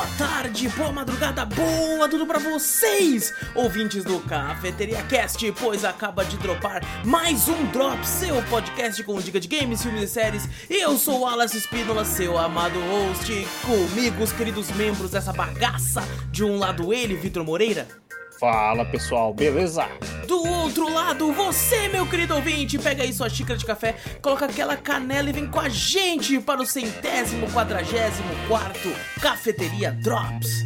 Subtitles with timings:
[0.00, 6.38] boa tarde, boa madrugada, boa tudo pra vocês, ouvintes do Cafeteria Cast, pois acaba de
[6.38, 10.48] dropar mais um Drop, seu podcast com dica de games, filmes e séries.
[10.70, 16.02] Eu sou o Alas Espínola, seu amado host, comigo os queridos membros dessa bagaça.
[16.32, 17.99] De um lado ele, Vitor Moreira.
[18.40, 19.86] Fala pessoal, beleza?
[20.26, 24.78] Do outro lado, você, meu querido ouvinte, pega aí sua xícara de café, coloca aquela
[24.78, 28.88] canela e vem com a gente para o centésimo quadragésimo quarto
[29.20, 30.64] Cafeteria Drops.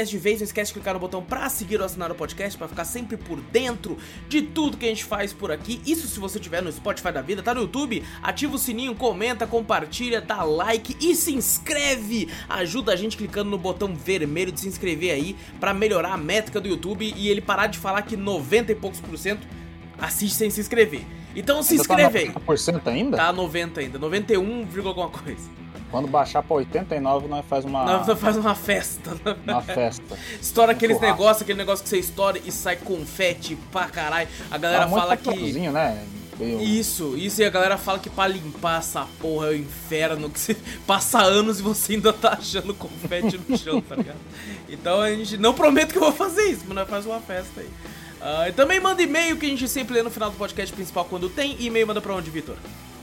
[0.00, 2.56] Antes de vez, não esquece de clicar no botão pra seguir ou assinar o podcast,
[2.56, 3.96] pra ficar sempre por dentro
[4.28, 5.80] de tudo que a gente faz por aqui.
[5.86, 9.46] Isso se você tiver no Spotify da vida, tá no YouTube, ativa o sininho, comenta,
[9.46, 12.28] compartilha, dá like e se inscreve.
[12.48, 16.60] Ajuda a gente clicando no botão vermelho de se inscrever aí pra melhorar a métrica
[16.60, 19.46] do YouTube e ele parar de falar que 90 e poucos por cento
[19.98, 21.02] assiste sem se inscrever.
[21.34, 22.30] Então se Ainda inscreve aí.
[22.32, 23.16] Tá 90% ainda?
[23.16, 25.48] Tá 90 ainda, 91, alguma coisa.
[25.90, 29.10] Quando baixar pra 89, nós faz uma, Nós faz uma festa.
[29.46, 30.16] uma festa.
[30.40, 31.16] Estoura aqueles churrasco.
[31.18, 34.28] negócios, aquele negócio que você estoura e sai confete pra caralho.
[34.50, 35.52] A galera Tá fala que.
[35.70, 36.06] né?
[36.38, 40.30] Meio- Isso, isso e a galera fala que pra limpar essa porra é o inferno,
[40.30, 44.16] que você passa anos e você ainda tá achando confete no chão, tá ligado?
[44.68, 47.60] Então a gente não prometo que eu vou fazer isso, mas nós faz uma festa
[47.60, 47.68] aí.
[48.48, 51.28] E também manda e-mail que a gente sempre lê no final do podcast principal quando
[51.28, 51.56] tem.
[51.58, 52.56] E-mail manda pra onde, Vitor?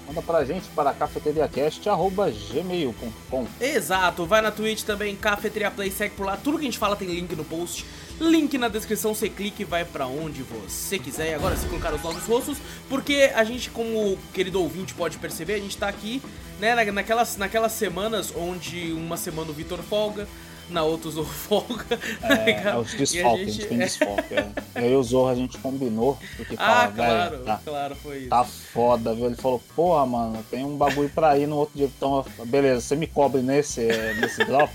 [0.07, 6.38] Manda pra gente para cafeteriacast.gmail.com Exato, vai na Twitch também, Cafeteria Play, segue por lá,
[6.38, 7.85] tudo que a gente fala tem link no post,
[8.19, 11.31] link na descrição, você clica e vai pra onde você quiser.
[11.31, 12.57] E agora se colocar os novos rostos,
[12.88, 16.22] porque a gente, como o querido ouvinte pode perceber, a gente tá aqui,
[16.59, 20.25] né, na- naquelas, naquelas semanas onde uma semana o Vitor folga,
[20.69, 21.85] na outra o Zorro folga,
[22.22, 24.33] tá É, é os desfalques, a gente tem é- desfalque.
[24.33, 24.51] É.
[24.75, 28.29] Eu e o Zorro a gente combinou, porque Ah, fala, claro, tá, claro, foi isso.
[28.29, 29.25] tá foda, viu?
[29.28, 31.85] Ele falou, porra, mano, tem um bagulho pra ir no outro dia.
[31.97, 34.72] Então, beleza, você me cobre nesse, é, nesse drop.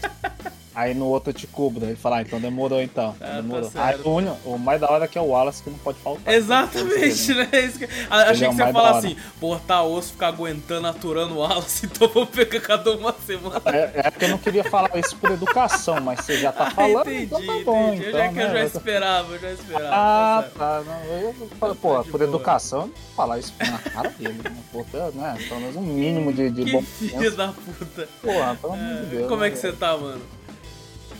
[0.74, 1.84] Aí no outro eu te cubro.
[1.84, 3.14] Ele fala, ah, então demorou então.
[3.20, 3.70] Ah, tá demorou.
[3.70, 3.78] certo.
[3.84, 5.98] Aí, o, único- o mais da hora é que é o Wallace que não pode
[5.98, 6.32] faltar.
[6.32, 7.48] Exatamente, né?
[7.64, 10.86] Isso que- a- Achei é que você ia falar assim, pô, tá osso ficar aguentando,
[10.86, 13.60] aturando o Wallace, então vou pegar cada uma semana.
[13.66, 16.70] É, é que eu não queria falar isso por educação, mas você já tá Ah,
[16.70, 17.88] falando, entendi, então tá bom.
[17.94, 18.08] entendi.
[18.08, 18.52] Então, já que eu né?
[18.54, 19.90] já esperava, eu já esperava.
[19.94, 20.82] Ah, tá tá.
[20.86, 21.34] Não, eu
[21.74, 22.24] pô, Tá por boa.
[22.24, 24.56] educação, eu não vou falar isso na cara dele, né?
[24.72, 25.36] Pô, né?
[25.48, 28.08] Pelo menos um mínimo de, de que bom filho da puta.
[28.22, 29.28] Porra, pelo amor de Deus.
[29.28, 30.20] Como é né, que você tá, mano?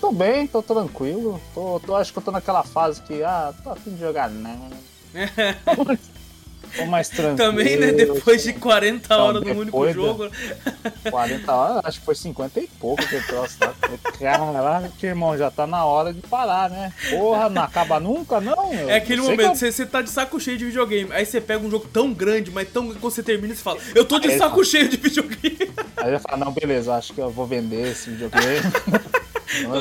[0.03, 1.41] Tô bem, tô tranquilo.
[1.55, 4.69] Tô, tô, acho que eu tô naquela fase que, ah, tô afim de jogar não.
[6.77, 7.37] tô mais tranquilo.
[7.37, 7.93] Também, né?
[7.93, 10.29] Depois de 40 Não, horas no único jogo.
[11.09, 13.73] 40 horas, acho que foi 50 e pouco que eu trouxe, tá?
[14.19, 16.93] Caraca, irmão, já tá na hora de parar, né?
[17.09, 18.75] Porra, não acaba nunca, não?
[18.75, 18.91] meu.
[18.91, 21.13] É aquele momento, eu- você, você tá de saco cheio de videogame.
[21.13, 24.05] Aí você pega um jogo tão grande, mas tão quando você termina, você fala, eu
[24.05, 24.65] tô de Aí, saco fala.
[24.65, 25.71] cheio de videogame.
[25.97, 28.63] Aí eu falo, não, beleza, acho que eu vou vender esse videogame.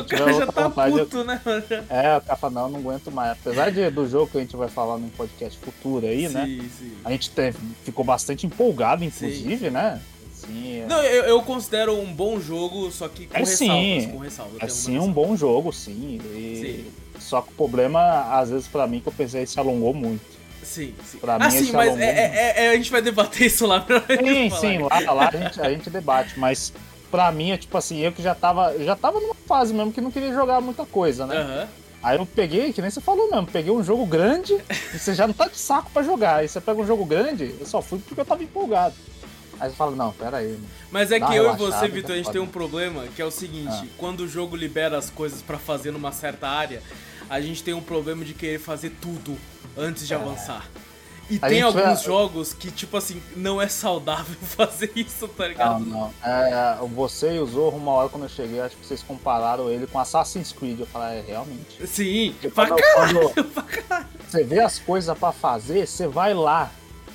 [0.02, 1.42] O cara já tá vontade, eu- puto, né?
[1.90, 3.32] É, o cara fala, não, eu não aguento mais.
[3.34, 6.46] Apesar de, do jogo que a gente vai falar no podcast futuro aí, né?
[6.46, 6.94] Sim, sim.
[7.06, 10.02] A gente teve- ficou bastante empolgado, inclusive, né?
[10.34, 13.58] Sim, é, Não, eu, eu considero um bom jogo, só que com É ressalvas.
[14.04, 14.10] sim.
[14.12, 14.58] Com ressalvas.
[14.60, 16.20] é sim um bom jogo, sim.
[16.34, 16.86] E-
[17.20, 18.02] Só que o problema,
[18.40, 20.22] às vezes, pra mim, que eu pensei, se alongou muito.
[20.64, 21.18] Sim, sim.
[21.20, 23.66] Pra mim, ah, sim, esse mas alongou é, é- é- a gente vai debater isso
[23.68, 26.74] lá pra Sim, sim, lá, lá a, gente, a gente debate, mas
[27.12, 30.02] pra mim é tipo assim, eu que já tava, já tava numa fase mesmo que
[30.02, 31.38] não queria jogar muita coisa, né?
[31.38, 31.68] Aham.
[32.04, 34.60] Aí eu peguei, que nem você falou mesmo, peguei um jogo grande
[34.94, 36.38] e você já não tá de saco pra jogar.
[36.38, 38.96] Aí você pega um jogo grande, eu só fui porque eu tava empolgado.
[39.60, 40.66] Aí você fala, não, pera aí, mano.
[40.90, 43.30] Mas é que eu e você, Vitor, a gente tem um problema que é o
[43.30, 43.86] seguinte: Ah.
[44.00, 46.82] quando o jogo libera as coisas pra fazer numa certa área,
[47.30, 49.38] a gente tem um problema de querer fazer tudo
[49.78, 50.66] antes de avançar.
[51.32, 55.44] E A tem vai- alguns jogos que, tipo assim, não é saudável fazer isso, tá
[55.44, 55.86] Não, ligado?
[55.86, 56.14] não.
[56.24, 59.88] É, você e o Zorro, uma hora quando eu cheguei, acho que vocês compararam ele
[59.88, 60.80] com Assassin's Creed.
[60.80, 61.88] Eu falei, é, realmente.
[61.88, 64.08] Sim, Porque pra quando- caralho, quando pra caralho.
[64.30, 66.70] Você vê as coisas pra fazer, você vai lá.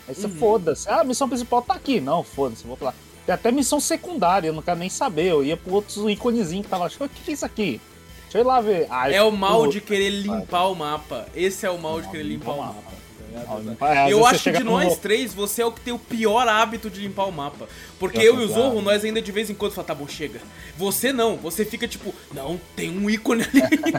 [0.09, 0.37] Aí você Uhum.
[0.37, 0.89] foda-se.
[0.89, 2.01] Ah, a missão principal tá aqui.
[2.01, 2.95] Não, foda-se, vou pra lá.
[3.27, 5.27] Tem até missão secundária, eu não quero nem saber.
[5.31, 7.81] Eu ia pro outro iconezinho que tava achando, o que é isso aqui?
[8.23, 8.87] Deixa eu ir lá ver.
[9.13, 11.27] É o mal de querer limpar o mapa.
[11.35, 12.83] Esse é o mal de querer limpar o mapa.
[13.79, 15.93] Tá é, às Eu acho que de no- nós três, você é o que tem
[15.93, 17.67] o pior hábito de limpar o mapa.
[17.99, 20.07] Porque Eu eu e o Zorro, nós ainda de vez em quando falamos, tá bom,
[20.09, 20.41] chega.
[20.77, 23.99] Você não, você fica tipo, não, tem um ícone ali ainda.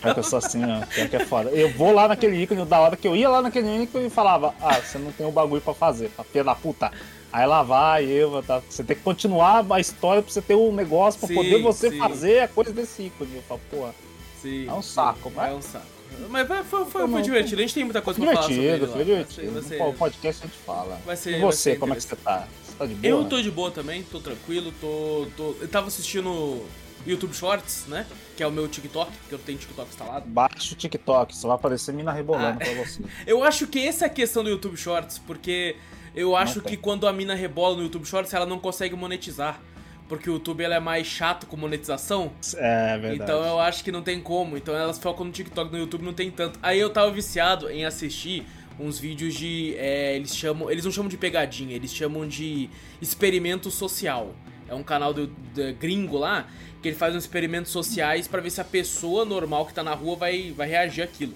[0.00, 0.84] Pior que eu sou assim, ó.
[0.86, 1.50] Pior que é foda.
[1.50, 4.54] Eu vou lá naquele ícone, da hora que eu ia lá naquele ícone e falava,
[4.60, 6.90] ah, você não tem o bagulho pra fazer, pra filha da puta.
[7.32, 8.62] Aí lá vai, eu, tá?
[8.68, 11.90] Você tem que continuar a história pra você ter um negócio pra Sim, poder você
[11.90, 11.98] sim.
[11.98, 13.30] fazer a coisa desse ícone.
[13.36, 13.94] Eu falo, porra,
[14.40, 15.86] Sim, É um sim, saco, mas- É um saco.
[16.28, 18.86] Mas foi, foi, foi, foi divertido, a gente tem muita coisa pra falar sobre ele
[18.86, 19.52] foi divertido.
[19.52, 21.00] Vai ser- podcast a gente fala.
[21.04, 22.46] vai ser- e você, como é que você tá?
[22.64, 23.06] Você tá de boa?
[23.10, 25.54] Eu tô de boa também, tô tranquilo, tô, tô.
[25.60, 26.64] Eu tava assistindo
[27.06, 28.06] YouTube Shorts, né?
[28.36, 30.26] Que é o meu TikTok, que eu tenho TikTok instalado.
[30.26, 32.64] Baixa o TikTok, só vai aparecer mina rebolando Ah.
[32.64, 33.02] pra você.
[33.26, 35.76] Eu acho que essa é a questão do YouTube Shorts, porque
[36.14, 39.60] eu acho que quando a mina rebola no YouTube Shorts, ela não consegue monetizar.
[40.08, 42.30] Porque o YouTube ela é mais chato com monetização.
[42.56, 43.22] É verdade.
[43.22, 44.56] Então eu acho que não tem como.
[44.56, 46.58] Então elas focam no TikTok, no YouTube não tem tanto.
[46.62, 48.46] Aí eu tava viciado em assistir
[48.78, 49.74] uns vídeos de.
[49.78, 50.70] é, eles chamam.
[50.70, 52.68] Eles não chamam de pegadinha, eles chamam de
[53.00, 54.34] experimento social.
[54.68, 56.48] É um canal do, do gringo lá
[56.84, 59.94] que ele faz uns experimentos sociais pra ver se a pessoa normal que tá na
[59.94, 61.32] rua vai, vai reagir àquilo.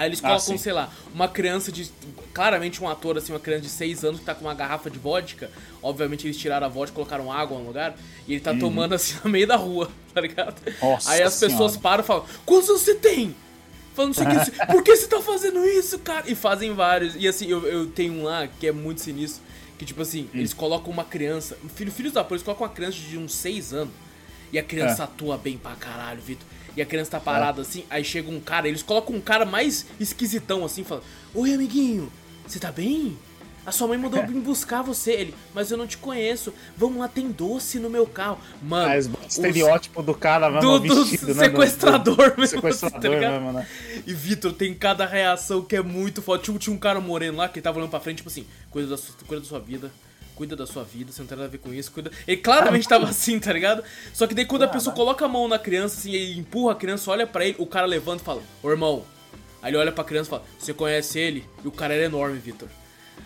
[0.00, 0.56] Aí eles Ah, colocam, sim.
[0.56, 1.90] sei lá, uma criança de.
[2.32, 4.98] Claramente um ator, assim, uma criança de 6 anos que tá com uma garrafa de
[4.98, 5.50] vodka.
[5.82, 7.94] Obviamente eles tiraram a vodka, colocaram água no lugar.
[8.26, 10.56] E ele tá tomando assim no meio da rua, tá ligado?
[10.80, 11.80] Nossa Aí as pessoas Senhora.
[11.82, 13.36] param e falam: Quantos anos você tem?
[13.94, 16.30] Falando não sei o que, por que você tá fazendo isso, cara?
[16.30, 17.14] E fazem vários.
[17.16, 19.42] E assim, eu, eu tenho um lá que é muito sinistro.
[19.76, 20.38] Que tipo assim, Hum.
[20.38, 21.58] eles colocam uma criança.
[21.74, 23.92] Filho, filhos da porra, eles colocam uma criança de uns 6 anos.
[24.52, 25.04] E a criança É.
[25.04, 26.46] atua bem pra caralho, Vitor.
[26.76, 29.86] E a criança tá parada assim, aí chega um cara, eles colocam um cara mais
[29.98, 32.10] esquisitão assim, falando: Oi, amiguinho,
[32.46, 33.18] você tá bem?
[33.66, 35.12] A sua mãe mandou vir buscar você.
[35.12, 36.52] Ele, mas eu não te conheço.
[36.76, 38.38] Vamos lá, tem doce no meu carro.
[38.62, 41.44] Mano, Mas o os- estereótipo do cara do, do vestido, né?
[41.44, 43.66] sequestrador do, do mesmo, sequestrador tá mesmo, né?
[44.06, 46.42] E Vitor, tem cada reação que é muito foda.
[46.42, 48.88] Tinha, tinha um cara moreno lá que ele tava olhando pra frente, tipo assim, cuida
[48.96, 49.92] da, cuida da sua vida,
[50.34, 52.10] cuida da sua vida, você não tem nada a ver com isso, cuida.
[52.26, 53.82] Ele claramente tava assim, tá ligado?
[54.12, 56.76] Só que daí quando a pessoa coloca a mão na criança, assim, e empurra a
[56.76, 59.04] criança, olha pra ele, o cara levanta e fala, ô irmão.
[59.62, 61.44] Aí ele olha pra criança e fala, você conhece ele?
[61.64, 62.68] E o cara era enorme, Vitor.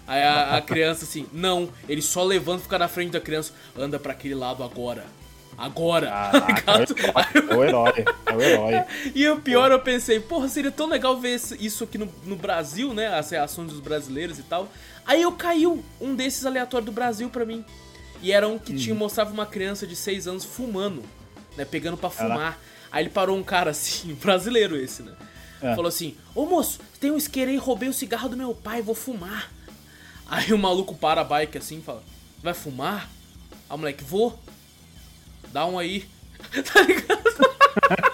[0.06, 3.52] Aí a, a criança assim, não, ele só levanta e fica na frente da criança,
[3.76, 5.04] anda pra aquele lado agora.
[5.56, 6.72] Agora, Caraca,
[7.50, 8.84] é o herói, é o herói.
[9.14, 12.92] E o pior, eu pensei, porra, seria tão legal ver isso aqui no, no Brasil,
[12.92, 13.06] né?
[13.16, 14.68] As reações dos brasileiros e tal.
[15.06, 17.64] Aí eu caiu um desses aleatórios do Brasil pra mim.
[18.22, 18.78] E era um que Uhum.
[18.78, 21.02] tinha, mostrava uma criança de 6 anos fumando,
[21.56, 21.64] né?
[21.64, 22.58] Pegando pra fumar.
[22.90, 25.12] Aí ele parou um cara assim, brasileiro esse, né?
[25.62, 25.74] É.
[25.74, 28.94] Falou assim: Ô moço, tem um isqueiro aí, roubei o cigarro do meu pai, vou
[28.94, 29.50] fumar.
[30.26, 32.02] Aí o maluco para a bike assim e fala:
[32.42, 33.08] Vai fumar?
[33.68, 34.38] Aí o moleque, vou.
[35.54, 36.04] Dá um aí.
[36.72, 37.24] Tá ligado?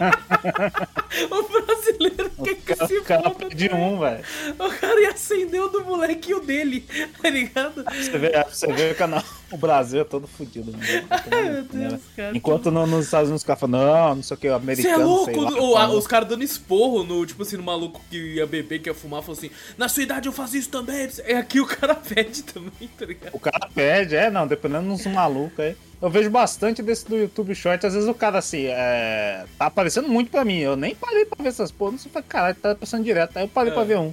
[1.30, 3.76] o brasileiro quer que se O cara cara.
[3.76, 4.24] um, velho.
[4.58, 6.84] O cara ia acender o do moleque e o dele,
[7.20, 7.84] tá ligado?
[7.84, 9.22] Você vê, você vê o canal.
[9.50, 10.78] O Brasil é todo fudido, né?
[11.30, 12.36] Meu Deus, cara.
[12.36, 14.56] Enquanto no- nos Estados Unidos os caras falam, não, não sei o que, o Você
[14.56, 14.94] americano.
[14.94, 15.40] é louco?
[15.40, 18.78] lá, O- a- os caras dando esporro no, tipo assim, no maluco que ia beber,
[18.80, 21.08] que ia fumar, falou assim: Na sua idade eu faço isso também.
[21.24, 23.34] É aqui o cara pede também, tá ligado?
[23.34, 25.76] O cara pede, é, não, dependendo dos malucos aí.
[26.02, 30.08] Eu vejo bastante desse do YouTube Short, às vezes o cara assim, é, tá aparecendo
[30.08, 30.58] muito pra mim.
[30.58, 33.36] Eu nem parei pra ver essas porra, não sei, caralho, tá passando direto.
[33.36, 33.74] Aí eu parei É.
[33.74, 34.12] pra ver um.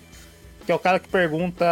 [0.66, 1.66] Que é o cara que pergunta.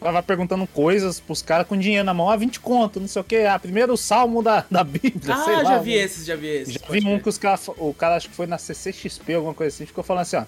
[0.00, 3.20] Ela vai perguntando coisas pros caras com dinheiro na mão, ah, 20 conto, não sei
[3.22, 3.38] o que.
[3.38, 5.64] Ah, primeiro o salmo da, da Bíblia, sei Ah, lá.
[5.64, 6.02] já vi né?
[6.02, 6.74] esses, já vi esses.
[6.74, 9.74] Já vi um que os cara, o cara acho que foi na CCXP, alguma coisa
[9.74, 10.44] assim, ficou falando assim, ó.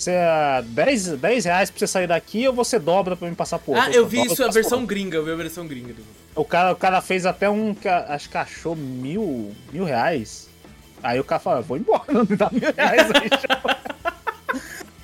[0.00, 3.58] Você é 10, 10 reais pra você sair daqui ou você dobra pra me passar
[3.58, 3.92] por Ah, outro?
[3.94, 5.94] eu vi Dobra, isso, a versão gringa, eu vi a versão gringa.
[6.34, 7.76] O cara, o cara fez até um
[8.08, 10.48] acho que achou mil, mil reais.
[11.02, 13.28] Aí o cara falou, vou embora, não me dá mil reais aí.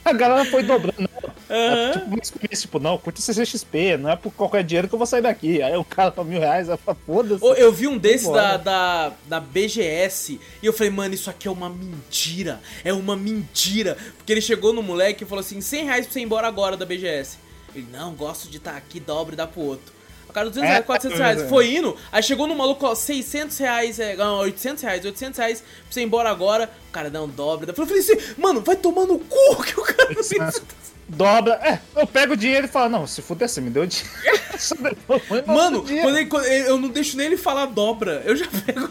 [0.08, 0.96] a galera foi dobrando.
[1.00, 4.94] Não, é, tipo, mas isso, tipo, não, curte CCXP, não é por qualquer dinheiro que
[4.94, 5.62] eu vou sair daqui.
[5.62, 7.44] Aí o cara falou mil reais, eu foda-se.
[7.44, 11.50] Eu vi um desses da, da, da BGS e eu falei, mano, isso aqui é
[11.50, 12.60] uma mentira.
[12.84, 13.96] É uma mentira.
[14.16, 16.76] Porque ele chegou no moleque e falou assim: 100 reais pra você ir embora agora
[16.76, 17.38] da BGS.
[17.74, 19.95] Ele, não, gosto de estar aqui, dobra e dá pro outro.
[20.36, 21.42] O cara, 200 É, reais, 400 reais.
[21.42, 21.48] é.
[21.48, 25.60] Foi indo, aí chegou no maluco, ó, 600 reais, é, não, 800 reais, 800 reais
[25.60, 26.70] pra você ir embora agora.
[26.90, 27.72] O cara, não, dobra.
[27.74, 30.62] Eu falei assim, mano, vai tomar no cu que o cara não fez.
[31.08, 33.86] Dobra, é, eu pego o dinheiro e falo, não, se fuder, você me deu o
[33.86, 34.16] dinheiro.
[35.46, 38.22] Mano, o quando ele- quando ele- eu não deixo nem ele falar dobra.
[38.24, 38.88] Eu já pego,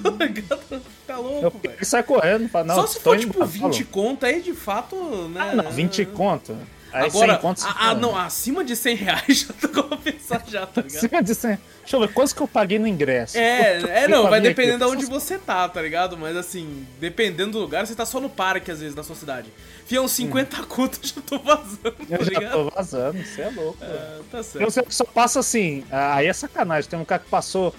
[1.05, 1.85] tá Eu louco, pego velho.
[1.85, 3.85] sai correndo, fala, não, Só se for tipo embora, 20 falou.
[3.91, 4.95] conto aí, de fato,
[5.29, 5.49] né?
[5.51, 6.55] Ah, não, 20 conto.
[6.95, 7.59] Aí Agora, 100 conto.
[7.59, 10.95] você ah, ah, fala, não, acima de 100 reais já tô começando já, tá ligado?
[10.95, 11.59] Acima de 100.
[11.81, 13.37] Deixa eu ver, quantos que eu paguei no ingresso?
[13.37, 16.17] É, é não, vai dependendo de onde você tá, tá ligado?
[16.17, 19.51] Mas assim, dependendo do lugar, você tá só no parque, às vezes, na sua cidade.
[19.85, 20.65] Fia uns 50 hum.
[20.65, 23.77] contos, já tô vazando, tá Eu já tô vazando, você é louco.
[23.83, 24.77] É, tá certo.
[24.79, 26.89] Eu só passa assim, aí é sacanagem.
[26.89, 27.75] Tem um cara que passou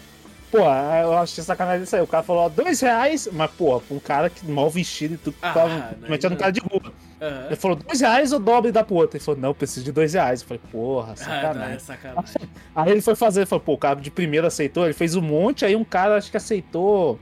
[0.57, 2.03] Pô, eu achei sacanagem isso aí.
[2.03, 5.19] O cara falou, ó, dois reais, mas, porra, pra um cara que mal vestido e
[5.19, 6.93] tudo, ah, tava metendo um cara de rua.
[7.21, 7.47] Uhum.
[7.47, 9.17] Ele falou, dois reais ou dobre da pro outro?
[9.17, 10.41] Ele falou, não, eu preciso de dois reais.
[10.41, 11.63] Eu falei, porra, sacanagem.
[11.63, 12.35] Ah, não, é sacanagem.
[12.75, 15.23] Aí ele foi fazer, ele falou, pô, o cara de primeiro aceitou, ele fez um
[15.23, 17.19] monte, aí um cara acho que aceitou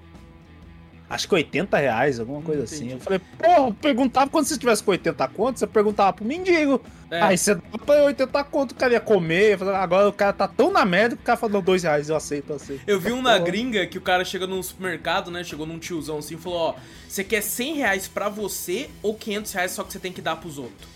[1.08, 2.92] acho que 80 reais, alguma coisa assim.
[2.92, 6.80] Eu falei, porra, eu perguntava quando você tivesse com 80 contos, você perguntava pro mendigo.
[7.10, 7.20] É.
[7.22, 9.62] Aí você dava 80 conto, o cara ia comer.
[9.62, 12.50] Agora o cara tá tão na merda que o cara falou 2 reais, eu aceito,
[12.50, 12.82] eu aceito.
[12.86, 15.44] Eu vi um na gringa que o cara chega num supermercado, né?
[15.44, 16.74] Chegou num tiozão assim e falou: Ó,
[17.08, 20.36] você quer 100 reais pra você ou 500 reais só que você tem que dar
[20.36, 20.93] pros outros?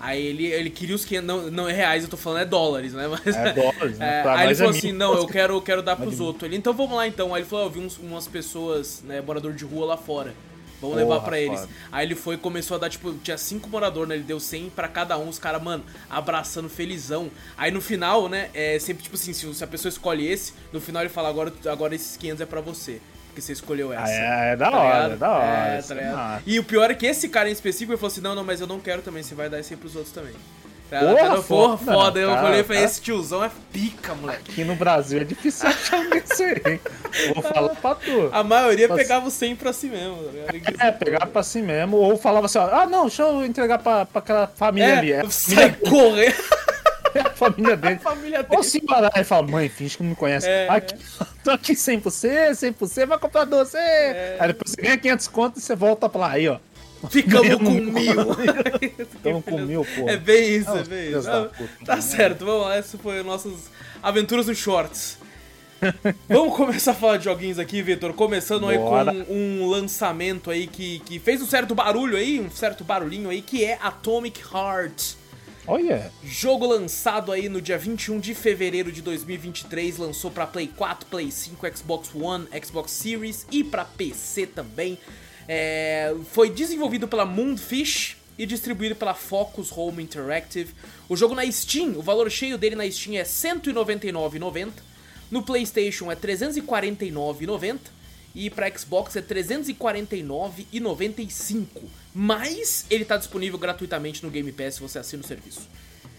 [0.00, 2.94] Aí ele, ele queria os 500, não, não é reais, eu tô falando é dólares,
[2.94, 3.06] né?
[3.06, 4.22] Mas, é dólares, né?
[4.24, 6.44] É, aí ele falou é assim, não, eu quero, eu quero dar pros outros.
[6.44, 7.34] Ele, então vamos lá então.
[7.34, 10.34] Aí ele falou, eu vi uns, umas pessoas, né, morador de rua lá fora.
[10.80, 11.68] Vamos Porra, levar para eles.
[11.92, 14.14] Aí ele foi e começou a dar, tipo, tinha cinco moradores, né?
[14.14, 17.30] Ele deu 100 para cada um, os caras, mano, abraçando felizão.
[17.54, 21.02] Aí no final, né, é sempre tipo assim, se a pessoa escolhe esse, no final
[21.02, 23.00] ele fala, agora, agora esses 500 é para você
[23.40, 24.04] você escolheu essa.
[24.04, 25.46] Ah, é, é da tá hora, é da hora.
[25.46, 26.42] É, tá ligado?
[26.46, 28.60] E o pior é que esse cara em específico, ele falou assim, não, não, mas
[28.60, 30.34] eu não quero também, você vai dar isso aí pros outros também.
[30.90, 32.18] Tá porra, cara, porra, foda.
[32.18, 34.50] eu falei, falei, esse tiozão é pica, moleque.
[34.50, 36.80] Aqui no Brasil é difícil achar isso aí.
[37.32, 38.28] Vou falar pra tu.
[38.32, 40.16] A maioria pegava o 100 pra si mesmo.
[40.76, 41.96] Tá é, pegava pra si mesmo.
[41.96, 45.12] Ou falava assim, ó, ah, não, deixa eu entregar pra, pra aquela família é, ali.
[45.12, 46.34] É, sai correr.
[46.34, 46.69] É
[47.24, 47.94] a família dele.
[47.94, 48.56] A família dele.
[48.56, 50.48] Ou se parar e fala, mãe, finge que não me conhece.
[50.48, 50.94] É, aqui,
[51.44, 53.76] tô aqui 100 por você, 100 por você, vai comprar doce.
[53.76, 54.36] É.
[54.38, 56.30] Aí depois você ganha 500 contos e você volta pra lá.
[56.32, 56.58] Aí, ó.
[57.08, 58.34] Ficamos com mil.
[59.10, 60.08] Ficamos com mil, pô.
[60.08, 61.30] É bem isso, é bem isso.
[61.30, 61.48] Ah,
[61.84, 62.76] tá certo, vamos lá.
[62.76, 63.54] Essas foram nossas
[64.02, 65.18] aventuras nos shorts.
[66.28, 68.12] Vamos começar a falar de joguinhos aqui, Vitor.
[68.12, 69.12] Começando Bora.
[69.12, 73.30] aí com um lançamento aí que, que fez um certo barulho aí, um certo barulhinho
[73.30, 75.14] aí, que é Atomic Heart.
[75.66, 76.10] Olha!
[76.24, 81.30] Jogo lançado aí no dia 21 de fevereiro de 2023, lançou para Play 4, Play
[81.30, 84.98] 5, Xbox One, Xbox Series e para PC também.
[85.46, 90.74] É, foi desenvolvido pela Moonfish e distribuído pela Focus Home Interactive.
[91.08, 94.70] O jogo na Steam, o valor cheio dele na Steam é R$ 199,90.
[95.30, 97.99] No PlayStation é R$ 349,90
[98.34, 101.66] e para Xbox é 349,95.
[102.14, 105.68] Mas ele tá disponível gratuitamente no Game Pass se você assina o serviço.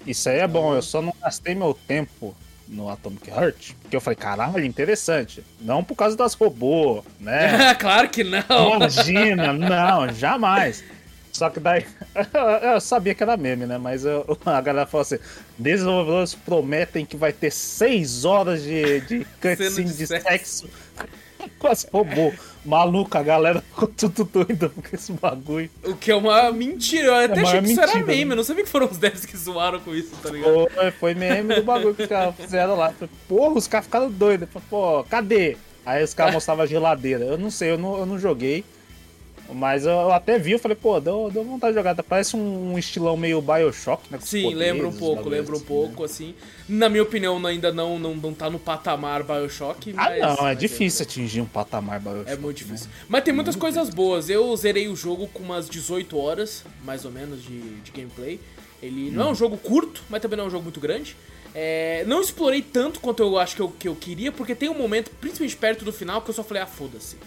[0.06, 2.36] Isso aí é bom, eu só não gastei meu tempo
[2.68, 5.44] no Atomic Heart, porque eu falei, caralho, interessante.
[5.60, 7.75] Não por causa das robôs, né?
[7.80, 8.77] claro que não!
[8.77, 10.84] Imagina, não, jamais.
[11.32, 11.86] Só que daí.
[12.74, 13.77] Eu sabia que era meme, né?
[13.77, 15.18] Mas eu, a galera falou assim:
[15.58, 20.70] desenvolvedores prometem que vai ter 6 horas de, de cutscene de, de sexo.
[21.60, 22.33] Quase roubou.
[22.63, 25.69] Maluco, a galera ficou tudo doida com esse bagulho.
[25.83, 27.07] O que é uma mentira.
[27.07, 28.25] Eu até é achei que isso era meme.
[28.25, 28.33] Né?
[28.33, 30.69] Eu não sabia que foram os devs que zoaram com isso, tá ligado?
[30.74, 32.93] Foi, foi meme do bagulho que os caras fizeram lá.
[33.27, 34.48] Porra, os caras ficaram doidos.
[34.69, 35.57] Pô, cadê?
[35.86, 37.25] Aí os caras mostravam a geladeira.
[37.25, 38.63] Eu não sei, eu não, eu não joguei.
[39.53, 41.96] Mas eu até vi, eu falei, pô, deu, deu vontade de jogar.
[42.03, 44.17] Parece um, estilão meio Bioshock, né?
[44.22, 46.05] Sim, poderes, lembra um pouco, lembra um assim, pouco, né?
[46.05, 46.36] assim.
[46.70, 49.91] Na minha opinião, ainda não, não, não tá no patamar Bioshock.
[49.91, 52.31] Ah, mas, ah, não, é difícil é, atingir um patamar Bioshock.
[52.31, 52.88] É muito difícil.
[52.88, 52.93] Né?
[53.10, 54.05] Mas tem muitas muito coisas difícil.
[54.05, 54.29] boas.
[54.29, 58.39] Eu zerei o jogo com umas 18 horas, mais ou menos, de, de gameplay.
[58.81, 59.13] Ele hum.
[59.13, 59.36] não é um hum.
[59.36, 61.15] jogo curto, mas também não é um jogo muito grande.
[61.53, 64.77] É, não explorei tanto quanto eu acho que eu, que eu queria, porque tem um
[64.77, 67.17] momento, principalmente perto do final, que eu só falei, ah, foda-se.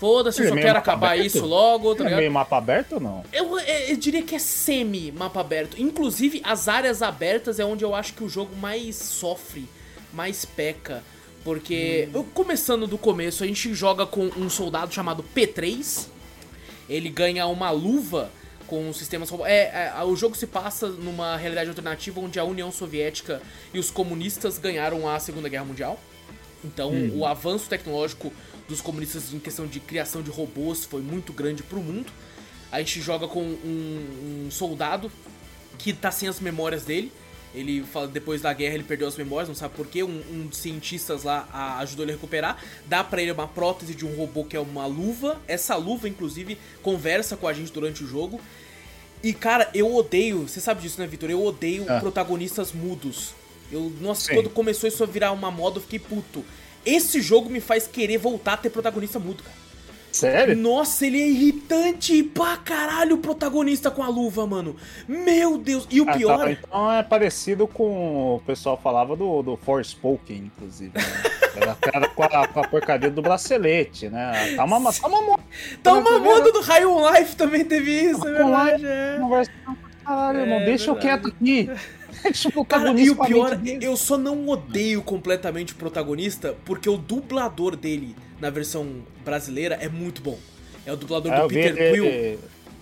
[0.00, 1.26] Foda-se, eu só é quero acabar aberto?
[1.26, 3.22] isso logo, tá é meio mapa aberto ou não?
[3.30, 5.78] Eu, eu, eu diria que é semi-mapa aberto.
[5.78, 9.68] Inclusive, as áreas abertas é onde eu acho que o jogo mais sofre,
[10.10, 11.04] mais peca.
[11.44, 12.24] Porque, hum.
[12.32, 16.06] começando do começo, a gente joga com um soldado chamado P3.
[16.88, 18.30] Ele ganha uma luva
[18.66, 19.30] com sistemas...
[19.44, 23.42] É, é, o jogo se passa numa realidade alternativa onde a União Soviética
[23.74, 26.00] e os comunistas ganharam a Segunda Guerra Mundial.
[26.64, 27.18] Então, hum.
[27.18, 28.32] o avanço tecnológico
[28.70, 32.10] dos comunistas em questão de criação de robôs foi muito grande pro mundo.
[32.70, 35.10] A gente joga com um, um soldado
[35.76, 37.12] que tá sem as memórias dele.
[37.52, 40.04] Ele fala depois da guerra ele perdeu as memórias, não sabe porquê.
[40.04, 42.62] Um, um dos cientistas lá a, ajudou ele a recuperar.
[42.86, 45.40] Dá para ele uma prótese de um robô que é uma luva.
[45.48, 48.40] Essa luva, inclusive, conversa com a gente durante o jogo.
[49.20, 51.28] E cara, eu odeio, você sabe disso, né, Vitor?
[51.28, 51.98] Eu odeio ah.
[51.98, 53.34] protagonistas mudos.
[53.70, 54.34] Eu, nossa, Sim.
[54.34, 56.44] quando começou isso a virar uma moda, eu fiquei puto.
[56.84, 59.60] Esse jogo me faz querer voltar a ter protagonista mudo, cara.
[60.12, 60.56] Sério?
[60.56, 64.74] Nossa, ele é irritante pra caralho o protagonista com a luva, mano.
[65.06, 65.86] Meu Deus.
[65.88, 66.38] E o Ah, pior.
[66.38, 70.90] tá, então é parecido com o pessoal falava do, do Forspoken, inclusive.
[70.96, 71.02] Né?
[71.54, 74.54] Era, era com, a, com a porcaria do bracelete, né?
[74.56, 75.42] Tá uma, tá uma moda.
[75.80, 78.86] Tá uma moda do High on Life também teve isso, é High on verdade.
[78.86, 79.16] É.
[79.20, 79.52] Conversa,
[80.04, 81.22] caralho, irmão, É deixa eu verdade.
[81.22, 81.70] quieto aqui.
[82.22, 83.84] Deixa o Cara, e o pior, dele.
[83.84, 89.88] eu só não odeio completamente o protagonista porque o dublador dele na versão brasileira é
[89.88, 90.38] muito bom.
[90.86, 92.38] É o dublador É, do eu vi Peter Quill.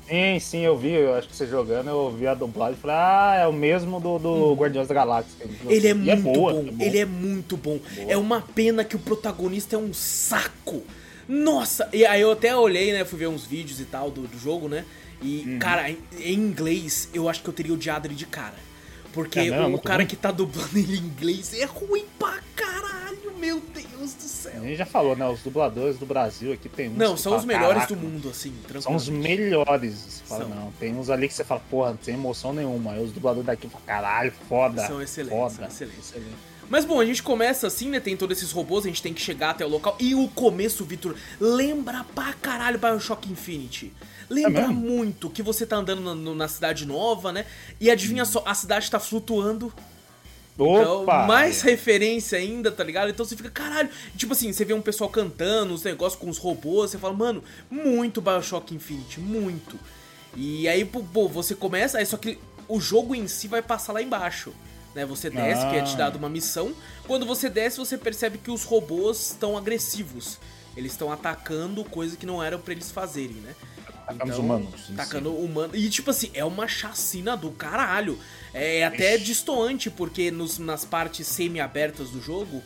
[0.08, 2.96] Sim, sim, eu vi, eu acho que você jogando, eu vi a dublagem e falei,
[2.96, 5.34] ah, é o mesmo do, do Guardiões da Galáxia.
[5.68, 6.88] Ele é E muito boa, bom, é boa.
[6.88, 7.78] ele é muito bom.
[7.94, 8.10] Boa.
[8.10, 10.82] É uma pena que o protagonista é um saco.
[11.28, 14.38] Nossa, e aí eu até olhei, né, fui ver uns vídeos e tal do, do
[14.38, 14.86] jogo, né?
[15.20, 15.58] E, Uhum.
[15.58, 18.54] cara, em, em inglês, eu acho que eu teria odiado ele de cara.
[19.12, 19.66] Porque É mesmo?
[19.66, 20.06] o Muito cara ruim?
[20.06, 24.52] que tá dublando ele em inglês é ruim pra caralho, meu Deus do céu.
[24.62, 25.26] A gente já falou, né?
[25.28, 28.28] Os dubladores do Brasil aqui tem uns Não, são fala, os melhores "Caraca, do mundo,
[28.30, 30.22] assim, São os melhores.
[30.26, 30.54] Fala, São.
[30.54, 32.92] não, tem uns ali que você fala, porra, sem emoção nenhuma.
[32.92, 34.86] Aí os dubladores daqui falam, caralho, foda.
[34.86, 35.54] São excelentes, foda.
[35.54, 36.08] são excelentes.
[36.10, 36.36] excelente.
[36.70, 37.98] Mas bom, a gente começa assim, né?
[37.98, 39.96] Tem todos esses robôs, a gente tem que chegar até o local.
[39.98, 43.90] E o começo, Vitor, lembra pra caralho Bioshock Infinity.
[44.28, 47.46] Lembra É muito que você tá andando na, na cidade nova, né?
[47.80, 49.72] E adivinha só, a cidade tá flutuando.
[50.54, 51.24] Então, Opa!
[51.24, 53.08] mais referência ainda, tá ligado?
[53.10, 53.88] Então você fica, caralho.
[54.16, 57.44] Tipo assim, você vê um pessoal cantando, os negócios com os robôs, você fala, mano,
[57.70, 59.78] muito Bioshock Infinity, muito.
[60.36, 64.02] E aí, pô, você começa, aí só que o jogo em si vai passar lá
[64.02, 64.52] embaixo.
[64.94, 65.06] Né?
[65.06, 65.98] Você desce, que é te Ah.
[65.98, 66.74] dado uma missão.
[67.06, 70.38] Quando você desce, você percebe que os robôs estão agressivos.
[70.76, 73.54] Eles estão atacando coisa que não eram pra eles fazerem, né?
[74.08, 75.76] Atacando os humanos, Atacando humano.
[75.76, 78.18] E tipo assim, é uma chacina do caralho.
[78.54, 79.24] É até Ixi.
[79.24, 82.62] distoante, porque nos, nas partes semi-abertas do jogo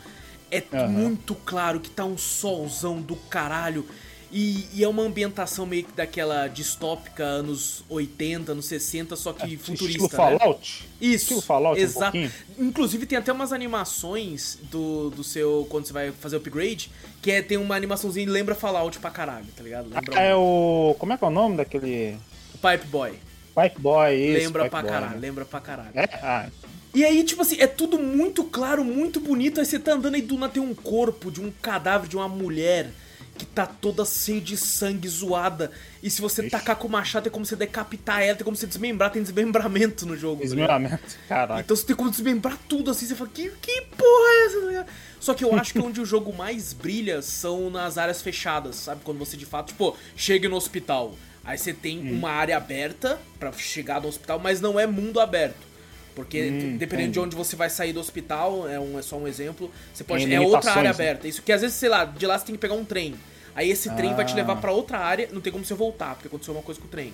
[0.50, 0.88] é Aham.
[0.88, 3.86] muito claro que tá um solzão do caralho.
[4.32, 9.58] E, e é uma ambientação meio que daquela distópica anos 80, anos 60, só que
[9.58, 9.84] futurista.
[9.84, 10.38] É, Estilo né?
[10.38, 10.88] Fallout?
[10.98, 11.16] Isso.
[11.24, 12.12] Estilo Fallout um exato.
[12.12, 12.32] pouquinho?
[12.58, 15.66] Inclusive tem até umas animações do, do seu.
[15.68, 19.44] Quando você vai fazer upgrade, que é, tem uma animaçãozinha que lembra Fallout pra caralho,
[19.54, 19.90] tá ligado?
[19.90, 20.96] Lembra Ah, é o.
[20.98, 22.16] Como é que é o nome daquele.
[22.54, 23.12] o Pipe Boy.
[23.54, 24.38] Pipe Boy, isso.
[24.44, 25.20] lembra Pipe pra Boy, caralho, né?
[25.20, 25.90] lembra pra caralho.
[25.94, 26.08] É?
[26.22, 26.48] Ah,
[26.94, 29.60] E aí, tipo assim, é tudo muito claro, muito bonito.
[29.60, 32.28] Aí você tá andando e do nada tem um corpo de um cadáver de uma
[32.28, 32.90] mulher
[33.38, 35.70] que tá toda cheia de sangue zoada.
[36.02, 36.50] E se você Ixi.
[36.50, 40.04] tacar com o machado, tem como você decapitar ela, tem como você desmembrar, tem desmembramento
[40.06, 40.42] no jogo.
[40.42, 40.58] tá ligado?
[40.80, 41.16] esmeramento.
[41.28, 41.60] Caraca.
[41.60, 44.86] Então você tem como desmembrar tudo assim, você fala, que, que porra é essa?
[45.18, 49.00] Só que eu acho que onde o jogo mais brilha são nas áreas fechadas, sabe?
[49.04, 51.14] Quando você de fato, tipo, chega no hospital.
[51.44, 52.18] Aí você tem Hum.
[52.18, 55.71] uma área aberta pra chegar no hospital, mas não é mundo aberto.
[56.14, 57.20] Porque Hum, dependendo de entendi.
[57.20, 60.26] onde você vai sair do hospital, é, um, é só um exemplo, você pode.
[60.26, 60.90] Tem É outra área né?
[60.90, 61.26] aberta.
[61.26, 63.14] Isso que às vezes, sei lá, de lá você tem que pegar um trem.
[63.54, 64.36] Aí esse trem vai te Ah.
[64.36, 66.90] levar pra outra área, não tem como você voltar, porque aconteceu uma coisa com o
[66.90, 67.12] trem.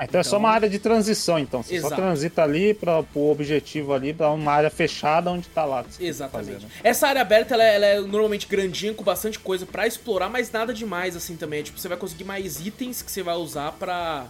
[0.00, 1.60] Ah, então é só Então- uma área de transição, então.
[1.62, 1.94] Você Exato.
[1.94, 5.84] só transita ali para o objetivo ali, pra uma área fechada onde tá lá.
[5.98, 6.52] Exatamente.
[6.52, 6.70] fazer, né?
[6.84, 10.52] Essa área aberta, ela é, ela é normalmente grandinha, com bastante coisa pra explorar, mas
[10.52, 11.62] nada demais assim também.
[11.64, 14.26] Tipo, você vai conseguir mais itens que você vai usar pra,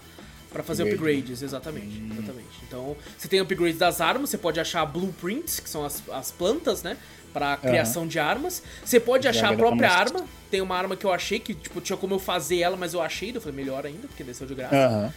[0.53, 1.19] pra fazer Upgrade.
[1.19, 2.49] upgrades, exatamente, exatamente.
[2.67, 6.83] Então, você tem upgrades das armas, você pode achar blueprints, que são as, as plantas,
[6.83, 6.97] né?
[7.33, 8.63] Pra criação de armas.
[8.85, 10.25] Você pode Já achar a própria como- arma.
[10.51, 13.03] Tem uma arma que eu achei, que tipo, tinha como eu fazer ela, mas eu
[13.03, 13.31] achei.
[13.35, 14.75] Eu falei, melhor ainda, porque desceu de graça.
[14.75, 15.13] Aham.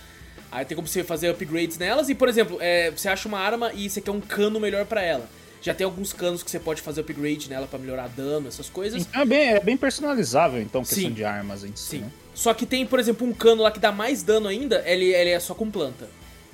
[0.52, 3.72] Aí tem como você fazer upgrades nelas e, por exemplo, é, você acha uma arma
[3.74, 5.26] e você quer um cano melhor pra ela.
[5.62, 9.08] Já tem alguns canos que você pode fazer upgrade nela pra melhorar dano, essas coisas.
[9.14, 11.14] É bem, é bem personalizável, então, questão Sim.
[11.14, 11.90] de armas em si.
[11.92, 12.00] Sim.
[12.00, 12.12] Né?
[12.34, 15.30] Só que tem, por exemplo, um cano lá que dá mais dano ainda, ele, ele
[15.32, 16.08] é só com planta.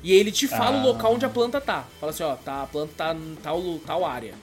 [0.03, 0.83] E ele te fala Ah.
[0.83, 1.85] o local onde a planta tá.
[1.99, 4.33] Fala assim, ó, tá, a planta tá em tal, tal área.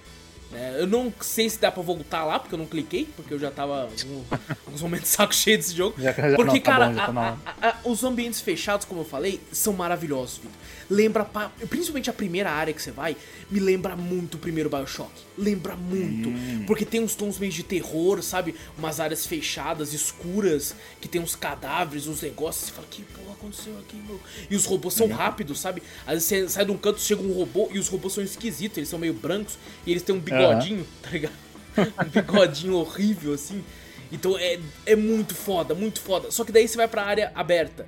[0.51, 0.77] né?
[0.79, 3.51] eu não sei se dá pra voltar lá, porque eu não cliquei, porque eu já
[3.51, 3.89] tava
[4.67, 6.01] alguns momentos saco cheio desse jogo.
[6.01, 8.87] Já- já porque, não, tá cara, bom, já tá a- a- a- os ambientes fechados,
[8.87, 10.41] como eu falei, são maravilhosos.
[10.91, 13.17] Lembra, pa- principalmente a primeira área que você vai,
[13.51, 15.11] me lembra muito o primeiro Bioshock.
[15.37, 16.29] Lembra muito.
[16.29, 16.65] Hum.
[16.67, 18.55] Porque tem uns tons meio de terror, sabe?
[18.79, 22.67] Umas áreas fechadas, escuras, que tem uns cadáveres, uns negócios.
[22.67, 24.21] Você fala, que porra aconteceu aqui, meu?
[24.51, 25.83] E os robôs são rápidos, sabe?
[26.07, 28.79] Às vezes você sai de um canto, chega um robô e os robôs são esquisitos,
[28.79, 31.33] eles são meio brancos e eles têm um bigodinho, tá ligado?
[31.77, 33.65] Um bigodinho horrível, assim.
[34.13, 36.31] Então é, é muito foda, muito foda.
[36.31, 37.85] Só que daí você vai pra área aberta.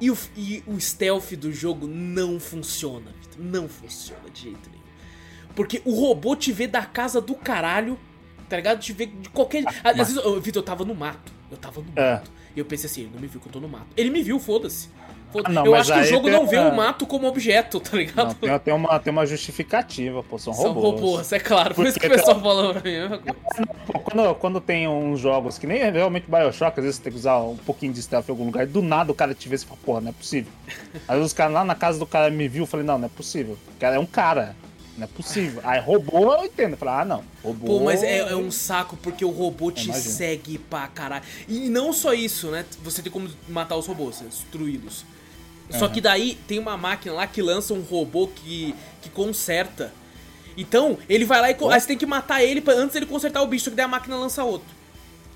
[0.00, 3.40] E o, e o stealth do jogo não funciona, Vitor.
[3.44, 4.84] Não funciona de jeito nenhum.
[5.54, 7.98] Porque o robô te vê da casa do caralho,
[8.48, 8.78] tá ligado?
[8.80, 9.64] Te vê de qualquer.
[9.82, 11.32] Às vezes, Vitor, eu tava no mato.
[11.50, 12.12] Eu tava no É.
[12.14, 12.30] mato.
[12.54, 13.86] E eu pensei assim, ele não me viu que eu tô no mato.
[13.96, 14.88] Ele me viu, foda-se.
[15.44, 17.96] Ah, não, eu acho que o jogo tem não vê o mato como objeto, tá
[17.96, 18.28] ligado?
[18.28, 21.00] Não, tem, tem uma, tem uma justificativa, pô, são, São robôs.
[21.00, 21.74] robôs, é claro.
[21.74, 23.20] Por isso que o pessoal falou pra mim.
[23.86, 27.12] Pô, quando, quando tem uns jogos que nem é realmente Bioshock, às vezes você tem
[27.12, 29.48] que usar um pouquinho de stealth em algum lugar, e do nada o cara te
[29.48, 30.52] vê e fala, porra, não é possível.
[31.06, 33.10] Aí os caras lá na casa do cara me viu, eu falei, não, não é
[33.10, 33.58] possível.
[33.76, 34.56] O cara é um cara.
[34.98, 35.62] Não é possível.
[35.64, 36.72] Aí robô eu entendo.
[36.72, 37.24] Eu falei, ah, não.
[37.42, 37.66] Robô.
[37.66, 40.04] Pô, mas é, é um saco porque o robô te Imagina.
[40.04, 41.24] segue pra caralho.
[41.46, 42.64] E não só isso, né?
[42.82, 44.26] Você tem como matar os robôs, né?
[44.28, 45.04] destruí-los.
[45.70, 49.92] Só que daí tem uma máquina lá que lança um robô que, que conserta.
[50.56, 51.56] Então, ele vai lá e.
[51.70, 53.88] Aí você tem que matar ele pra, antes dele consertar o bicho, que daí a
[53.88, 54.77] máquina lança outro.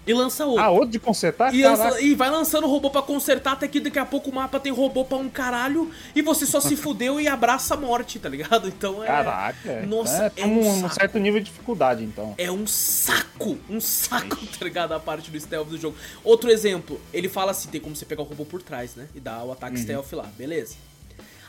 [0.05, 0.63] E lança outro.
[0.65, 1.55] Ah, outro de consertar?
[1.55, 4.59] E, lança- e vai lançando robô pra consertar, até que daqui a pouco o mapa
[4.59, 8.29] tem robô pra um caralho e você só se fudeu e abraça a morte, tá
[8.29, 8.67] ligado?
[8.67, 9.07] Então é.
[9.07, 9.87] Caraca.
[9.87, 12.35] Nossa, é, é um um, um certo nível de dificuldade, então.
[12.37, 14.93] É um saco, um saco, tá ligado?
[14.93, 15.97] A parte do stealth do jogo.
[16.25, 19.07] Outro exemplo, ele fala assim: tem como você pegar o robô por trás, né?
[19.15, 20.75] E dar o ataque stealth lá, beleza.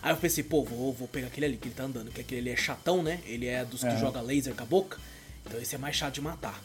[0.02, 2.42] Aí eu pensei, pô, vou, vou pegar aquele ali que ele tá andando, que aquele
[2.42, 3.20] ali é chatão, né?
[3.26, 3.98] Ele é dos que Aham.
[3.98, 4.98] joga laser com a boca.
[5.46, 6.62] Então esse é mais chato de matar.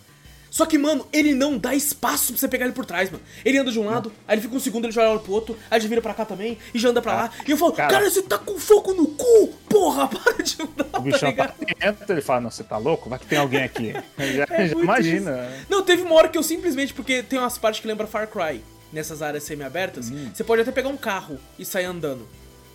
[0.51, 3.23] Só que, mano, ele não dá espaço pra você pegar ele por trás, mano.
[3.45, 5.57] Ele anda de um lado, aí ele fica um segundo, ele já olha pro outro,
[5.71, 7.31] aí já vira pra cá também, e já anda pra lá.
[7.47, 8.11] E eu falo, cara, cara.
[8.11, 9.49] você tá com fogo no cu!
[9.69, 13.09] Porra, para de andar, O tá bichão tá dentro, ele fala, não, você tá louco?
[13.11, 13.93] Vai que tem alguém aqui.
[14.19, 15.49] já, É já imagina.
[15.57, 15.67] isso.
[15.69, 18.63] Não, teve uma hora que eu simplesmente, porque tem umas partes que lembra Far Cry,
[18.93, 22.27] nessas áreas semi-abertas, você pode até pegar um carro e sair andando.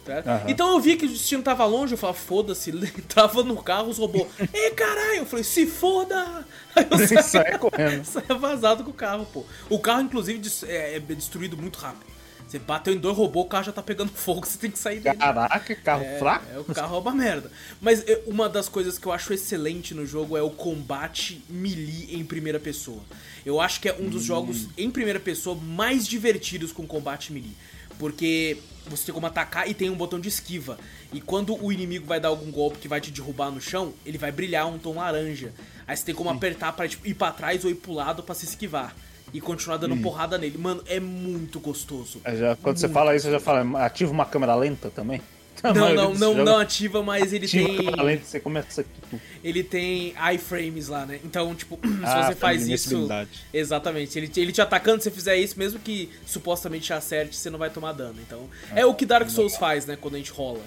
[0.07, 0.11] Hum.
[0.25, 0.43] Aham.
[0.47, 3.97] Então eu vi que o destino tava longe, eu falava, foda-se, entrava no carro, os
[3.97, 6.45] robôs, ei caralho, eu falei, se foda!
[6.75, 8.03] Aí eu saía, sai correndo.
[8.39, 9.45] vazado com o carro, pô.
[9.69, 12.13] O carro, inclusive, é, é destruído muito rápido.
[12.47, 14.99] Você bateu em dois robôs, o carro já tá pegando fogo, você tem que sair
[14.99, 15.17] dele.
[15.17, 16.45] Caraca, carro É, fraco.
[16.53, 17.51] É, o carro é uma merda.
[17.81, 22.23] Mas uma das coisas que eu acho excelente no jogo é o combate melee em
[22.23, 23.01] primeira pessoa.
[23.43, 27.55] Eu acho que é um dos jogos em primeira pessoa mais divertidos com combate melee.
[27.97, 28.59] Porque
[28.89, 30.77] você tem como atacar e tem um botão de esquiva.
[31.11, 34.17] E quando o inimigo vai dar algum golpe que vai te derrubar no chão, ele
[34.17, 35.51] vai brilhar um tom laranja.
[35.87, 38.33] Aí você tem como apertar pra tipo, ir pra trás ou ir pro lado pra
[38.35, 38.95] se esquivar.
[39.33, 40.57] E continuar dando porrada nele.
[40.59, 42.21] Mano, é muito gostoso.
[42.23, 45.21] É, já- quando você fala isso, eu já falo, ativa uma câmera lenta também?
[45.63, 47.75] Não, não, não, não ativa, mas ele ativa tem.
[47.75, 49.19] a câmera lenta, você começa aqui.
[49.43, 51.19] ele tem iframes lá, né?
[51.23, 53.07] Então, tipo, se Ah, você faz tem isso.
[53.53, 54.17] Exatamente.
[54.19, 57.49] Ele, te- ele te atacando, se você fizer isso, mesmo que supostamente te acerte, você
[57.49, 58.15] não vai tomar dano.
[58.25, 59.97] Então, é o que Dark Souls faz, né?
[59.99, 60.61] Quando a gente rola.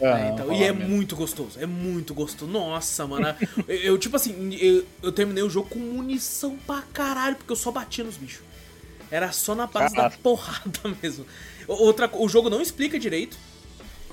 [0.00, 0.30] Ah, né?
[0.32, 0.88] Então, e é mesmo.
[0.88, 2.50] muito gostoso, é muito gostoso.
[2.50, 3.34] Nossa, mano.
[3.66, 7.56] eu, eu, tipo assim, eu, eu terminei o jogo com munição pra caralho, porque eu
[7.56, 8.42] só batia nos bichos.
[9.10, 11.26] Era só na base da porrada mesmo.
[11.66, 13.36] Outra, o jogo não explica direito.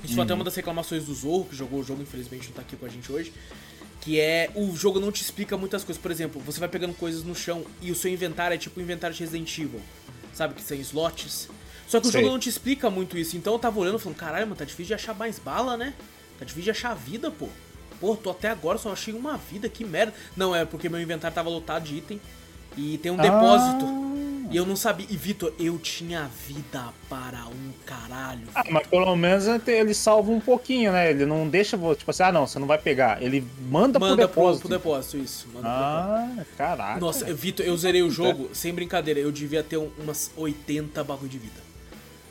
[0.05, 0.39] Isso foi até Uhum.
[0.39, 2.89] uma das reclamações do Zorro, que jogou o jogo, infelizmente não tá aqui com a
[2.89, 3.33] gente hoje.
[4.01, 6.01] Que é, o jogo não te explica muitas coisas.
[6.01, 8.83] Por exemplo, você vai pegando coisas no chão e o seu inventário é tipo o
[8.83, 9.81] inventário de Resident Evil.
[10.33, 11.49] Sabe, que tem slots.
[11.87, 12.21] Só que o Sei.
[12.21, 13.35] jogo não te explica muito isso.
[13.37, 15.93] Então eu tava olhando e falando, caralho, mano, tá difícil de achar mais bala, né?
[16.37, 17.47] Tá difícil de achar vida, pô.
[17.99, 20.13] Pô, tô até agora, só achei uma vida, que merda.
[20.35, 22.19] Não, é porque meu inventário tava lotado de item.
[22.77, 23.85] E tem um depósito.
[24.55, 24.57] Ah.
[24.57, 25.05] E eu não sabia.
[25.09, 28.47] E Vitor, eu tinha vida para um caralho.
[28.55, 31.09] Ah, mas pelo menos ele salva um pouquinho, né?
[31.11, 33.21] Ele não deixa, tipo assim, ah não, você não vai pegar.
[33.21, 34.67] Ele manda, Manda pro depósito.
[34.67, 35.47] pro depósito, isso.
[35.53, 36.41] Manda pro depósito.
[36.41, 36.99] Ah, caraca.
[36.99, 41.29] Nossa, Vitor, eu zerei o jogo, sem brincadeira, eu devia ter um- umas 80 bagulho
[41.29, 41.65] de vida.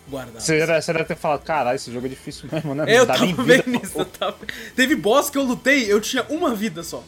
[0.09, 0.41] Guardado.
[0.41, 2.85] Você, deve- você ter falado, caralho, esse jogo é difícil mesmo, né?
[2.93, 3.99] É, eu tava vida vendo isso.
[3.99, 4.37] eu tava-
[4.77, 7.03] Teve boss que eu lutei, eu tinha uma vida só.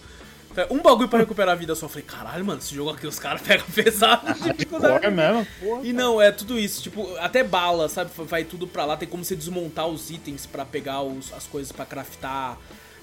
[0.71, 1.87] Um bagulho pra recuperar a vida só.
[1.87, 4.33] Eu falei, caralho, mano, esse jogo aqui os caras pegam pesado.
[4.35, 5.01] de dificuldade.
[5.01, 5.47] Core mesmo.
[5.61, 5.81] Porra.
[5.87, 8.11] E não, é tudo isso, tipo, até bala, sabe?
[8.17, 11.71] Vai tudo pra lá, tem como você desmontar os itens pra pegar os- as coisas
[11.73, 12.59] pra craftar.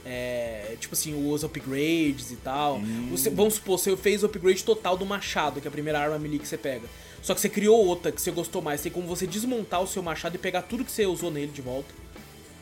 [0.06, 2.82] é, tipo assim, os upgrades e tal.
[3.10, 6.20] Você, vamos supor, você fez o upgrade total do machado, que é a primeira arma
[6.20, 6.88] melee que você pega.
[7.22, 8.82] Só que você criou outra que você gostou mais.
[8.82, 11.62] Tem como você desmontar o seu machado e pegar tudo que você usou nele de
[11.62, 11.88] volta.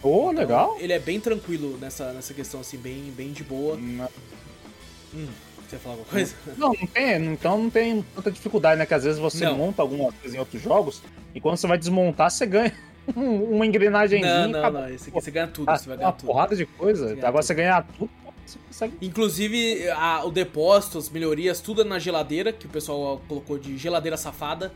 [0.04, 0.78] Ô, Então, legal.
[0.80, 3.76] Ele é bem tranquilo nessa, nessa questão, assim, bem, bem de boa.
[3.76, 4.08] Não,
[5.14, 5.28] Hum,
[5.70, 6.36] você falar alguma coisa?
[6.58, 8.86] não tem, então não tem tanta dificuldade, né?
[8.86, 9.58] Que às vezes você Não.
[9.58, 11.02] monta algumas coisas em outros jogos
[11.34, 12.74] e quando você vai desmontar, você ganha
[13.16, 14.42] um- uma engrenagemzinha.
[14.48, 14.82] Não, não, acabou.
[14.82, 14.90] não.
[14.90, 16.28] Esse aqui você ganha tudo, Ah, você vai uma ganhar tudo.
[16.28, 17.08] porrada de coisa.
[17.10, 17.48] Você ganha Agora tudo.
[17.48, 18.10] você ganhar tudo,
[18.46, 18.94] você consegue.
[19.02, 23.78] Inclusive, a- o depósito, as melhorias, tudo é na geladeira, que o pessoal colocou de
[23.78, 24.72] geladeira safada.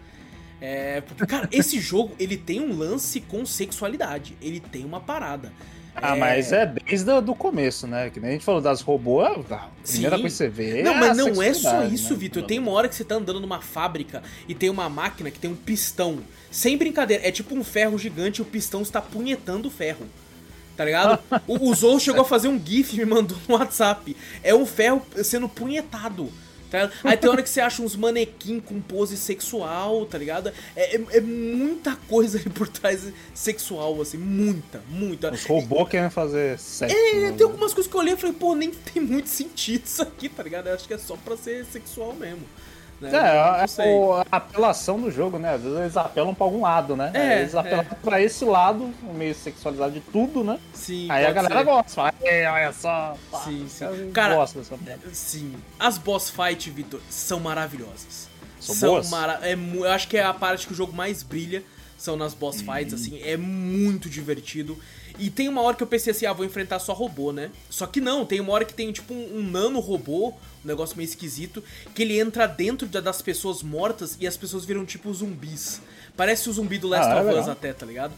[0.62, 4.38] É, porque, cara, esse jogo, ele tem um lance com sexualidade.
[4.42, 5.52] Ele tem uma parada.
[5.96, 8.10] Ah, mas é desde o do começo, né?
[8.10, 10.10] Que nem a gente falou das robôs, a primeira Sim.
[10.10, 10.84] coisa que você vê.
[10.84, 12.20] Não, é mas não é só isso, né?
[12.20, 12.44] Vitor.
[12.44, 15.50] Tem uma hora que você tá andando numa fábrica e tem uma máquina que tem
[15.50, 16.20] um pistão.
[16.52, 20.06] Sem brincadeira, é tipo um ferro gigante e o pistão está punhetando o ferro.
[20.76, 21.20] Tá ligado?
[21.48, 24.16] o, o Zou chegou a fazer um GIF e me mandou no WhatsApp.
[24.44, 26.30] É um ferro sendo punhetado.
[26.70, 30.52] Tá Aí tem hora que você acha uns manequim com pose sexual, tá ligado?
[30.76, 35.32] É, é, é muita coisa ali por trás sexual, assim, muita, muita.
[35.34, 36.96] Os robôs querem fazer sexo.
[36.96, 37.32] É, né?
[37.32, 40.30] tem algumas coisas que eu olhei e falei, pô, nem tem muito sentido isso aqui,
[40.30, 40.68] tá ligado?
[40.68, 42.44] Eu acho que é só pra ser sexual mesmo.
[43.00, 43.12] Né?
[43.14, 45.56] É, é a apelação do jogo, né?
[45.56, 47.12] Às vezes eles apelam pra algum lado, né?
[47.14, 47.96] É, eles apelam é.
[47.96, 50.60] pra esse lado, meio sexualizado de tudo, né?
[50.74, 51.08] Sim.
[51.12, 51.64] Aí a galera ser.
[51.66, 53.18] gosta, fala, é, olha só.
[53.30, 54.12] Pá, sim, sim.
[54.14, 54.78] Cara, gosta dessa
[55.12, 55.56] sim.
[55.80, 58.30] As boss fight, Vitor, são maravilhosas.
[58.60, 59.10] São, são boas?
[59.10, 61.64] Mara é, eu acho que é a parte que o jogo mais brilha
[61.98, 62.96] são nas boss fights, hum.
[62.96, 64.78] assim, é muito divertido.
[65.18, 67.50] E tem uma hora que eu pensei assim, ah, vou enfrentar só robô, né?
[67.70, 70.98] Só que não, tem uma hora que tem tipo um, um nano robô, um negócio
[70.98, 75.82] meio esquisito, que ele entra dentro das pessoas mortas e as pessoas viram tipo zumbis.
[76.18, 78.14] Parece o zumbi do Last ah, of Us até, tá ligado?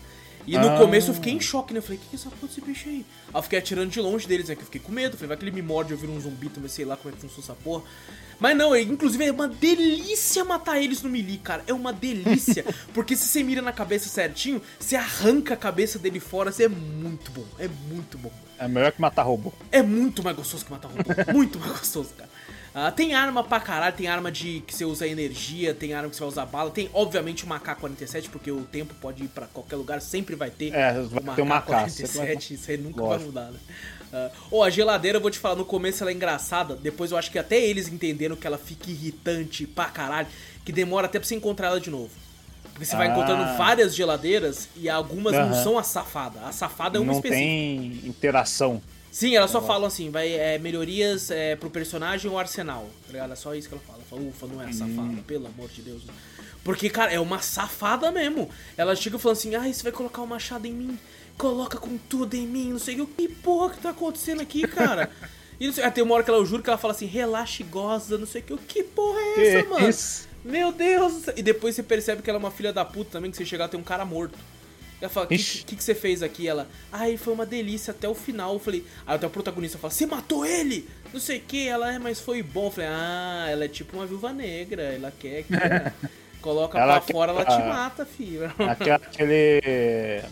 [0.48, 0.78] E no ah.
[0.78, 1.80] começo eu fiquei em choque, né?
[1.80, 3.06] Eu falei, o que, que é essa porra desse bicho aí?
[3.28, 4.56] Aí eu fiquei atirando de longe deles, né?
[4.56, 5.18] Que eu fiquei com medo.
[5.18, 7.16] Falei, vai que ele me morde, eu viro um zumbi também, sei lá como é
[7.16, 7.84] que funciona essa porra.
[8.40, 11.64] Mas não, inclusive é uma delícia matar eles no melee, cara.
[11.68, 12.64] É uma delícia.
[12.94, 16.70] porque se você mira na cabeça certinho, você arranca a cabeça dele fora, você é
[16.70, 17.46] muito bom.
[17.60, 18.32] É muito bom.
[18.58, 19.52] É melhor que matar robô.
[19.72, 21.04] É muito mais gostoso que matar robô.
[21.34, 22.30] muito mais gostoso, cara.
[22.76, 26.16] Uh, tem arma pra caralho, tem arma de que você usa energia, tem arma que
[26.16, 29.76] você vai usar bala, tem obviamente o AK-47, porque o tempo pode ir pra qualquer
[29.76, 33.32] lugar, sempre vai ter é, vai ter um AK-47, isso aí nunca Lógico.
[33.32, 33.60] vai mudar, né?
[34.14, 37.18] Uh, oh, a geladeira, eu vou te falar, no começo ela é engraçada, depois eu
[37.18, 40.28] acho que até eles entenderam que ela fica irritante pra caralho,
[40.64, 42.12] que demora até pra você encontrar ela de novo.
[42.78, 43.00] Porque você ah.
[43.00, 45.50] vai encontrando várias geladeiras e algumas uhum.
[45.50, 46.42] não são a safada.
[46.42, 47.42] A safada é uma não específica.
[47.44, 48.82] Não tem interação.
[49.12, 53.34] Sim, elas só falam assim, vai é, melhorias é, pro personagem ou arsenal, tá ligado?
[53.34, 54.00] É só isso que ela fala.
[54.10, 55.24] fala Ufa, não é a safada, hum.
[55.26, 56.04] pelo amor de Deus.
[56.64, 58.50] Porque, cara, é uma safada mesmo.
[58.76, 61.00] Ela chega falando assim, ah, você vai colocar o um machado em mim?
[61.38, 63.28] Coloca com tudo em mim, não sei o que.
[63.28, 65.10] Que porra que tá acontecendo aqui, cara?
[65.60, 67.66] e sei, até uma hora que ela, eu juro que ela fala assim, relaxa e
[67.66, 68.58] goza, não sei o que.
[68.58, 69.90] Que porra é essa, que mano?
[69.90, 70.28] Isso?
[70.44, 71.28] Meu Deus!
[71.36, 73.68] E depois você percebe que ela é uma filha da puta também, que você chegar
[73.68, 74.38] tem um cara morto.
[75.00, 76.48] Ela fala, o que, que, que, você fez aqui?
[76.48, 78.54] Ela, ai, foi uma delícia até o final.
[78.54, 80.90] Eu falei, aí até o protagonista fala, você matou ele?
[81.14, 81.68] Não sei o que.
[81.68, 82.66] Ela, é, mas foi bom.
[82.66, 84.82] Eu falei, ah, ela é tipo uma viúva negra.
[84.82, 85.54] Ela quer que
[86.42, 88.52] coloca ela pra fora, ela te mata, filho.
[88.60, 90.24] Aquele.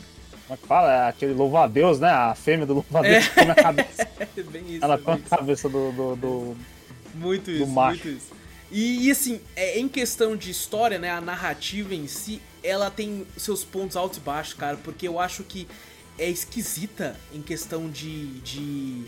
[0.47, 0.93] Como é que fala?
[0.93, 2.09] É aquele louva-a-Deus, né?
[2.09, 3.29] A fêmea do louva-a-Deus é.
[3.29, 4.07] come a cabeça.
[4.37, 6.57] É bem isso, ela come a cabeça do, do, do,
[7.13, 8.05] Muito isso, do macho.
[8.05, 8.33] muito isso.
[8.71, 13.25] E, e, assim, é, em questão de história, né, a narrativa em si, ela tem
[13.37, 15.67] seus pontos altos e baixos, cara, porque eu acho que
[16.17, 19.05] é esquisita em questão de, de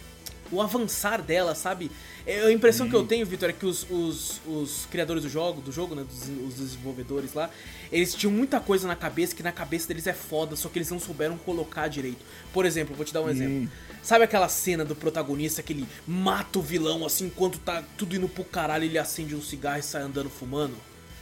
[0.52, 1.92] o avançar dela, sabe?
[2.26, 2.90] É, a impressão uhum.
[2.90, 6.04] que eu tenho, Vitor, é que os, os, os, criadores do jogo, do jogo, né,
[6.04, 7.50] dos, os desenvolvedores lá,
[7.92, 10.90] eles tinham muita coisa na cabeça que na cabeça deles é foda, só que eles
[10.90, 12.24] não souberam colocar direito.
[12.54, 13.30] Por exemplo, vou te dar um uhum.
[13.30, 13.72] exemplo.
[14.04, 18.28] Sabe aquela cena do protagonista que ele mata o vilão assim, enquanto tá tudo indo
[18.28, 20.76] pro caralho, ele acende um cigarro e sai andando fumando?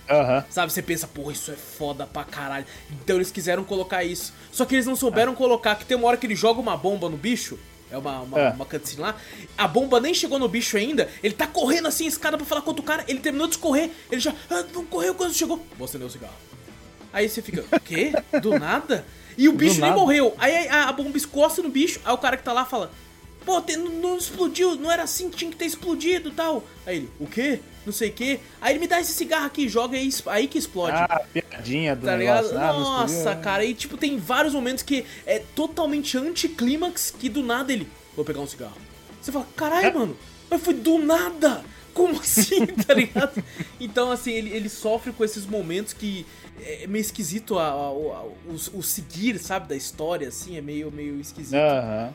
[0.10, 0.44] Uhum.
[0.50, 2.66] Sabe, você pensa, porra, isso é foda pra caralho.
[2.92, 4.34] Então eles quiseram colocar isso.
[4.52, 5.36] Só que eles não souberam ah.
[5.36, 7.58] colocar que tem uma hora que ele joga uma bomba no bicho.
[7.92, 8.50] É uma, uma, é.
[8.50, 9.16] uma cutscene lá.
[9.58, 11.10] A bomba nem chegou no bicho ainda.
[11.24, 13.04] Ele tá correndo assim, escada pra falar com outro cara.
[13.08, 13.92] Ele terminou de correr.
[14.12, 14.34] Ele já.
[14.50, 15.64] Ah, não correu quando chegou.
[15.78, 16.34] Vou acender o cigarro.
[17.14, 18.12] Aí você fica, o quê?
[18.42, 19.06] Do nada?
[19.38, 20.36] E o bicho nem morreu.
[20.38, 22.00] Aí a, a bomba escosta no bicho.
[22.04, 22.92] Aí o cara que tá lá fala:
[23.46, 26.64] Pô, não, não, explodiu, não era assim que tinha que ter explodido tal.
[26.86, 27.62] Aí ele, o quê?
[27.86, 28.40] Não sei o quê.
[28.60, 30.98] Aí ele me dá esse cigarro aqui, joga aí, aí que explode.
[30.98, 32.58] Ah, piadinha do tá negócio.
[32.58, 37.72] Ah, Nossa, cara, e tipo, tem vários momentos que é totalmente anticlímax que do nada
[37.72, 38.78] ele, vou pegar um cigarro.
[39.22, 39.94] Você fala, caralho, é.
[39.94, 40.18] mano,
[40.50, 41.64] mas foi do nada.
[41.94, 43.42] Como assim, tá ligado?
[43.80, 46.26] então, assim, ele, ele sofre com esses momentos que
[46.62, 48.36] é meio esquisito a, a, a, o,
[48.74, 51.56] o, seguir, sabe, da história, assim, é meio, meio esquisito.
[51.56, 52.14] Aham.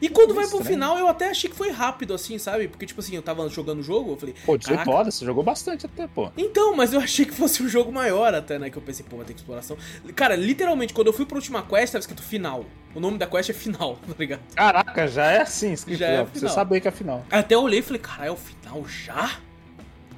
[0.00, 2.68] E quando vai pro final, eu até achei que foi rápido, assim, sabe?
[2.68, 4.34] Porque, tipo assim, eu tava jogando o jogo, eu falei.
[4.44, 6.30] Pô, 18 horas, você jogou bastante até, pô.
[6.36, 8.68] Então, mas eu achei que fosse um jogo maior até, né?
[8.70, 9.76] Que eu pensei, pô, vai ter exploração.
[10.14, 12.64] Cara, literalmente, quando eu fui pra última quest, tava escrito final.
[12.94, 14.40] O nome da quest é final, tá ligado?
[14.54, 15.98] Caraca, já é assim escrito.
[15.98, 16.24] Já é.
[16.24, 17.24] Você sabe que é final.
[17.30, 19.38] Até eu olhei e falei, caralho, é o final já?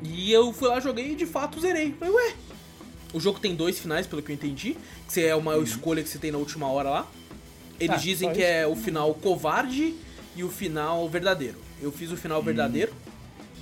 [0.02, 1.94] E eu fui lá, joguei e de fato zerei.
[1.98, 2.34] Falei, ué.
[3.12, 4.76] O jogo tem dois finais, pelo que eu entendi.
[5.12, 5.62] Que é uma uhum.
[5.62, 7.06] escolha que você tem na última hora lá.
[7.80, 9.94] Eles ah, dizem que é o final covarde
[10.36, 11.56] e o final verdadeiro.
[11.80, 12.44] Eu fiz o final hum.
[12.44, 12.92] verdadeiro.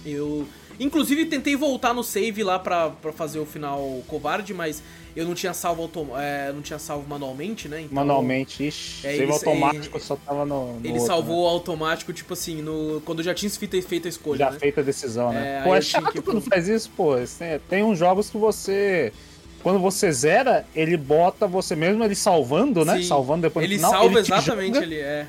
[0.05, 0.47] Eu.
[0.79, 4.83] Inclusive tentei voltar no save lá pra, pra fazer o final covarde, mas
[5.17, 7.81] eu não tinha salvo autom é, não tinha salvo manualmente, né?
[7.81, 9.07] Então, manualmente, ixi.
[9.07, 10.75] É, save automático só tava no.
[10.75, 11.53] no ele outro, salvou né?
[11.55, 14.39] automático, tipo assim, no, quando já tinha feito, feito a escolha.
[14.39, 14.59] Já né?
[14.59, 15.61] feita a decisão, né?
[15.61, 16.21] É, pô, é chato que...
[16.21, 17.15] quando faz isso, pô.
[17.71, 19.15] Tem uns jogos que você
[19.67, 22.99] quando você zera, ele bota você mesmo ele salvando, né?
[22.99, 23.03] Sim.
[23.03, 23.91] Salvando depois ele no final.
[24.01, 25.27] Salva ele salva exatamente, ele é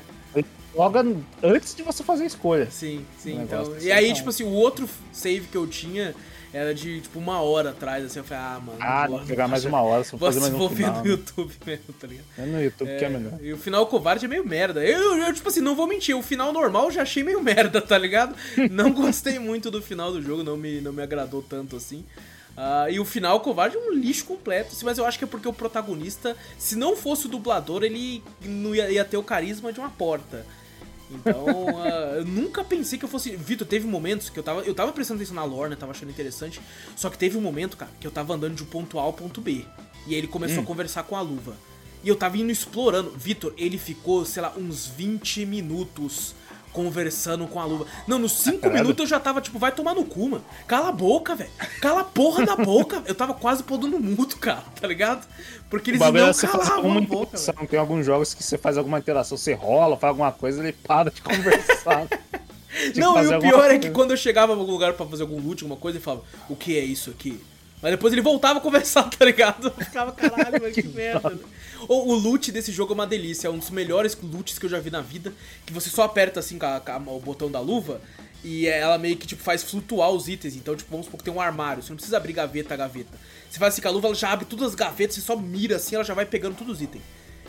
[0.72, 1.04] joga
[1.42, 2.70] antes de você fazer a escolha.
[2.70, 3.36] Sim, sim.
[3.42, 6.14] Então, e aí, assim, tipo assim, o outro save que eu tinha
[6.52, 8.78] era de, tipo, uma hora atrás, assim, eu falei, ah, mano.
[8.80, 11.02] Ah, vou- pegar mais uma hora, se eu Vou, fazer mais um vou ver no
[11.02, 11.08] né?
[11.10, 12.26] YouTube mesmo, tá ligado?
[12.38, 13.32] É no YouTube que é melhor.
[13.42, 14.84] E o final covarde é meio merda.
[14.84, 17.82] Eu, eu, tipo assim, não vou mentir, o final normal eu já achei meio merda,
[17.82, 18.36] tá ligado?
[18.70, 22.04] Não gostei muito do final do jogo, não me, não me agradou tanto assim.
[22.60, 25.46] Ah, e o final covarde é um lixo completo, mas eu acho que é porque
[25.46, 29.78] o protagonista, se não fosse o dublador, ele não ia, ia ter o carisma de
[29.78, 30.44] uma porta.
[31.08, 31.46] Então,
[31.78, 33.36] ah, eu nunca pensei que eu fosse.
[33.36, 34.62] Vitor, teve momentos que eu tava.
[34.62, 35.76] Eu tava prestando atenção na lore, né?
[35.76, 36.60] Tava achando interessante.
[36.96, 39.12] Só que teve um momento, cara, que eu tava andando de um ponto A ao
[39.12, 39.64] ponto B.
[40.08, 41.56] E aí ele começou a conversar com a luva.
[42.02, 43.12] E eu tava indo explorando.
[43.12, 46.34] Vitor, ele ficou, sei lá, uns 20 minutos
[46.72, 47.86] conversando com a luva.
[48.06, 48.80] Não, nos 5 Caralho.
[48.82, 50.44] minutos eu já tava, tipo, vai tomar no cu, mano.
[50.66, 51.50] Cala a boca, velho.
[51.80, 53.02] Cala a porra da boca.
[53.06, 55.26] Eu tava quase pondo no mudo, cara, tá ligado?
[55.70, 57.68] Porque eles não é calavam a boca, velho.
[57.68, 61.10] Tem alguns jogos que você faz alguma interação, você rola, faz alguma coisa, ele para
[61.10, 62.06] de conversar.
[62.92, 63.94] Que Não, e o pior é que coisa.
[63.94, 66.54] quando eu chegava em algum lugar pra fazer algum loot, alguma coisa, ele falava, o
[66.54, 67.40] que é isso aqui?
[67.80, 69.68] Mas depois ele voltava a conversar, tá ligado?
[69.76, 71.30] Eu ficava, caralho, mano, que merda.
[71.30, 71.38] né?
[71.86, 74.70] O, o loot desse jogo é uma delícia, é um dos melhores loots que eu
[74.70, 75.32] já vi na vida,
[75.66, 78.00] que você só aperta assim com, a- com a- o botão da luva
[78.44, 80.56] e ela meio que tipo faz flutuar os itens.
[80.56, 83.18] Então, tipo, vamos supor que tem um armário, você não precisa abrir gaveta a gaveta.
[83.50, 85.76] Você faz assim com a luva, ela já abre todas as gavetas, você só mira
[85.76, 87.02] assim, ela já vai pegando todos os itens.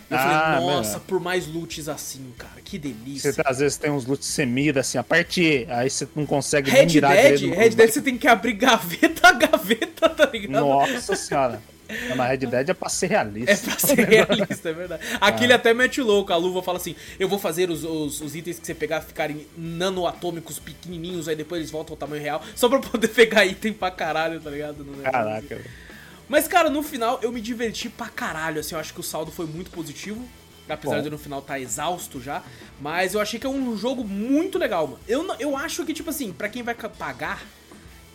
[0.10, 1.04] Eu Ah, falei, nossa, mano.
[1.06, 3.32] por mais loots assim, cara, que delícia.
[3.32, 6.86] Você, às vezes tem uns loots mira assim, aperte E, aí você não consegue Red
[6.86, 10.62] nem mirar Dead, Red Dead você tem que abrir gaveta a gaveta, tá ligado?
[10.62, 11.62] Nossa senhora.
[12.08, 13.52] Não, Mas Red Dead é pra ser realista.
[13.52, 15.04] É pra ser realista, é verdade.
[15.20, 18.60] Aquele até mete louco, a luva fala assim: eu vou fazer os, os, os itens
[18.60, 22.80] que você pegar ficarem nanoatômicos pequenininhos, aí depois eles voltam ao tamanho real, só pra
[22.80, 24.86] poder pegar item pra caralho, tá ligado?
[25.04, 25.70] Caraca, velho.
[26.28, 29.32] Mas, cara, no final eu me diverti pra caralho, assim, eu acho que o saldo
[29.32, 30.28] foi muito positivo.
[30.68, 31.02] Apesar Bom.
[31.02, 32.44] de no final estar exausto já.
[32.80, 35.00] Mas eu achei que é um jogo muito legal, mano.
[35.08, 37.44] Eu, eu acho que, tipo assim, pra quem vai pagar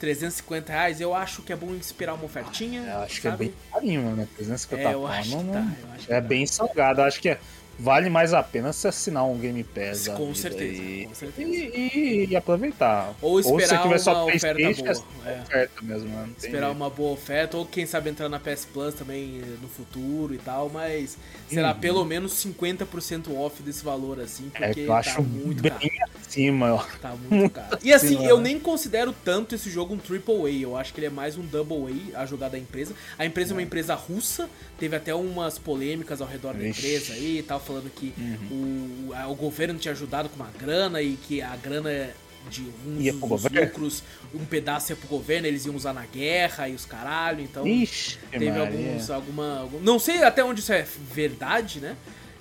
[0.04, 2.82] 350 reais, eu acho que é bom esperar uma ofertinha.
[2.82, 3.44] Eu acho que é sabe?
[3.46, 4.16] bem carinho, mano.
[4.16, 4.28] né?
[4.36, 5.58] 350 É, eu acho não- que tá.
[5.82, 6.20] Eu acho É tá.
[6.20, 7.00] bem salgado.
[7.00, 7.38] Eu acho que é-
[7.78, 10.08] vale mais a pena você assinar um Game Pass.
[10.08, 11.50] Com certeza, E, com certeza.
[11.50, 13.14] e- e- e aproveitar.
[13.20, 14.88] Ou se esperar tiver só uma oferta boa,
[15.26, 15.40] é é.
[15.42, 19.40] oferta mesmo, tem Esperar uma boa oferta, ou quem sabe entrar na PS Plus também
[19.42, 21.16] eh, no futuro e tal, mas
[21.48, 21.80] será Uhum.
[21.80, 25.72] pelo menos 50% off desse valor, assim, É porque que eu tá acho muito bem
[25.72, 26.10] caro.
[26.26, 26.84] acima, ó.
[27.00, 27.78] Tá muito caro.
[27.82, 28.40] E assim, Sim, eu mano.
[28.42, 30.62] nem considero tanto esse jogo um AAA.
[30.62, 32.94] Eu acho que ele é mais um Double A, a jogada da empresa.
[33.18, 37.38] A empresa é uma empresa russa, teve até umas polêmicas ao redor da empresa aí
[37.38, 39.10] e tal, falando que Uhum.
[39.12, 42.10] o, o governo tinha ajudado com uma grana e que a grana
[42.50, 44.02] de um Ia dos, lucros,
[44.34, 48.18] um pedaço ia pro governo, eles iam usar na guerra e os caralho, então Ixi,
[48.30, 48.62] teve Maria.
[48.62, 51.96] alguns, alguma, algum- não sei até onde isso é verdade, né?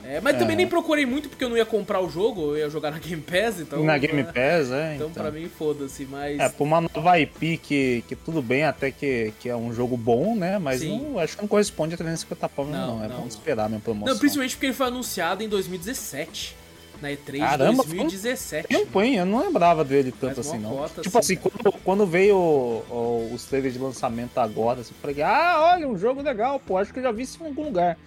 [0.05, 0.57] É, mas também É.
[0.57, 3.21] nem procurei muito porque eu não ia comprar o jogo, eu ia jogar na Game
[3.21, 4.95] Pass, então Na Game Pass, é.
[4.95, 6.39] então, Então, pra mim, foda-se, mas.
[6.39, 9.95] É, pra uma nova IP que, que tudo bem, até que, que é um jogo
[9.97, 10.57] bom, né?
[10.59, 13.05] Mas não, acho que não corresponde a 350 pau mesmo, Não, não.
[13.05, 14.13] É não, bom esperar a minha promoção.
[14.13, 16.55] Não, principalmente porque ele foi anunciado em 2017.
[17.01, 18.67] Na E3 Caramba, de 2017.
[18.69, 20.69] Campanha, eu não lembrava dele tanto assim, não.
[20.69, 24.91] cota, tipo assim, assim, quando, quando veio o- o- os trailers de lançamento agora, assim,
[24.95, 27.47] eu falei, ah, olha, um jogo legal, pô, acho que eu já vi isso em
[27.47, 27.97] algum lugar.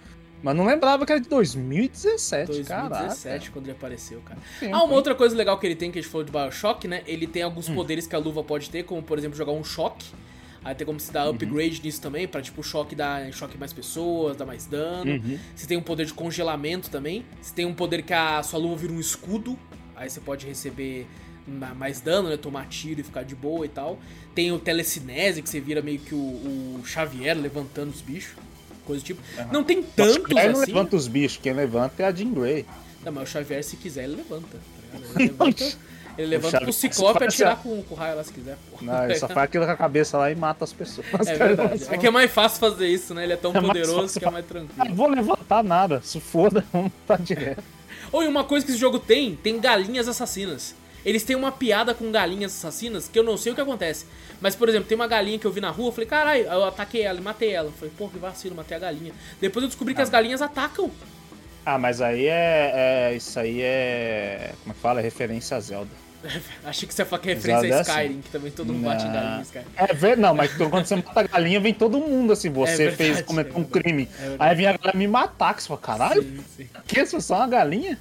[0.43, 3.51] Mas não lembrava que era de 2017, 2017, caraca.
[3.51, 4.39] quando ele apareceu, cara.
[4.59, 6.87] Tempo, Ah, uma outra coisa legal que ele tem, que a gente falou de Bioshock,
[6.87, 7.01] né?
[7.07, 7.47] Ele tem Hum.
[7.47, 10.05] alguns poderes que a luva pode ter, como por exemplo jogar um choque.
[10.63, 11.31] Aí tem como se dar Uhum.
[11.31, 15.11] upgrade nisso também, pra tipo o choque dar choque mais pessoas, dar mais dano.
[15.13, 15.39] Uhum.
[15.55, 17.25] Você tem um poder de congelamento também.
[17.41, 19.57] Você tem um poder que a sua luva vira um escudo.
[19.95, 21.07] Aí você pode receber
[21.47, 22.37] ma- mais dano, né?
[22.37, 23.97] Tomar tiro e ficar de boa e tal.
[24.35, 28.35] Tem o telecinese, que você vira meio que o, o Xavier levantando os bichos.
[28.87, 29.21] Coisa do tipo.
[29.51, 30.71] Não tem tantos Xavier não assim.
[30.71, 32.65] levanta os bichos, quem levanta é a Jean Grey.
[33.03, 34.47] Não, mas o Xavier, se quiser, ele levanta.
[34.57, 34.99] Tá?
[35.19, 35.63] Ele levanta,
[36.17, 38.57] ele levanta pro Ciclope faz atirar essa- com, com o raio lá se quiser.
[38.71, 38.77] Pô.
[38.83, 41.05] Não, ele só faz aquilo com a cabeça lá e mata as pessoas.
[41.27, 41.83] É verdade.
[41.91, 43.23] É que é mais fácil fazer isso, né?
[43.23, 44.95] Ele é tão É poderoso que é mais Não tranquilo.
[44.95, 47.61] vou levantar nada, se foda, vamos tá direto.
[48.11, 50.73] Ou e uma coisa que esse jogo tem, tem galinhas assassinas.
[51.05, 54.05] Eles têm uma piada com galinhas assassinas que eu não sei o que acontece.
[54.41, 56.63] Mas, por exemplo, tem uma galinha que eu vi na rua, eu falei, caralho, eu
[56.65, 57.69] ataquei ela e matei ela.
[57.69, 59.13] Eu falei, pô, que vacilo, matei a galinha.
[59.39, 60.91] Depois eu descobri que as galinhas atacam.
[61.65, 64.53] Ah, mas aí é, é- Isso aí é.
[64.63, 64.99] Como é que fala?
[64.99, 65.91] É referência a Zelda.
[66.65, 67.91] Achei que você ia falar que é referência Zelda é a assim.
[67.91, 69.13] Skyrim, que também todo mundo bate em Não.
[69.13, 69.65] galinha, Skyrim.
[69.75, 72.49] É ver, não, mas quando você mata a galinha, vem todo mundo assim.
[72.57, 73.83] Você É verdade, fez cometer é um verdade.
[73.83, 74.09] crime.
[74.17, 74.49] É verdade.
[74.51, 76.69] aí vem a galera me matar, que você fala, caralho, Sim, sim.
[76.87, 77.19] que isso?
[77.21, 77.99] Só uma galinha?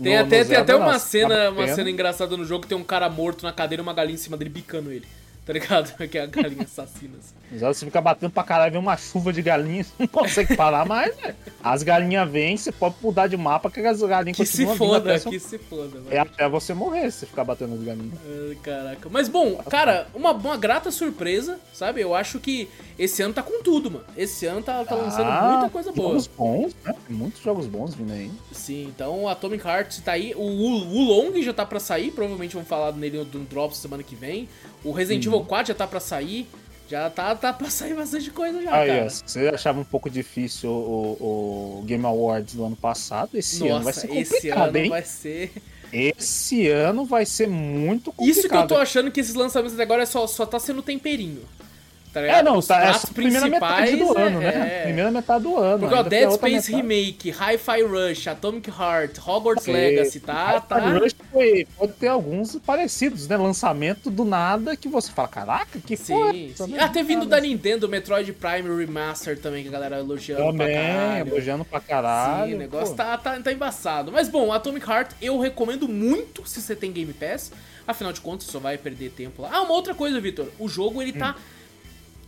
[0.00, 2.78] Tem No- até, no tem até uma cena, uma cena engraçada no jogo que tem
[2.78, 5.06] um cara morto na cadeira e uma galinha em cima dele bicando ele.
[5.46, 5.92] tá ligado?
[6.12, 7.14] Que é a galinha assassina.
[7.18, 7.34] Assim.
[7.54, 11.14] Exato, você fica batendo pra caralho, vem uma chuva de galinhas, não consegue parar mais,
[11.16, 11.34] velho.
[11.62, 15.20] As galinhas vêm, você pode mudar de mapa que as galinhas que continuam se foda,
[15.20, 18.18] Que se foda, É até você morrer se ficar batendo as galinhas.
[18.24, 19.08] Ai, caraca.
[19.10, 22.00] Mas bom, cara, uma, uma grata surpresa, sabe?
[22.00, 22.68] Eu acho que
[22.98, 24.04] esse ano tá com tudo, mano.
[24.16, 26.08] Esse ano tá, tá lançando ah, muita coisa boa.
[26.10, 26.94] Jogos bons, né?
[27.08, 28.30] Muitos jogos bons vindo aí.
[28.52, 30.34] Sim, então Atomic Heart tá aí.
[30.34, 34.14] O, o, Long já tá pra sair, provavelmente vamos falar nele no, Drops semana que
[34.14, 34.48] vem.
[34.84, 35.31] O Resident uhum.
[35.36, 36.48] Evil 4 já tá pra sair.
[36.88, 39.04] Já tá, tá pra sair bastante coisa já, ah, cara.
[39.04, 39.22] Yes.
[39.24, 43.30] Você achava um pouco difícil o, o, Game Awards do ano passado?
[43.34, 44.90] Esse Nossa, ano vai ser complicado, esse ano hein?
[44.90, 45.52] vai ser...
[45.90, 48.38] Esse ano vai ser muito complicado.
[48.38, 51.42] Isso que eu tô achando que esses lançamentos agora é só, só tá sendo temperinho.
[52.12, 54.48] Tá é, não, Os tá, essa primeira metade do ano, né?
[54.48, 54.82] é, né?
[54.82, 55.78] Primeira metade do ano.
[55.78, 60.60] Porque, ó, Dead Space Remake, Hi-Fi Rush, Atomic Heart, Hogwarts é, Legacy, tá?
[60.60, 60.78] tá...
[60.78, 63.36] Rush foi, pode ter alguns parecidos, né?
[63.38, 66.52] Lançamento do nada que você fala, caraca, que sim, foi?
[66.54, 66.78] Sim.
[66.78, 71.28] Até vindo da Nintendo, Metroid Prime Remaster também, que a galera elogiando também, pra caralho.
[71.28, 72.50] elogiando pra caralho.
[72.50, 74.12] Sim, o negócio tá, tá, tá embaçado.
[74.12, 77.52] Mas, bom, Atomic Heart eu recomendo muito se você tem Game Pass.
[77.86, 79.50] Afinal de contas, só vai perder tempo lá.
[79.52, 80.46] Ah, uma outra coisa, Vitor.
[80.58, 81.32] O jogo, ele tá hum.
[81.32, 81.38] tá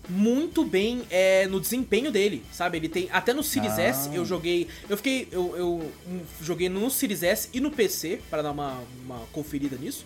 [0.09, 2.79] muito bem é, no desempenho dele, sabe?
[2.79, 3.09] Ele tem.
[3.11, 3.83] Até no Series ah.
[3.83, 4.69] S eu joguei.
[4.89, 5.29] Eu fiquei.
[5.31, 5.93] Eu, eu,
[6.43, 10.05] joguei no Series S e no PC, para dar uma, uma conferida nisso.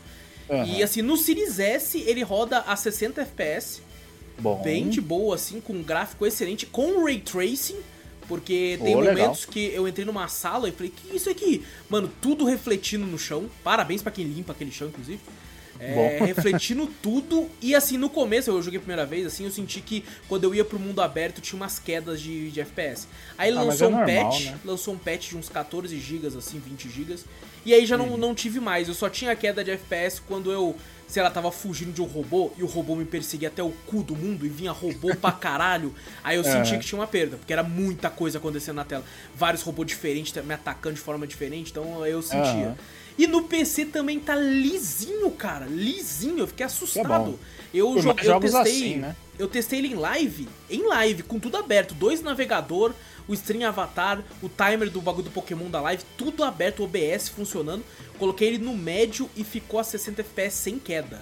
[0.48, 0.64] Uhum.
[0.64, 3.82] E assim, no Series S ele roda a 60 FPS.
[4.38, 4.62] Bom.
[4.62, 7.78] Bem de boa, assim, com um gráfico excelente, com ray tracing.
[8.28, 9.52] Porque tem oh, momentos legal.
[9.52, 11.64] que eu entrei numa sala e falei, que isso aqui?
[11.88, 13.48] Mano, tudo refletindo no chão.
[13.64, 15.18] Parabéns para quem limpa aquele chão, inclusive.
[15.80, 17.48] É, refletindo tudo.
[17.60, 20.54] E assim, no começo, eu joguei a primeira vez, assim, eu senti que quando eu
[20.54, 23.06] ia pro mundo aberto tinha umas quedas de, de FPS.
[23.36, 24.58] Aí ah, lançou é um normal, patch, né?
[24.64, 27.16] lançou um patch de uns 14 GB, assim, 20 GB.
[27.64, 28.16] E aí já não, uhum.
[28.16, 28.88] não tive mais.
[28.88, 30.76] Eu só tinha queda de FPS quando eu,
[31.06, 34.02] sei lá, tava fugindo de um robô e o robô me perseguia até o cu
[34.02, 35.94] do mundo e vinha robô pra caralho.
[36.24, 39.04] Aí eu senti que tinha uma perda, porque era muita coisa acontecendo na tela.
[39.34, 42.68] Vários robôs diferentes me atacando de forma diferente, então eu sentia.
[42.68, 42.76] Uhum.
[43.18, 45.66] E no PC também tá lisinho, cara.
[45.66, 46.38] Lisinho.
[46.38, 47.38] Eu fiquei assustado.
[47.74, 48.60] É eu, joguei, eu testei.
[48.60, 49.16] Assim, né?
[49.36, 50.48] Eu testei ele em live.
[50.70, 51.94] Em live, com tudo aberto.
[51.94, 52.92] Dois navegador,
[53.26, 57.28] o stream avatar, o timer do bagulho do Pokémon da live, tudo aberto, o OBS
[57.28, 57.84] funcionando.
[58.18, 61.20] Coloquei ele no médio e ficou a 60 FPS sem queda.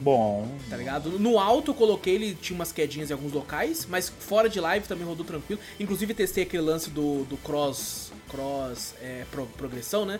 [0.00, 0.48] Bom.
[0.68, 1.18] Tá ligado?
[1.18, 4.86] No alto eu coloquei ele, tinha umas quedinhas em alguns locais, mas fora de live
[4.86, 5.60] também rodou tranquilo.
[5.78, 8.10] Inclusive testei aquele lance do, do cross.
[8.28, 10.18] cross é, pro, progressão, né?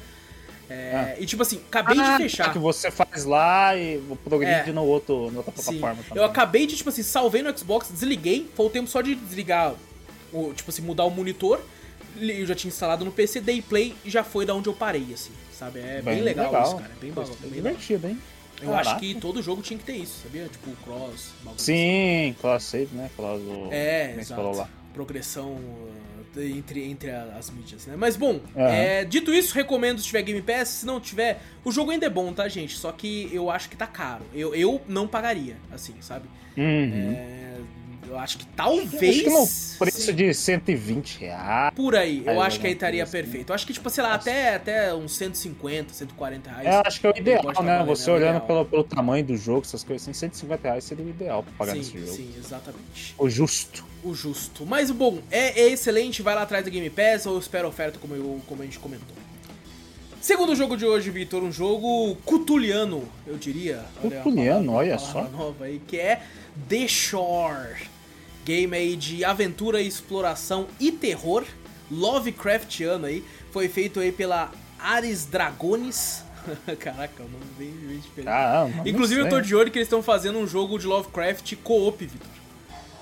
[0.70, 1.20] É, ah.
[1.20, 2.52] E tipo assim, acabei ah, de fechar.
[2.52, 4.72] que você faz lá e progride é.
[4.72, 6.08] no outro, na outra plataforma Sim.
[6.08, 6.22] também.
[6.22, 9.74] Eu acabei de, tipo assim, salvei no Xbox, desliguei, foi o tempo só de desligar,
[10.32, 11.60] o, tipo assim, mudar o monitor.
[12.20, 15.06] Eu já tinha instalado no PC, dei play e já foi da onde eu parei,
[15.12, 15.80] assim, sabe?
[15.80, 16.90] É bem, bem legal, legal, isso, cara.
[16.90, 18.20] É bem, bem, bem divertido, hein?
[18.62, 18.90] Eu Caraca.
[18.90, 20.46] acho que todo jogo tinha que ter isso, sabia?
[20.46, 22.36] Tipo, cross, Sim, assim.
[22.40, 23.10] cross save, né?
[23.16, 23.40] Cross,
[23.70, 24.68] é, exato.
[24.92, 25.56] Progressão
[26.36, 27.94] entre, entre as mídias, né?
[27.96, 28.66] Mas bom, uhum.
[28.66, 30.68] é, dito isso, recomendo se tiver Game Pass.
[30.68, 32.76] Se não tiver, o jogo ainda é bom, tá, gente?
[32.76, 34.24] Só que eu acho que tá caro.
[34.34, 36.28] Eu, eu não pagaria, assim, sabe?
[36.56, 37.12] Uhum.
[37.12, 37.56] É,
[38.08, 39.26] eu acho que talvez.
[39.26, 40.14] Acho que preço sim.
[40.14, 41.74] de 120 reais.
[41.74, 43.12] Por aí, eu acho que aí estaria assim.
[43.12, 43.50] perfeito.
[43.50, 46.66] Eu acho que, tipo, sei lá, até, até uns 150, 140 reais.
[46.66, 47.84] É, acho que é o ideal, né?
[47.86, 48.16] Você né?
[48.16, 48.46] olhando ideal.
[48.46, 51.72] Pelo, pelo tamanho do jogo, essas coisas assim, 150 reais seria o ideal pra pagar
[51.72, 52.12] sim, nesse jogo.
[52.12, 53.14] Sim, exatamente.
[53.18, 53.84] O justo.
[54.02, 54.64] O justo.
[54.66, 58.14] Mas, bom, é, é excelente, vai lá atrás da Game Pass ou espera oferta, como,
[58.14, 59.16] eu, como a gente comentou.
[60.20, 63.82] Segundo jogo de hoje, Vitor, um jogo cutuliano, eu diria.
[64.02, 65.22] Cutuliano, olha, olha só.
[65.24, 66.20] nova aí, que é
[66.68, 67.89] The Shore.
[68.44, 71.44] Game aí de aventura, exploração e terror,
[71.90, 76.24] Lovecraftiano aí, foi feito aí pela Ares Dragones.
[76.78, 78.28] Caraca, o nome bem, bem diferente.
[78.28, 82.04] Ah, Inclusive eu tô de olho que eles estão fazendo um jogo de Lovecraft co-op,
[82.04, 82.28] Vitor.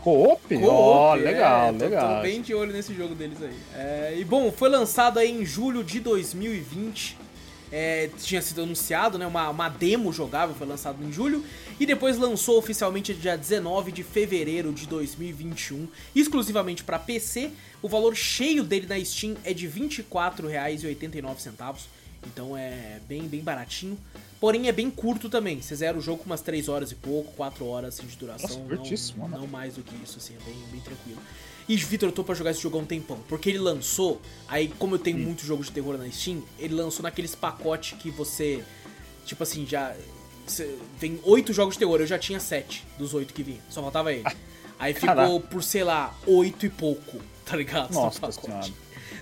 [0.03, 0.57] Co-op?
[0.65, 2.09] Ó, oh, legal, é, legal.
[2.09, 3.57] Tô, tô, bem de olho nesse jogo deles aí.
[3.75, 7.28] É, e bom, foi lançado aí em julho de 2020
[7.71, 11.45] é, tinha sido anunciado, né, uma, uma demo jogável, foi lançado em julho,
[11.79, 17.51] e depois lançou oficialmente dia 19 de fevereiro de 2021, exclusivamente para PC.
[17.81, 21.77] O valor cheio dele na Steam é de R$ 24,89,
[22.27, 23.99] então é bem, bem baratinho.
[24.41, 27.33] Porém é bem curto também, você zera o jogo com umas 3 horas e pouco,
[27.33, 28.61] 4 horas assim, de duração, Nossa,
[29.19, 31.21] não, não mais do que isso, assim, é bem, bem tranquilo.
[31.69, 33.19] E, Vitor, eu tô pra jogar esse jogo há um tempão.
[33.29, 37.03] Porque ele lançou, aí como eu tenho muitos jogos de terror na Steam, ele lançou
[37.03, 38.65] naqueles pacotes que você.
[39.27, 39.95] Tipo assim, já.
[40.99, 43.61] Vem oito jogos de terror, eu já tinha sete dos oito que vinha.
[43.69, 44.25] Só faltava ele.
[44.79, 45.41] Aí ficou Caraca.
[45.41, 47.93] por, sei lá, oito e pouco, tá ligado?
[47.93, 48.73] Nossa no pacote.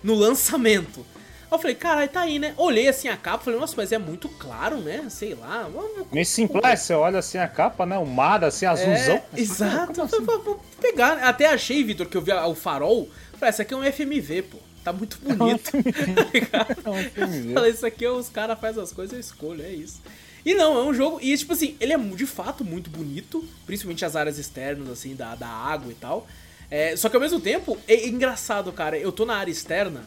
[0.02, 1.04] No lançamento.
[1.50, 2.54] Eu falei, caralho, tá aí, né?
[2.56, 5.06] Olhei assim a capa, falei, nossa, mas é muito claro, né?
[5.08, 5.68] Sei lá.
[6.12, 7.96] Meio simples, você olha assim a capa, né?
[7.96, 9.16] O mar, assim, azulzão.
[9.16, 10.02] É, exato.
[10.02, 10.20] Assim?
[10.20, 11.18] Vou pegar.
[11.22, 13.08] Até achei, Vitor, que eu vi o farol.
[13.34, 14.58] Falei, esse aqui é um FMV, pô.
[14.82, 15.70] Tá muito bonito.
[15.74, 17.54] É um FMV.
[17.54, 20.00] Falei, isso aqui os caras fazem as coisas, eu escolho, é isso.
[20.44, 21.18] E não, é um jogo.
[21.20, 23.44] E tipo assim, ele é de fato muito bonito.
[23.66, 26.26] Principalmente as áreas externas, assim, da, da água e tal.
[26.70, 28.98] É, só que ao mesmo tempo, é engraçado, cara.
[28.98, 30.04] Eu tô na área externa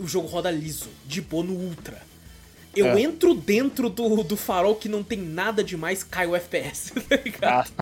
[0.00, 2.10] o jogo roda liso, de boa no Ultra.
[2.74, 3.00] Eu é.
[3.00, 7.72] entro dentro do, do farol que não tem nada demais, cai o FPS, tá ligado?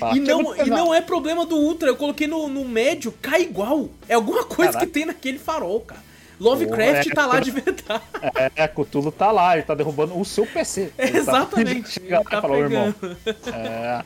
[0.00, 3.42] Ah, e, não, e não é problema do Ultra, eu coloquei no, no médio, cai
[3.42, 3.90] igual.
[4.08, 4.86] É alguma coisa Caraca.
[4.86, 6.08] que tem naquele farol, cara.
[6.40, 8.02] Lovecraft é, tá lá de verdade.
[8.36, 10.92] É, é, Cthulhu tá lá, ele tá derrubando o seu PC.
[10.96, 12.00] É, exatamente.
[12.00, 12.94] Ele tá, falou, irmão.
[13.52, 14.04] É,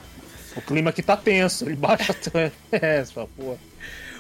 [0.56, 3.58] o clima aqui tá tenso, ele baixa o FPS, porra.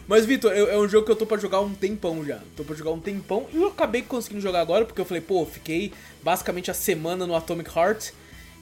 [0.06, 2.40] Mas, Vitor, é, um jogo que eu tô pra jogar um tempão já.
[2.56, 3.46] Tô pra jogar um tempão.
[3.52, 5.92] E eu acabei conseguindo jogar agora, porque eu falei, pô, fiquei
[6.22, 8.10] basicamente a semana no Atomic Heart.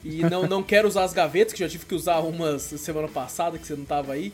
[0.03, 3.57] E não, não quero usar as gavetas, que já tive que usar umas semana passada,
[3.57, 4.31] que você não tava aí.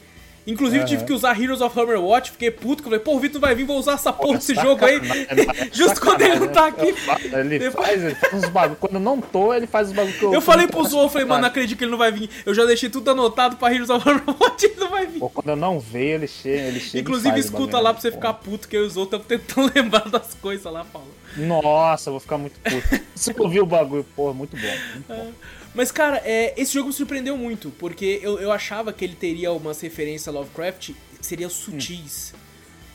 [0.47, 0.85] Inclusive uhum.
[0.85, 3.65] tive que usar Heroes of Hammer Watch, fiquei puto, falei, pô, o Vitor vai vir,
[3.65, 5.01] vou usar essa porra desse jogo aí.
[5.73, 6.95] Justo quando ele não tá aqui.
[7.33, 8.77] Ele faz, ele faz uns bagulho.
[8.79, 10.33] Quando eu não tô, ele faz os bagulho que eu.
[10.33, 12.29] Eu falei pro Zou, eu falei, mano, não acredito que ele não vai vir.
[12.45, 15.19] Eu já deixei tudo anotado pra Heroes of Hammer Watch, ele não vai vir.
[15.19, 17.01] Pô, quando eu não vejo, ele chega, ele chega.
[17.01, 20.07] Inclusive, escuta lá pra você ficar puto, que eu e o Zou estamos tentando lembrar
[20.07, 21.17] das coisas lá, Paulo.
[21.35, 23.03] Nossa, eu vou ficar muito puto.
[23.13, 24.77] Você ouviu o bagulho, porra, muito bom.
[24.93, 25.13] Muito bom.
[25.13, 25.56] É.
[25.77, 29.51] Mas, cara, é, esse jogo me surpreendeu muito, porque eu, eu achava que ele teria
[29.51, 30.89] umas referências a Lovecraft
[31.21, 32.33] seriam sutis.
[32.33, 32.39] Hum.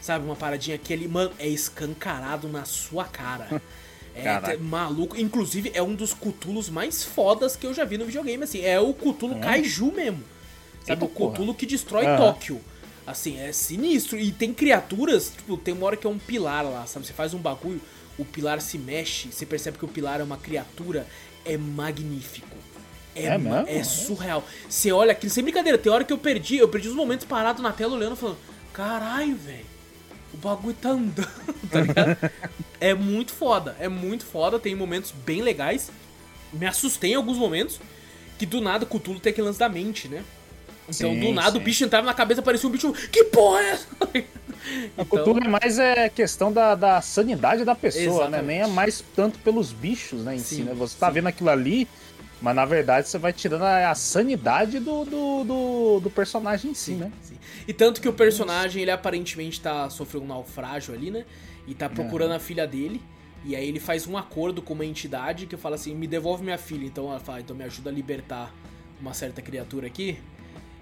[0.00, 3.62] Sabe, uma paradinha que ele, mano, é escancarado na sua cara.
[4.14, 5.18] É maluco.
[5.18, 8.60] Inclusive, é um dos Cutulos mais fodas que eu já vi no videogame, assim.
[8.60, 9.40] É o Cutulo é.
[9.40, 10.22] Kaiju mesmo.
[10.86, 12.04] Sabe, Eita, o Cutulo que destrói.
[12.18, 12.60] Tóquio.
[13.06, 14.18] Assim, é sinistro.
[14.18, 17.06] E tem criaturas, tipo, tem uma hora que é um pilar lá, sabe?
[17.06, 17.80] Você faz um bagulho,
[18.18, 21.06] o pilar se mexe, você percebe que o pilar é uma criatura.
[21.42, 22.61] É magnífico.
[23.14, 23.68] É, é, mesmo?
[23.68, 24.44] é surreal.
[24.68, 27.62] Você olha aquilo, sem brincadeira, tem hora que eu perdi, eu perdi os momentos parados
[27.62, 28.38] na tela olhando falando,
[28.72, 29.66] caralho, velho,
[30.32, 31.28] o bagulho tá andando,
[31.70, 32.30] tá ligado?
[32.80, 35.90] é muito foda, é muito foda, tem momentos bem legais.
[36.52, 37.80] Me assustei em alguns momentos,
[38.38, 40.24] que do nada o Cthulhu tem aquele lance da mente, né?
[40.88, 41.58] Então, sim, do nada, sim.
[41.58, 42.92] o bicho entrava na cabeça, parecia um bicho.
[43.10, 43.86] Que porra é essa?
[44.98, 45.04] então...
[45.04, 48.42] O Cthulhu é mais é questão da, da sanidade da pessoa, Exatamente.
[48.42, 48.42] né?
[48.42, 50.74] Nem é mais tanto pelos bichos, né, em sim, si, né?
[50.74, 51.88] Você tá vendo aquilo ali,
[52.42, 56.92] mas na verdade você vai tirando a, sanidade do, do, do, do, personagem em si,
[56.92, 57.12] sim, né?
[57.22, 57.36] Sim.
[57.68, 61.24] E tanto que o personagem, ele aparentemente tá sofrendo um naufrágio ali, né?
[61.68, 63.00] E tá procurando a filha dele.
[63.44, 66.58] E aí ele faz um acordo com uma entidade que fala assim, me devolve minha
[66.58, 66.84] filha.
[66.84, 68.52] Então ela fala, então me ajuda a libertar
[69.00, 70.18] uma certa criatura aqui.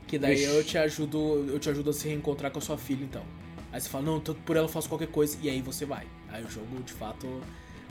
[0.07, 1.47] Que daí eu te ajudo.
[1.47, 3.23] Eu te ajudo a se reencontrar com a sua filha, então.
[3.71, 5.37] Aí você fala, não, tanto por ela eu faço qualquer coisa.
[5.43, 6.07] E aí você vai.
[6.31, 7.27] Aí o jogo, de fato,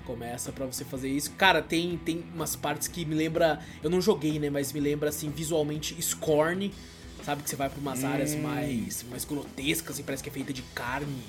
[0.09, 1.31] começa para você fazer isso.
[1.37, 3.59] Cara, tem, tem umas partes que me lembra.
[3.83, 4.49] Eu não joguei, né?
[4.49, 6.73] Mas me lembra assim, visualmente Scorn.
[7.23, 8.07] Sabe que você vai pra umas hum.
[8.07, 11.23] áreas mais, mais grotescas, assim, parece que é feita de carne.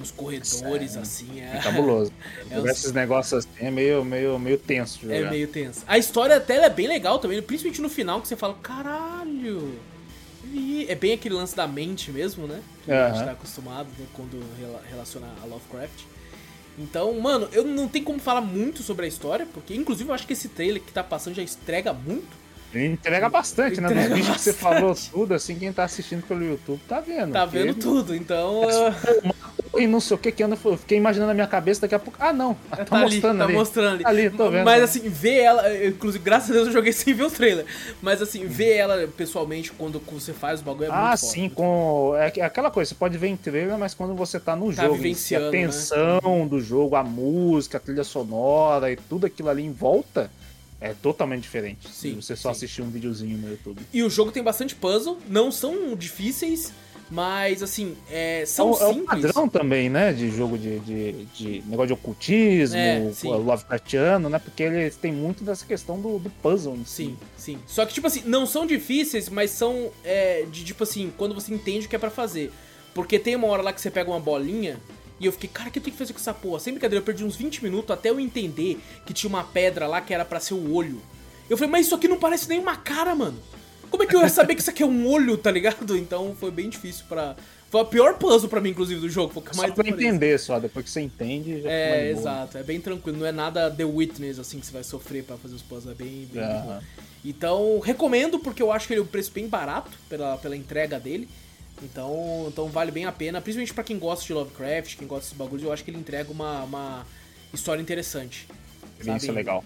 [0.00, 1.40] Uns corredores, é, assim.
[1.40, 2.12] É, é cabuloso.
[2.50, 5.00] É Esses negócios assim é meio, meio, meio tenso.
[5.10, 5.84] É meio tenso.
[5.86, 9.78] A história até é bem legal também, principalmente no final, que você fala, caralho.
[10.52, 12.60] E é bem aquele lance da mente mesmo, né?
[12.84, 14.42] Que a gente tá acostumado né, quando
[14.88, 16.09] relaciona a Lovecraft.
[16.80, 20.26] Então, mano, eu não tenho como falar muito sobre a história, porque inclusive eu acho
[20.26, 22.40] que esse trailer que tá passando já entrega muito.
[22.74, 24.08] Entrega bastante, entrega né?
[24.08, 27.32] Dos vídeos que você falou tudo, assim, quem tá assistindo pelo YouTube tá vendo.
[27.32, 28.62] Tá vendo tudo, então.
[29.78, 30.58] E não sei o que que anda.
[30.64, 32.18] Eu fiquei imaginando na minha cabeça daqui a pouco.
[32.20, 32.54] Ah, não.
[32.70, 33.52] Tá, tá mostrando ali.
[33.52, 34.02] Tá mostrando ali.
[34.02, 34.64] Tá ali, tô vendo.
[34.64, 35.86] Mas assim, ver ela.
[35.86, 37.64] Inclusive, graças a Deus eu joguei sem ver o trailer.
[38.02, 41.48] Mas assim, ver ela pessoalmente quando você faz o bagulho é ah, muito Ah, sim,
[41.48, 42.14] com.
[42.16, 44.96] É aquela coisa, você pode ver em trailer, mas quando você tá no tá jogo,
[44.96, 45.50] a né?
[45.50, 46.46] tensão né?
[46.48, 50.30] do jogo, a música, a trilha sonora e tudo aquilo ali em volta
[50.80, 51.88] é totalmente diferente.
[51.90, 52.16] Sim.
[52.16, 52.56] Você só sim.
[52.56, 53.82] assistir um videozinho no YouTube.
[53.92, 56.72] E o jogo tem bastante puzzle, não são difíceis.
[57.10, 58.96] Mas, assim, é, são é, simples.
[58.96, 60.12] É um padrão também, né?
[60.12, 64.38] De jogo de, de, de negócio de ocultismo, é, Lovecraftiano, né?
[64.38, 67.04] Porque eles têm muito dessa questão do, do puzzle em si.
[67.04, 67.58] Sim, sim.
[67.66, 71.52] Só que, tipo assim, não são difíceis, mas são é, de, tipo assim, quando você
[71.52, 72.52] entende o que é para fazer.
[72.94, 74.78] Porque tem uma hora lá que você pega uma bolinha
[75.20, 76.58] e eu fiquei, cara, o que eu tenho que fazer com essa porra?
[76.58, 80.00] Sem brincadeira, eu perdi uns 20 minutos até eu entender que tinha uma pedra lá
[80.00, 81.00] que era para ser o olho.
[81.48, 83.38] Eu falei, mas isso aqui não parece nem uma cara, mano.
[83.90, 85.96] Como é que eu ia saber que isso aqui é um olho, tá ligado?
[85.96, 87.36] Então foi bem difícil para
[87.68, 89.32] Foi a pior puzzle pra mim, inclusive, do jogo.
[89.32, 92.56] Foi mais só pra entender só, depois que você entende, já É, exato.
[92.56, 93.18] É bem tranquilo.
[93.18, 95.92] Não é nada The Witness, assim, que você vai sofrer para fazer os puzzles.
[95.92, 96.42] É bem, bem.
[97.24, 100.98] Então, recomendo, porque eu acho que ele é um preço bem barato pela, pela entrega
[100.98, 101.28] dele.
[101.82, 105.36] Então, então vale bem a pena, principalmente para quem gosta de Lovecraft, quem gosta desses
[105.36, 107.06] bagulhos, eu acho que ele entrega uma, uma
[107.52, 108.46] história interessante.
[109.00, 109.64] Isso é legal.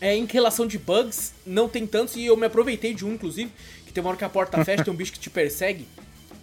[0.00, 3.52] É, em relação de bugs, não tem tantos, e eu me aproveitei de um, inclusive,
[3.84, 5.86] que tem uma hora que a porta fecha, tem um bicho que te persegue.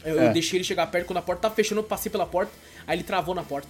[0.05, 0.27] Eu, é.
[0.27, 2.51] eu, deixei ele chegar perto, quando a porta tá fechando, eu passei pela porta,
[2.85, 3.69] aí ele travou na porta.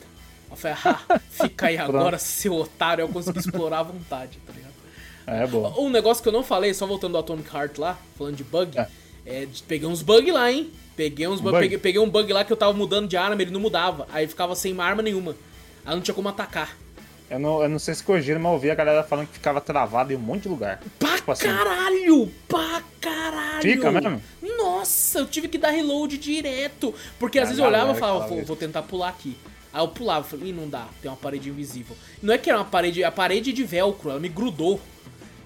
[0.50, 4.74] Eu falei, ah, fica aí agora, seu otário, eu consegui explorar à vontade, tá ligado?
[5.26, 5.74] É, bom.
[5.78, 8.78] Um negócio que eu não falei, só voltando do Atomic Heart lá, falando de bug,
[8.78, 8.88] é.
[9.28, 10.71] É peguei uns bugs lá, hein?
[10.95, 13.39] Peguei uns um bug, peguei, peguei um bug lá que eu tava mudando de arma,
[13.41, 15.36] ele não mudava, aí ficava sem arma nenhuma.
[15.86, 16.75] Aí não tinha como atacar.
[17.30, 19.59] Eu não, eu não sei se corrigiram, mas eu ouvi a galera falando que ficava
[19.59, 20.82] travado em um monte de lugar.
[20.97, 21.45] Pra tipo assim.
[21.45, 22.32] caralho!
[22.47, 23.61] Pra caralho!
[23.61, 24.21] Fica mesmo?
[24.57, 26.95] Nossa, eu tive que dar reload direto.
[27.19, 29.38] Porque às vezes eu olhava e falava, vou, vou tentar pular aqui.
[29.73, 31.97] Aí eu pulava, falei, ih, não dá, tem uma parede invisível.
[32.23, 34.80] Não é que era uma parede, a parede de velcro, ela me grudou.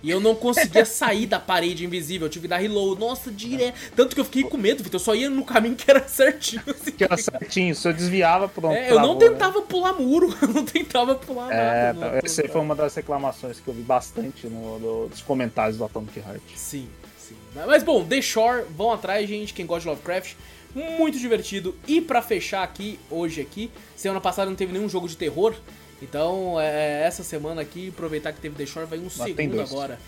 [0.03, 2.99] E eu não conseguia sair da parede invisível, eu tive que dar reload.
[2.99, 3.77] Nossa, direto.
[3.95, 4.99] Tanto que eu fiquei com medo, Vitor.
[4.99, 6.63] Eu só ia no caminho que era certinho.
[6.67, 6.91] Assim.
[6.91, 8.73] Que era certinho, se eu desviava, pronto.
[8.73, 9.29] É, eu não né?
[9.29, 9.65] tentava né?
[9.67, 12.15] pular muro, eu não tentava pular é, nada.
[12.17, 15.85] É, essa foi uma das reclamações que eu vi bastante no, no, nos comentários do
[15.85, 16.41] Atomic Heart.
[16.55, 16.87] Sim,
[17.17, 17.35] sim.
[17.53, 20.35] Mas bom, The Shore, vão atrás, gente, quem gosta de Lovecraft.
[20.73, 21.75] Muito divertido.
[21.85, 25.53] E para fechar aqui, hoje aqui, semana passada não teve nenhum jogo de terror.
[26.01, 29.99] Então, é, essa semana aqui, aproveitar que teve The Shore, vai um segundo agora.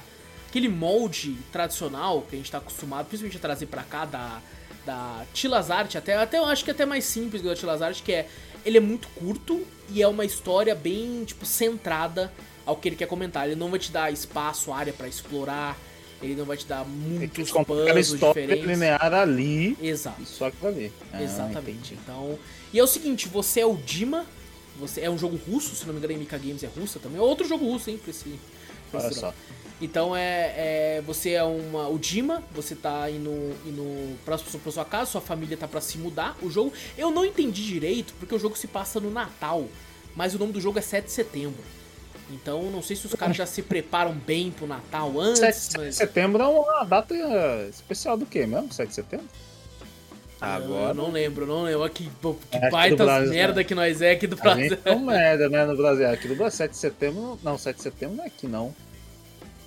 [0.52, 4.40] aquele molde tradicional que a gente tá acostumado, principalmente a trazer para cá da
[4.84, 8.12] da Tilazart, até até eu acho que é até mais simples do da Tilazart, que
[8.12, 8.28] é
[8.66, 12.32] ele é muito curto e é uma história bem tipo centrada
[12.66, 13.46] ao que ele quer comentar.
[13.46, 15.78] Ele não vai te dar espaço, área para explorar,
[16.20, 18.66] ele não vai te dar muitos puzzles diferentes.
[18.66, 19.76] linear ali.
[19.80, 20.24] Exato.
[20.26, 20.92] Só que ali.
[21.12, 21.94] Ah, Exatamente.
[21.94, 22.38] Então,
[22.72, 24.26] e é o seguinte, você é o Dima,
[24.78, 27.18] você é um jogo russo, se não me engano, a Mika Games é russa também.
[27.18, 28.38] É outro jogo russo, hein, pra esse,
[28.90, 29.34] pra Olha só.
[29.82, 33.32] Então é, é, você é uma o Dima, você tá indo,
[33.66, 36.36] indo pra, pra sua casa, sua família tá para se mudar.
[36.40, 39.66] O jogo eu não entendi direito porque o jogo se passa no Natal,
[40.14, 41.64] mas o nome do jogo é 7 de setembro.
[42.30, 45.40] Então não sei se os caras já se preparam bem pro Natal antes.
[45.40, 45.88] 7 mas...
[45.88, 47.12] de setembro é uma data
[47.68, 48.72] especial do que mesmo?
[48.72, 49.26] 7 de setembro?
[50.40, 50.90] Agora.
[50.90, 51.90] Eu não lembro, não lembro.
[51.90, 52.08] Que,
[52.50, 53.64] que é baita merda né?
[53.64, 54.78] que nós é aqui do Brasil.
[54.84, 56.08] É merda, né, no Brasil.
[56.08, 57.38] Aqui do Brasil, 7 de setembro.
[57.42, 58.74] Não, 7 de setembro não é aqui, não.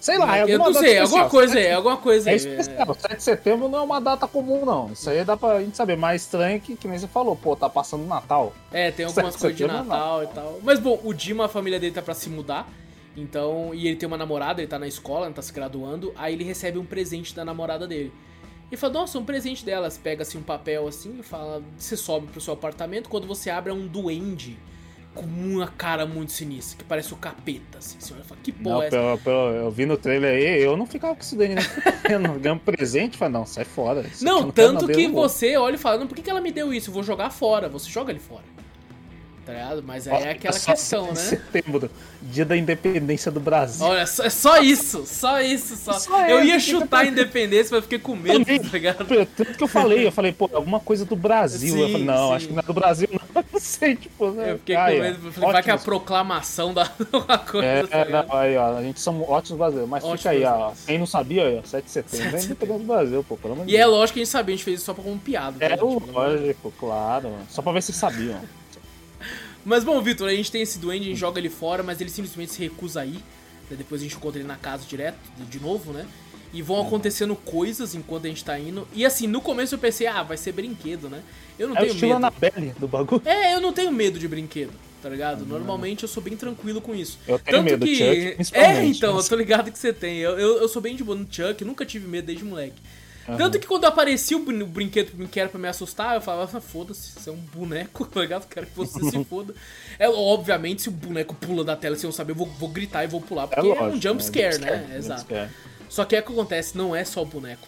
[0.05, 2.29] Sei lá, é Eu não sei, alguma coisa aí, alguma coisa.
[2.29, 2.93] É especial.
[2.93, 4.91] 7 de setembro não é uma data comum, não.
[4.91, 5.97] Isso aí dá pra gente saber.
[5.97, 8.53] Mais estranho que, que nem você falou, pô, tá passando Natal.
[8.71, 10.59] É, tem algumas coisas de é Natal e tal.
[10.61, 12.71] Mas bom, o Dima, a família dele tá pra se mudar.
[13.17, 16.13] Então, e ele tem uma namorada, ele tá na escola, tá se graduando.
[16.15, 18.13] Aí ele recebe um presente da namorada dele.
[18.71, 19.97] E fala, nossa, um presente delas.
[19.97, 23.09] Pega assim um papel assim e fala: você sobe pro seu apartamento.
[23.09, 24.55] Quando você abre, é um duende
[25.15, 27.97] com uma cara muito sinistra, que parece o capeta, assim.
[27.99, 29.23] Você olha e fala, que porra não, é essa?
[29.23, 31.61] Pelo, eu vi no trailer aí, eu não ficava com isso daí, né?
[32.39, 34.05] Ganhando presente, fala, não, sai fora.
[34.21, 36.73] Não, não tanto que você olha e fala, não, por que, que ela me deu
[36.73, 36.89] isso?
[36.89, 37.69] Eu vou jogar fora.
[37.69, 38.43] Você joga ele fora
[39.45, 39.83] tá ligado?
[39.83, 41.15] Mas aí é aquela questão, né?
[41.15, 41.89] Setembro,
[42.21, 43.85] dia da independência do Brasil.
[43.85, 45.93] Olha, é só isso, só isso, só.
[45.93, 49.05] só eu ia chutar a independência, mas fiquei com medo, tá ligado?
[49.35, 51.75] Tanto que eu falei, eu falei, pô, alguma coisa do Brasil.
[51.75, 52.35] Sim, eu falei, não, sim.
[52.35, 53.25] acho que não é do Brasil, não.
[53.55, 54.51] Não sei, tipo, né?
[54.51, 57.65] Eu fiquei com medo, falei, vai que é a proclamação da uma coisa.
[57.65, 59.89] É, tá não, aí, ó, a gente somos ótimos brasileiros.
[59.89, 60.71] Mas ótimos fica aí, ó.
[60.85, 63.71] Quem não sabia, ó, 7 de setembro é independência do Brasil, pô, pelo de Deus.
[63.71, 65.63] E é lógico que a gente sabia, a gente fez isso só pra como piada.
[65.63, 67.33] É, lógico, claro.
[67.49, 68.39] Só pra ver se sabiam.
[69.65, 72.09] Mas bom, Vitor, a gente tem esse duende, a gente joga ele fora, mas ele
[72.09, 73.19] simplesmente se recusa a ir.
[73.71, 75.17] Depois a gente encontra ele na casa direto,
[75.49, 76.05] de novo, né?
[76.53, 78.87] E vão acontecendo coisas enquanto a gente tá indo.
[78.93, 81.21] E assim, no começo eu pensei, ah, vai ser brinquedo, né?
[81.57, 82.19] Eu não é tenho medo.
[82.19, 83.21] na pele do bagulho.
[83.25, 85.45] É, eu não tenho medo de brinquedo, tá ligado?
[85.45, 87.17] Normalmente eu sou bem tranquilo com isso.
[87.27, 88.35] Eu tenho Tanto medo que...
[88.35, 89.25] Chuck, É, então, mas...
[89.25, 90.19] eu tô ligado que você tem.
[90.19, 92.75] Eu, eu, eu, sou bem de boa no Chuck, nunca tive medo desde moleque.
[93.27, 93.37] Uhum.
[93.37, 97.11] Tanto que quando aparecia o brinquedo que era pra me assustar, eu falava, ah, foda-se,
[97.11, 98.47] você é um boneco, tá ligado?
[98.47, 99.53] Quero que você se foda.
[99.97, 103.03] É, obviamente, se o boneco pula da tela sem eu saber, eu vou, vou gritar
[103.03, 104.67] e vou pular, porque é, lógico, é um jump scare, é né?
[104.67, 105.21] Scare, Exato.
[105.21, 105.49] Scare.
[105.89, 107.67] Só que é o que acontece, não é só o boneco,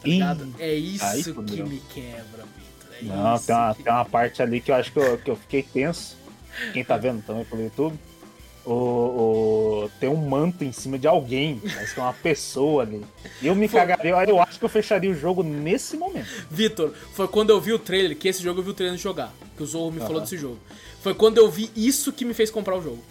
[0.00, 0.54] tá ligado?
[0.58, 2.94] É isso que me quebra, Victor.
[3.00, 3.82] É não, tem uma, que...
[3.82, 6.16] tem uma parte ali que eu acho que eu, que eu fiquei tenso.
[6.72, 7.98] Quem tá vendo também pelo YouTube
[8.70, 13.02] o, o, tem um manto em cima de alguém, mas que é uma pessoa ali.
[13.42, 13.80] Eu me foi...
[13.80, 16.28] cagaria, eu acho que eu fecharia o jogo nesse momento.
[16.50, 19.32] Vitor, foi quando eu vi o trailer, que esse jogo eu vi o trailer jogar,
[19.56, 20.06] que o Zorro me uhum.
[20.06, 20.58] falou desse jogo.
[21.00, 23.02] Foi quando eu vi isso que me fez comprar o jogo.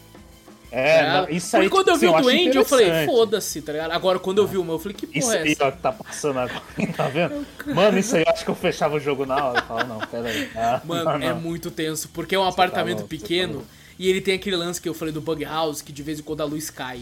[0.70, 1.70] É, Tá não, isso aí.
[1.70, 3.92] Quando eu tipo vi assim, o acho Duende, eu falei, foda-se, tá ligado?
[3.92, 5.68] Agora quando eu vi o meu, eu falei, que Isso porra é aí, essa?
[5.68, 6.62] ó, que tá passando agora,
[6.96, 7.48] tá vendo?
[7.66, 9.60] Mano, isso aí eu acho que eu fechava o jogo na hora.
[9.60, 10.50] Eu falo, não, pera aí.
[10.56, 11.40] Ah, Mano, não, é não.
[11.40, 13.68] muito tenso, porque é um apartamento louco, você tá pequeno louco.
[14.00, 16.24] E ele tem aquele lance que eu falei do bug house, que de vez em
[16.24, 17.02] quando a luz cai.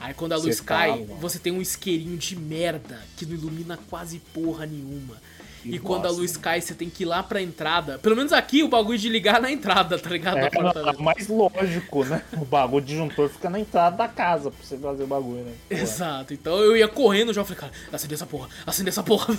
[0.00, 1.16] Aí quando a luz Você cai, tá louco.
[1.16, 5.16] você tem um isqueirinho de merda que não ilumina quase porra nenhuma.
[5.64, 7.98] E quando a luz cai, você tem que ir lá pra entrada.
[7.98, 10.34] Pelo menos aqui o bagulho de ligar na entrada, tá ligado?
[10.34, 12.22] Do É, não, mais lógico, né?
[12.34, 15.52] O bagulho de disjuntor fica na entrada da casa pra você fazer o bagulho, né?
[15.68, 19.02] Pô, Exato, então eu ia correndo já, eu falei, cara, acende essa porra, acende essa
[19.02, 19.36] porra.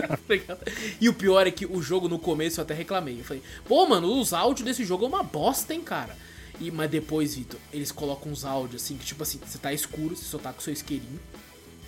[0.00, 0.60] Tá ligado?
[1.00, 3.20] e o pior é que o jogo no começo eu até reclamei.
[3.20, 6.16] Eu falei, pô, mano, os áudios desse jogo é uma bosta, hein, cara.
[6.60, 10.14] E, mas depois, Vitor, eles colocam uns áudios assim, que tipo assim, você tá escuro,
[10.14, 11.18] você só tá com seu isqueirinho,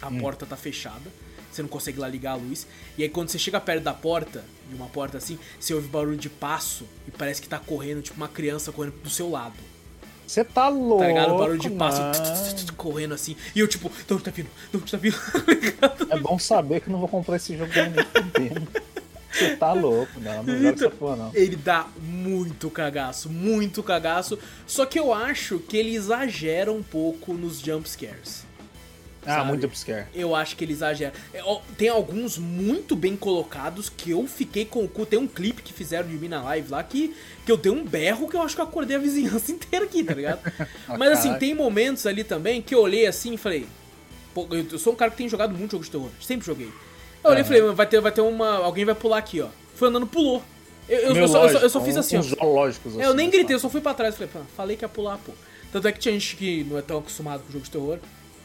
[0.01, 1.11] a porta tá fechada,
[1.55, 2.67] você não consegue lá ligar a luz.
[2.97, 6.17] E aí quando você chega perto da porta, de uma porta assim, você ouve barulho
[6.17, 9.55] de passo e parece que tá correndo, tipo uma criança correndo do seu lado.
[10.27, 11.03] Você tá louco.
[11.03, 11.37] Tá ligado?
[11.37, 12.01] Barulho de passo
[12.77, 13.37] correndo assim.
[13.55, 14.49] E eu, tipo, onde tá vindo?
[14.75, 15.17] Onde tá vindo?
[16.11, 17.71] É bom saber que eu não vou comprar esse jogo
[18.39, 18.53] nem.
[19.33, 20.43] Você tá louco, não.
[20.43, 21.31] Não essa porra, não.
[21.35, 24.39] Ele dá muito cagaço, muito cagaço.
[24.67, 28.45] Só que eu acho que ele exagera um pouco nos jump scares.
[29.25, 29.49] Ah, sabe?
[29.49, 30.07] muito upscare.
[30.15, 31.13] Eu acho que ele exagera.
[31.33, 31.41] É,
[31.79, 35.07] Tem alguns muito bem colocados que eu fiquei com o cu.
[35.07, 37.15] Tem um clipe que fizeram de mim na live lá que,
[37.47, 40.03] que eu dei um berro que eu acho que eu acordei a vizinhança inteira aqui,
[40.03, 40.41] tá ligado?
[40.99, 43.67] Mas assim, tem momentos ali também que eu olhei assim e falei.
[44.35, 46.09] Pô, eu eu sou um cara que tem jogado muito jogo de terror.
[46.21, 46.71] Sempre joguei.
[47.23, 48.57] Eu olhei e falei, vai ter, vai ter uma.
[48.57, 49.49] Alguém vai pular aqui, ó.
[49.77, 50.43] Foi andando, pulou.
[50.89, 52.21] Eu, eu- eu só, eu só- eu fiz assim, ó.
[52.21, 53.31] uns É, eu assim, nem sabe?
[53.31, 55.33] gritei, eu só fui pra trás e falei, falei que ia pular, pô.
[55.71, 57.99] Tanto é que tinha gente que não é tão acostumado com jogo de terror,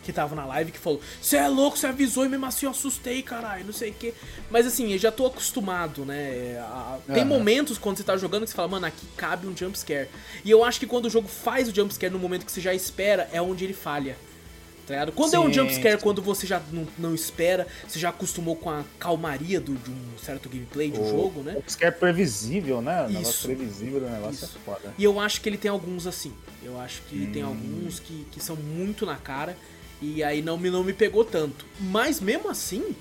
[0.04, 2.72] que tava na live, que falou, você é louco, você avisou e mesmo assim eu
[2.72, 4.14] assustei, caralho, não sei o quê.
[4.50, 6.58] Mas assim, eu já tô acostumado, né?
[6.60, 7.26] a- Tem Aham.
[7.26, 10.08] momentos quando você tá jogando que você fala, mano, aqui cabe um jumpscare.
[10.46, 12.74] E eu acho que quando o jogo faz o jumpscare no momento que você já
[12.74, 14.16] espera, é onde ele falha.
[14.86, 15.12] Tá ligado?
[15.12, 16.02] Quando é um Sim, jumpscare, sim.
[16.02, 20.18] quando você já não, não espera, você já acostumou com a calmaria do, de um
[20.18, 21.56] certo gameplay de um O- jogo, né?
[21.58, 23.02] O upscare previsível, né?
[23.02, 23.14] O Isso.
[23.18, 24.58] negócio previsível do negócio Isso.
[24.58, 24.94] é foda.
[24.98, 26.34] E eu acho que ele tem alguns assim.
[26.64, 27.30] Eu acho que Hum.
[27.34, 29.58] tem alguns que, que são muito na cara.
[30.02, 31.66] E aí não me, não me pegou tanto.
[31.80, 32.96] Mas mesmo assim,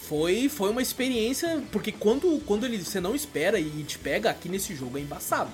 [0.00, 1.62] foi, foi uma experiência.
[1.70, 5.50] Porque quando, quando ele, você não espera e te pega, aqui nesse jogo é embaçado.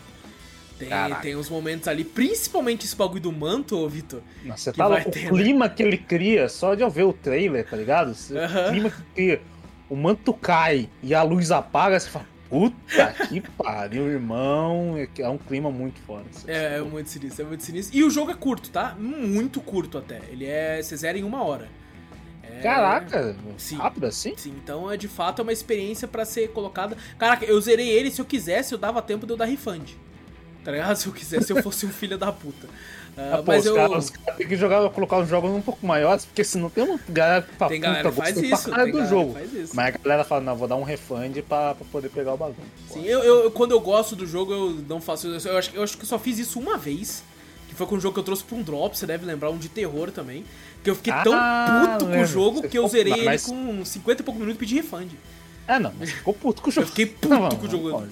[0.78, 1.22] Tem, Caraca.
[1.22, 4.20] tem uns momentos ali, principalmente esse bagulho do manto, ô, Vitor.
[4.44, 5.08] Você tá louco.
[5.10, 8.12] ter, O clima que ele cria, só de eu ver o trailer, tá ligado?
[8.14, 8.66] Você- Aham.
[8.68, 9.42] O clima que cria.
[9.88, 14.96] O manto cai e a luz apaga, você fala, puta que pariu, irmão.
[14.96, 16.24] É É um clima muito foda.
[16.46, 17.96] É, é muito sinistro, é muito sinistro.
[17.96, 18.94] E o jogo é curto, tá?
[18.98, 20.20] Muito curto até.
[20.30, 20.80] Ele é.
[20.82, 21.68] Você zera em uma hora.
[22.42, 23.76] É- Caraca, Sim.
[23.76, 24.34] rápido assim?
[24.36, 26.96] Sim, então é de fato é uma experiência pra ser colocada.
[27.18, 29.90] Caraca, eu zerei ele, se eu quisesse, eu dava tempo de eu dar refund.
[30.62, 30.96] Tá ligado?
[30.96, 32.66] Se eu quisesse, se eu fosse um filho da puta.
[33.16, 33.74] Ah, Ah, pô, mas os eu.
[33.76, 36.98] caras cara têm que jogar, colocar os jogos um pouco maiores, porque senão tem uma
[37.08, 39.34] galera que fala, Tem galera faz pra isso, tem do jogo.
[39.34, 39.76] que faz isso.
[39.76, 42.56] Mas a galera fala, não, vou dar um refund pra, pra poder pegar o bagulho.
[42.88, 45.46] Sim, eu, eu- quando eu gosto do jogo, eu não faço isso.
[45.48, 47.22] Eu acho, eu acho que eu só fiz isso uma vez.
[47.68, 49.58] Que foi com um jogo que eu trouxe pra um drop, você deve lembrar, um
[49.58, 50.44] de terror também.
[50.82, 53.84] Que eu fiquei tão Ah, puto com o jogo que eu zerei mas- ele com
[53.84, 55.10] 50 e pouco minutos e pedi refund.
[55.66, 56.86] É, não, mas ficou puto com o Eu jogo.
[56.88, 58.06] fiquei puto Não, com o não jogo.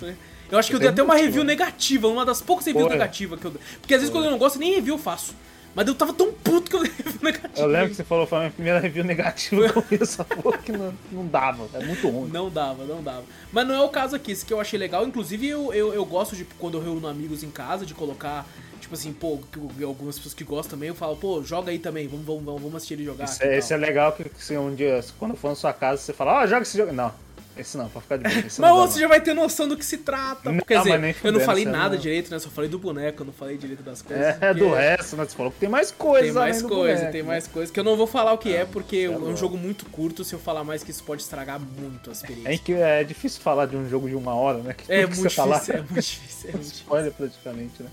[0.52, 2.92] Eu acho que eu dei até uma motivo, review negativa, uma das poucas reviews Foi.
[2.92, 3.60] negativas que eu dei.
[3.80, 5.34] Porque às vezes quando eu não gosto, nem review eu faço.
[5.74, 7.60] Mas eu tava tão puto que eu dei review negativa.
[7.62, 10.22] Eu lembro que você falou, foi a minha primeira review negativa que eu vi essa
[10.22, 12.28] porra que não, não dava, é muito ruim.
[12.28, 13.24] Não dava, não dava.
[13.50, 15.06] Mas não é o caso aqui, esse que eu achei legal.
[15.06, 18.46] Inclusive, eu, eu, eu gosto de, quando eu reúno amigos em casa, de colocar,
[18.78, 19.40] tipo assim, pô,
[19.82, 22.92] algumas pessoas que gostam também, eu falo, pô, joga aí também, vamos, vamos, vamos, assistir
[22.92, 23.24] ele jogar.
[23.24, 26.12] Esse, e é, é legal que, que um dia, quando for na sua casa, você
[26.12, 26.92] fala, ó, joga esse jogo.
[26.92, 27.10] Não,
[27.56, 28.34] esse não, pra ficar de boa.
[28.58, 30.50] Mas você já vai ter noção do que se trata.
[30.50, 32.38] Não, Quer mas dizer, eu não falei nada não- direito, né?
[32.38, 34.24] Só falei do boneco, eu não falei direito das coisas.
[34.26, 35.24] É, porque- do resto, né?
[35.24, 37.28] Você falou que tem mais coisa Tem mais coisa, boneco, tem né?
[37.28, 37.72] mais coisa.
[37.72, 39.36] Que eu não vou falar o que é, porque é um louco.
[39.36, 40.24] jogo muito curto.
[40.24, 42.52] Se eu falar mais que isso pode estragar muito a experiência.
[42.54, 44.74] É, que é difícil falar de um jogo de uma hora, né?
[44.74, 46.82] Que É muito você falar difícil, é muito difícil, é muito difícil.
[46.84, 47.88] spoiler praticamente, né?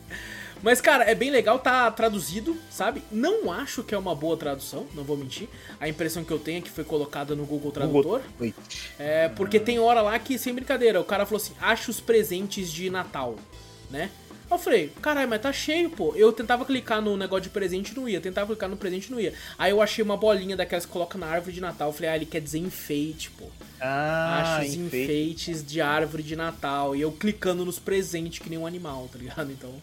[0.62, 3.02] Mas, cara, é bem legal, tá traduzido, sabe?
[3.12, 5.48] Não acho que é uma boa tradução, não vou mentir.
[5.80, 8.22] A impressão que eu tenho é que foi colocada no Google Tradutor.
[8.40, 8.56] Wait.
[8.98, 12.72] É, porque tem hora lá que, sem brincadeira, o cara falou assim: acha os presentes
[12.72, 13.36] de Natal,
[13.90, 14.10] né?
[14.52, 16.14] Eu falei, caralho, mas tá cheio, pô.
[16.16, 18.20] Eu tentava clicar no negócio de presente e não ia.
[18.20, 19.34] Tentava clicar no presente e não ia.
[19.58, 21.90] Aí eu achei uma bolinha daquelas que coloca na árvore de Natal.
[21.90, 23.46] Eu falei, ah, ele quer dizer enfeite, pô.
[23.80, 25.04] Ah, Acho os enfeite.
[25.12, 26.96] enfeites de árvore de Natal.
[26.96, 29.52] E eu clicando nos presentes que nem um animal, tá ligado?
[29.52, 29.74] Então,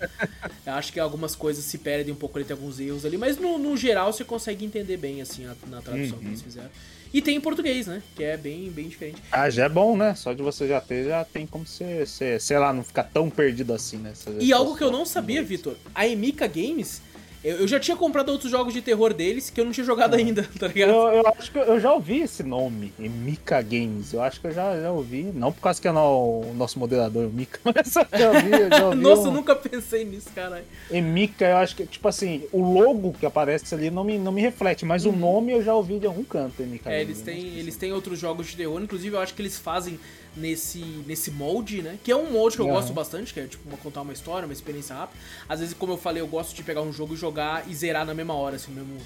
[0.67, 3.17] eu acho que algumas coisas se perdem um pouco ali, tem alguns erros ali.
[3.17, 6.23] Mas no, no geral você consegue entender bem, assim, a- na tradução Uhum.
[6.25, 6.71] que eles fizeram.
[7.12, 8.02] E tem em português, né?
[8.14, 9.22] Que é bem, bem diferente.
[9.30, 10.14] Ah, já é bom, né?
[10.14, 13.30] Só de você já ter, já tem como você, você sei lá, não ficar tão
[13.30, 14.12] perdido assim, né?
[14.40, 17.00] E algo que eu não sabia, Vitor, a Emika Games,
[17.47, 20.14] Eu, eu já tinha comprado outros jogos de terror deles que eu não tinha jogado
[20.14, 20.16] Ah.
[20.16, 20.90] ainda, tá ligado?
[20.90, 24.12] Eu, eu acho que eu já ouvi esse nome, Mika Games.
[24.12, 25.22] Eu acho que eu já, já ouvi.
[25.22, 28.68] Não por causa que é o nosso moderador, o Mika, mas eu já ouvi, eu
[28.68, 28.99] já ouvi.
[29.01, 29.26] Nossa, um...
[29.26, 30.64] eu nunca pensei nisso, caralho.
[30.90, 34.40] Emika, eu acho que, tipo assim, o logo que aparece ali não me, não me
[34.40, 36.61] reflete, mas o nome eu já ouvi de algum canto.
[36.64, 36.78] Uhum.
[36.84, 37.32] É, eles né?
[37.32, 40.01] têm, eles têm outros jogos de terror, inclusive eu acho que eles fazem
[40.37, 41.99] nesse, nesse molde, né?
[42.05, 42.74] Que é um molde que eu Aham.
[42.74, 45.18] gosto bastante, que é tipo uma, contar uma história, uma experiência rápida.
[45.49, 48.05] Às vezes, como eu falei, eu gosto de pegar um jogo e jogar e zerar
[48.05, 49.01] na mesma hora, assim, no mesmo,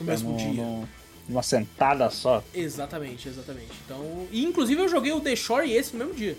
[0.00, 0.62] no É, mesmo no- dia.
[0.62, 0.88] no-
[1.28, 2.44] numa sentada só.
[2.54, 3.72] Exatamente, exatamente.
[3.84, 6.36] Então, e inclusive eu joguei o The Shore e esse no mesmo dia.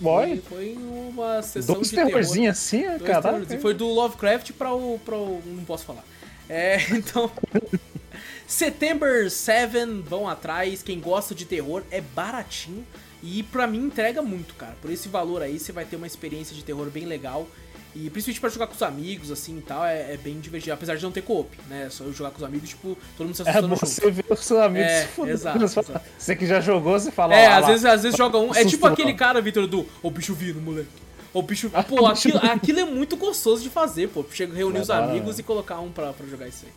[0.00, 2.10] Boy, Foi, foi uma sessão dois de terror.
[2.10, 3.44] terrorzinhos assim, Dois cara.
[3.60, 5.42] Foi do Lovecraft pra o, pra o.
[5.44, 6.04] Não posso falar.
[6.48, 7.30] É, então.
[8.46, 10.82] September 7, vão atrás.
[10.82, 12.86] Quem gosta de terror é baratinho.
[13.22, 14.76] E pra mim entrega muito, cara.
[14.80, 17.46] Por esse valor aí, você vai ter uma experiência de terror bem legal.
[17.96, 20.72] E principalmente pra jogar com os amigos, assim e tal, é, é bem divertido.
[20.74, 21.88] Apesar de não ter co-op, né?
[21.90, 23.86] Só eu jogar com os amigos, tipo, todo mundo se É assustando junto.
[23.86, 25.34] você ver os seus amigos É, se fudendo.
[25.34, 26.00] exato, exato.
[26.16, 27.34] Você que já jogou, você fala.
[27.34, 28.54] É, "Ah, às lá, vezes, às vezes joga um.
[28.54, 29.84] É tipo aquele cara, Vitor, do.
[30.02, 30.88] Ô, bicho vindo, moleque.
[31.32, 31.70] Ô, bicho.
[31.88, 34.24] Pô, aquilo, aquilo é muito gostoso de fazer, pô.
[34.30, 35.40] Chega reunir É os amigos né?
[35.40, 36.72] e colocar um pra, pra jogar isso aí.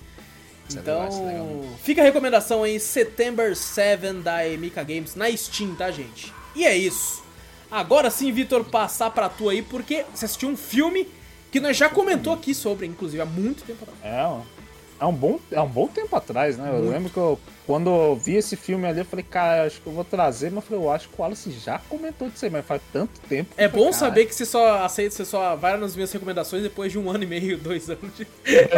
[0.71, 5.75] Isso é Então, é fica a recomendação aí, September 7 da Emika Games na Steam,
[5.75, 6.33] tá, gente?
[6.55, 7.23] E é isso.
[7.69, 11.07] Agora sim, Vitor, passar pra tu aí, porque você assistiu um filme
[11.51, 13.99] que nós já comentou aqui sobre, inclusive, há muito tempo atrás.
[14.03, 16.69] É, é um bom, é um bom tempo atrás, né?
[16.69, 16.91] Eu Muito.
[16.91, 19.93] lembro que eu, quando eu vi esse filme ali, eu falei, cara, acho que eu
[19.93, 22.65] vou trazer, mas eu falei, eu acho que o Wallace já comentou disso aí, mas
[22.65, 23.51] faz tanto tempo.
[23.57, 26.91] É bom "Cara, saber que você só aceita, você só vai nas minhas recomendações depois
[26.91, 28.27] de um ano e meio, dois anos de.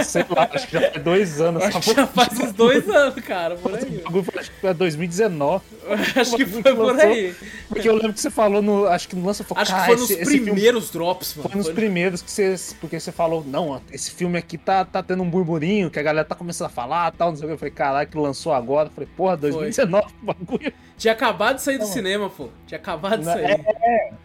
[0.03, 1.63] Sei lá, acho que já faz dois anos.
[1.63, 4.01] Acho que já faz uns dois anos, cara, por aí.
[4.01, 5.63] Foi- Acho que foi 2019.
[6.15, 7.35] Acho que foi por aí.
[7.67, 8.85] Porque eu lembro que você falou no.
[8.87, 11.49] Acho que no lance falou, Acho que "Cara, foi nos esse- esse primeiros drops, mano.
[11.49, 12.55] Foi nos Foi- primeiros que você.
[12.79, 16.25] Porque você falou, não, esse filme aqui tá, tá tendo um burburinho, que a galera
[16.27, 17.53] tá começando a falar tal, não sei o que.
[17.53, 18.72] Eu falei, caralho, que lançou agora.
[18.81, 20.73] Eu falei, porra, 2019 o bagulho.
[20.97, 21.91] Tinha acabado de sair do Não.
[21.91, 22.49] cinema, pô.
[22.67, 23.63] Tinha acabado de sair.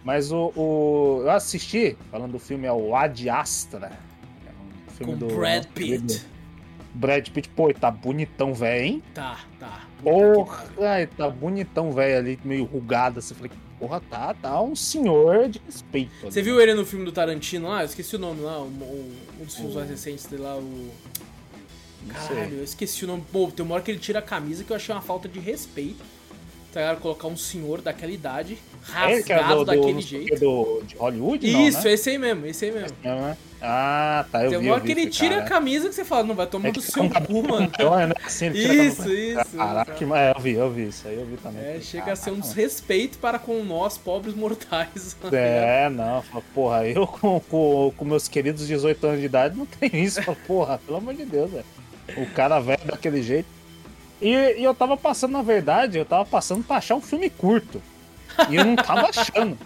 [0.05, 3.92] Mas o, o- Eu assisti, falando do filme, é o Ad Astra.
[4.46, 6.24] É um filme Com do Brad Pitt.
[6.94, 9.03] Brad Pitt, pô, tá bonitão, velho, hein?
[9.14, 9.82] Tá, tá.
[10.03, 13.18] Porra, ai, tá bonitão, velho, ali, meio rugado.
[13.18, 16.11] Assim, falei, porra, tá, tá um senhor de respeito.
[16.22, 17.82] Você viu ele no filme do Tarantino lá?
[17.82, 20.57] Eu esqueci o nome lá, um, um- um dos filmes O- mais recentes dele lá,
[20.57, 20.90] o.
[22.12, 23.24] Caralho, eu esqueci o nome.
[23.32, 25.38] Pô, tem uma hora que ele tira a camisa que eu achei uma falta de
[25.38, 26.03] respeito.
[26.72, 27.01] Tá ligado?
[27.01, 28.59] Colocar um senhor daquela idade,
[28.94, 30.34] É que é rasgado do, do, daquele não sei o jeito.
[30.34, 31.92] que, do, de Hollywood, Isso, não, né?
[31.94, 32.96] esse aí mesmo, esse aí mesmo.
[33.03, 33.36] É, né?
[33.61, 34.66] Ah, tá, eu Tem vi.
[34.66, 35.49] uma hora eu que vi ele tira a cara.
[35.49, 37.72] camisa que você fala, não vai tomar É do seu cu, mano.
[37.80, 38.14] Olha, né?
[38.22, 39.57] Assim, Isso, isso.
[39.57, 41.62] Caraca, que- é, eu vi, eu vi isso aí, eu vi também.
[41.64, 45.16] É, chega a ser um Caraca, desrespeito para com nós, pobres mortais.
[45.22, 45.34] mano.
[45.34, 46.22] É, não,
[46.55, 50.20] porra, eu com, com, com meus queridos 18 anos de idade não tenho isso.
[50.46, 51.64] Porra, pelo amor de Deus, velho.
[52.16, 53.48] O cara velho daquele jeito.
[54.20, 57.80] E, e eu tava passando, na verdade, eu tava passando pra achar um filme curto.
[58.48, 59.56] E eu não tava achando.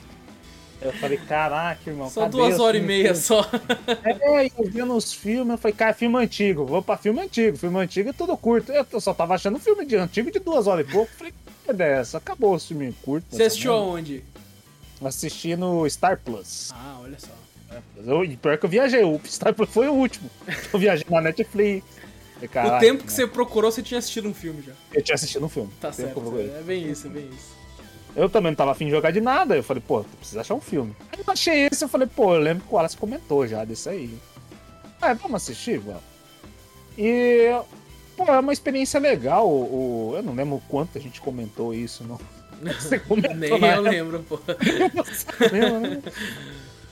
[0.80, 2.11] Eu falei, caraca, irmão.
[2.11, 3.24] Só duas horas e meia curtos?
[3.24, 3.49] só.
[4.05, 7.78] É, eu vendo os filmes, eu falei, cara, filme antigo, vou pra filme antigo, filme
[7.78, 8.72] antigo é tudo curto.
[8.72, 11.11] Eu só tava achando filme de antigo de duas horas e pouco.
[11.16, 11.32] Falei,
[11.64, 12.18] que dessa?
[12.18, 13.26] Acabou o filme curto.
[13.30, 14.24] Você assistiu aonde?
[15.05, 16.70] Assisti no Star Plus.
[16.72, 17.30] Ah, olha só.
[18.05, 20.28] Eu, pior que eu viajei, o Star Plus foi o último.
[20.72, 21.84] Eu viajei na Netflix.
[22.49, 24.72] Falei, o "Caraca, tempo que né?" você procurou, você tinha assistido um filme já.
[24.93, 25.70] Eu tinha assistido um filme.
[25.80, 26.20] Tá certo.
[26.20, 26.57] eu.
[26.59, 27.53] É bem isso, é bem isso.
[28.14, 29.57] Eu também não tava afim de jogar de nada.
[29.57, 30.95] Eu falei, pô, preciso achar um filme.
[31.11, 33.88] Aí eu achei esse, eu falei, pô, eu lembro que o Wallace comentou já desse
[33.88, 34.18] aí.
[35.01, 36.03] Ah, vamos assistir, vamos.
[36.99, 37.49] E,
[38.16, 39.49] pô, é uma experiência legal.
[39.49, 42.20] O, o- eu não lembro o quanto a gente comentou isso, não.
[42.78, 44.38] Você comentou Nem eu lembro, pô.
[45.51, 46.03] lembra, né?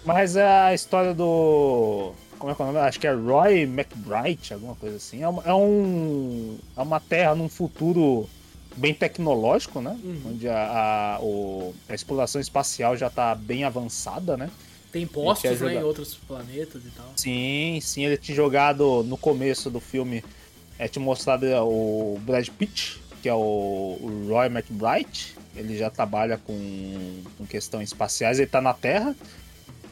[0.05, 2.12] Mas é a história do.
[2.41, 2.78] Como é que é o nome?
[2.80, 5.22] Acho que é Roy McBride, alguma coisa assim.
[5.22, 8.26] É, uma- é um, é uma terra num futuro
[8.76, 9.97] bem tecnológico, né?
[10.03, 10.20] Uhum.
[10.30, 14.51] Onde a, a, o- a exploração espacial já tá bem avançada, né?
[14.91, 17.12] Tem postos, né, em outros planetas e tal.
[17.14, 20.24] Sim, sim, ele tinha jogado no começo do filme,
[20.78, 23.36] é te mostrado o Brad Pitt, que é o,
[24.01, 25.34] o Roy McBride.
[25.55, 29.14] Ele já trabalha com, com questões espaciais, ele tá na Terra.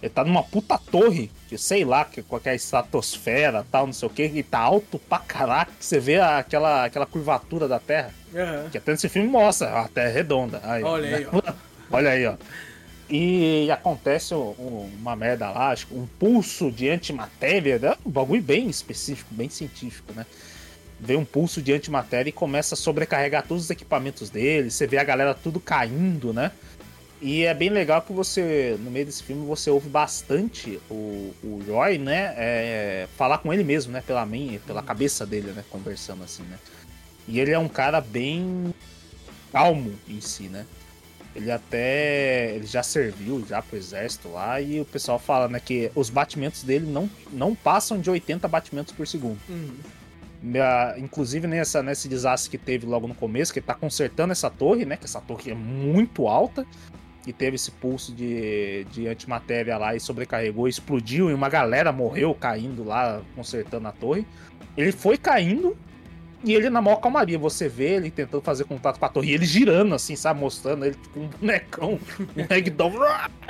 [0.03, 4.11] Ele tá numa puta torre, de sei lá, que qualquer estratosfera tal, não sei o
[4.11, 8.13] que, e tá alto pra caraca, você vê a- aquela, aquela curvatura da Terra.
[8.35, 8.69] Aham.
[8.71, 10.61] Que até nesse filme mostra, a Terra é redonda.
[10.63, 11.31] Aí, Olha aí, né?
[11.33, 11.53] ó.
[11.91, 12.35] Olha aí, ó.
[13.11, 17.95] E acontece um- um- uma merda lá, acho um pulso de antimatéria, né?
[18.05, 20.27] um bagulho bem específico, bem científico, né?
[21.01, 24.71] Vê um pulso de antimatéria e começa a sobrecarregar todos os equipamentos dele.
[24.71, 26.51] Você vê a galera tudo caindo, né?
[27.21, 31.63] E é bem legal que você, no meio desse filme, você ouve bastante o, o
[31.67, 32.35] Roy, né?
[32.37, 34.03] É, falar com ele mesmo, né?
[34.07, 35.65] Pela mente, pela cabeça dele, né?
[35.69, 36.59] Conversando assim, né?
[37.27, 38.73] E ele é um cara bem
[39.51, 40.65] calmo em si, né?
[41.35, 42.55] Ele até.
[42.55, 46.63] Ele já serviu já pro exército lá e o pessoal fala, né, que os batimentos
[46.63, 49.39] dele não, não passam de 80 batimentos por segundo.
[49.49, 49.77] Uhum.
[50.99, 54.85] Inclusive nessa, nesse desastre que teve logo no começo, que ele tá consertando essa torre,
[54.85, 54.97] né?
[54.97, 56.65] Que essa torre é muito alta.
[57.29, 62.35] E teve esse pulso de, de antimatéria lá e sobrecarregou, explodiu e uma galera morreu
[62.35, 64.27] caindo lá, consertando a torre.
[64.75, 65.77] Ele foi caindo
[66.43, 67.39] e ele na maior calmaria.
[67.39, 70.41] Você vê ele tentando fazer contato com a torre e ele girando assim, sabe?
[70.41, 72.01] Mostrando ele tipo um bonecão,
[72.35, 72.93] um ragdoll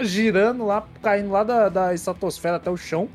[0.01, 3.09] girando lá, caindo lá da, da estratosfera até o chão.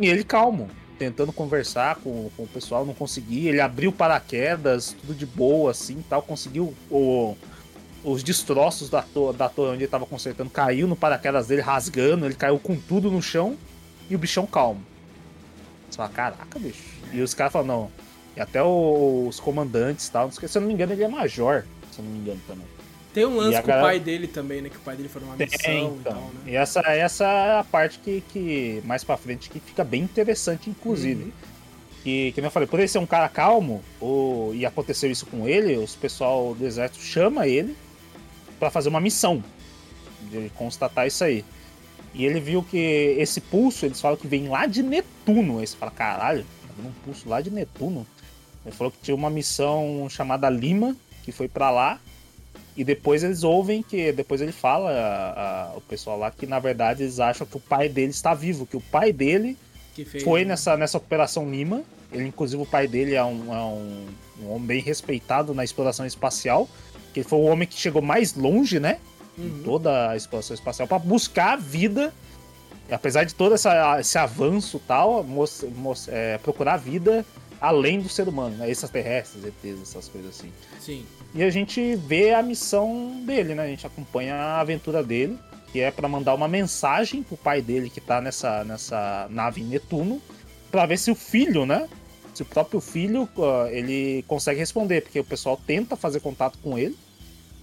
[0.00, 3.50] E ele calmo tentando conversar com, com o pessoal, não conseguia.
[3.50, 6.22] Ele abriu paraquedas, tudo de boa, assim tal.
[6.22, 7.36] Conseguiu o,
[8.04, 10.50] os destroços da, to da torre onde ele tava consertando.
[10.50, 12.26] Caiu no paraquedas dele, rasgando.
[12.26, 13.56] Ele caiu com tudo no chão
[14.10, 14.82] e o bichão calmo.
[15.88, 16.82] Você fala, caraca, bicho.
[17.12, 17.90] E os caras falam, não.
[18.36, 20.30] E até os comandantes tal.
[20.30, 21.64] Se eu não me engano, ele é major.
[21.90, 22.66] Se eu não me engano também.
[23.12, 24.70] Tem um lance com o pai dele também, né?
[24.70, 25.98] Que o pai dele foi numa missão Tem, então.
[25.98, 26.40] e tal, né?
[26.46, 30.70] E essa, essa é a parte que, que mais pra frente que fica bem interessante,
[30.70, 31.24] inclusive.
[31.24, 31.32] Uhum.
[32.06, 35.46] E, como eu falei, por ele ser um cara calmo, ou, e aconteceu isso com
[35.46, 37.76] ele, os pessoal do exército chama ele
[38.62, 39.42] para fazer uma missão.
[40.30, 41.44] De constatar isso aí.
[42.14, 42.76] E ele viu que
[43.18, 45.58] esse pulso, eles falam que vem lá de Netuno.
[45.58, 48.06] Aí você fala, caralho, tá um pulso lá de Netuno.
[48.64, 52.00] Ele falou que tinha uma missão chamada Lima, que foi para lá,
[52.76, 54.12] e depois eles ouvem que.
[54.12, 57.60] Depois ele fala, a, a, o pessoal lá, que na verdade eles acham que o
[57.60, 59.58] pai dele está vivo, que o pai dele
[60.22, 61.82] foi nessa, nessa Operação Lima.
[62.12, 64.06] Ele, inclusive, o pai dele é um, é um,
[64.42, 66.68] um homem bem respeitado na exploração espacial.
[67.12, 68.98] Que ele foi o homem que chegou mais longe, né?
[69.36, 69.46] Uhum.
[69.46, 72.12] Em toda a exploração espacial, para buscar a vida.
[72.90, 75.24] Apesar de todo essa, esse avanço tal,
[76.08, 77.24] é, procurar a vida
[77.62, 78.68] além do ser humano, né?
[78.68, 80.52] Extraterrestres, ETs, essas coisas assim.
[80.80, 81.06] Sim.
[81.32, 83.62] E a gente vê a missão dele, né?
[83.62, 85.38] A gente acompanha a aventura dele,
[85.70, 89.64] que é para mandar uma mensagem pro pai dele que tá nessa, nessa nave em
[89.64, 90.20] Netuno,
[90.72, 91.88] para ver se o filho, né?
[92.34, 93.28] Se o próprio filho
[93.70, 96.96] ele consegue responder, porque o pessoal tenta fazer contato com ele,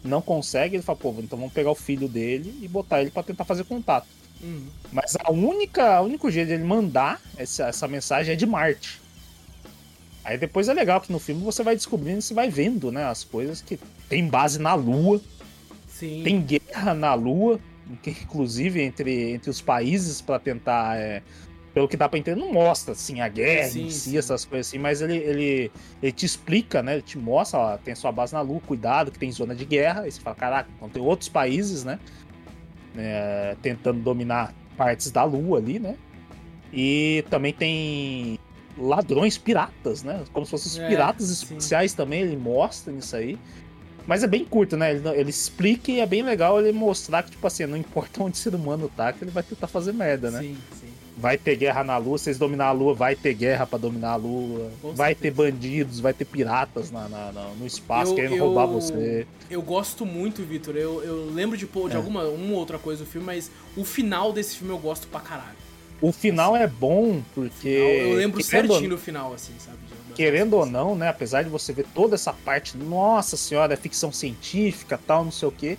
[0.03, 3.23] não consegue, ele fala, pô, então vamos pegar o filho dele e botar ele para
[3.23, 4.07] tentar fazer contato.
[4.41, 4.67] Uhum.
[4.91, 9.01] Mas a única, o único jeito de ele mandar essa, essa mensagem é de Marte.
[10.23, 13.23] Aí depois é legal que no filme você vai descobrindo, você vai vendo, né, as
[13.23, 15.19] coisas que tem base na Lua.
[15.87, 16.21] Sim.
[16.23, 17.59] Tem guerra na Lua,
[18.05, 21.21] inclusive entre, entre os países para tentar é,
[21.73, 24.17] pelo que dá pra entender, não mostra assim a guerra sim, em si, sim.
[24.17, 26.93] essas coisas assim, mas ele, ele, ele te explica, né?
[26.93, 30.01] Ele te mostra, ó, tem sua base na Lua, cuidado, que tem zona de guerra.
[30.01, 31.99] Aí você fala, caraca, então tem outros países, né?
[32.97, 35.95] É, tentando dominar partes da Lua ali, né?
[36.73, 38.39] E também tem
[38.77, 40.23] ladrões piratas, né?
[40.31, 43.37] Como se fossem os é, piratas especiais também, ele mostra isso aí.
[44.07, 44.91] Mas é bem curto, né?
[44.91, 48.37] Ele, ele explica e é bem legal ele mostrar que, tipo assim, não importa onde
[48.37, 50.39] o ser humano tá, que ele vai tentar fazer merda, né?
[50.39, 50.78] Sim, sim.
[51.19, 54.15] Vai ter guerra na Lua, vocês dominar a Lua, vai ter guerra para dominar a
[54.15, 54.71] Lua.
[54.81, 55.21] Com vai certeza.
[55.21, 59.27] ter bandidos, vai ter piratas na, na, na no espaço eu, querendo eu, roubar você.
[59.51, 60.77] Eu gosto muito, Vitor.
[60.77, 61.95] Eu, eu lembro de, de é.
[61.95, 65.57] alguma uma outra coisa do filme, mas o final desse filme eu gosto pra caralho.
[66.01, 67.67] O final é bom porque.
[67.67, 69.77] Eu lembro certinho do final, assim, sabe?
[70.15, 71.09] Querendo ou não, né?
[71.09, 75.47] Apesar de você ver toda essa parte, nossa senhora, é ficção científica, tal, não sei
[75.49, 75.77] o quê.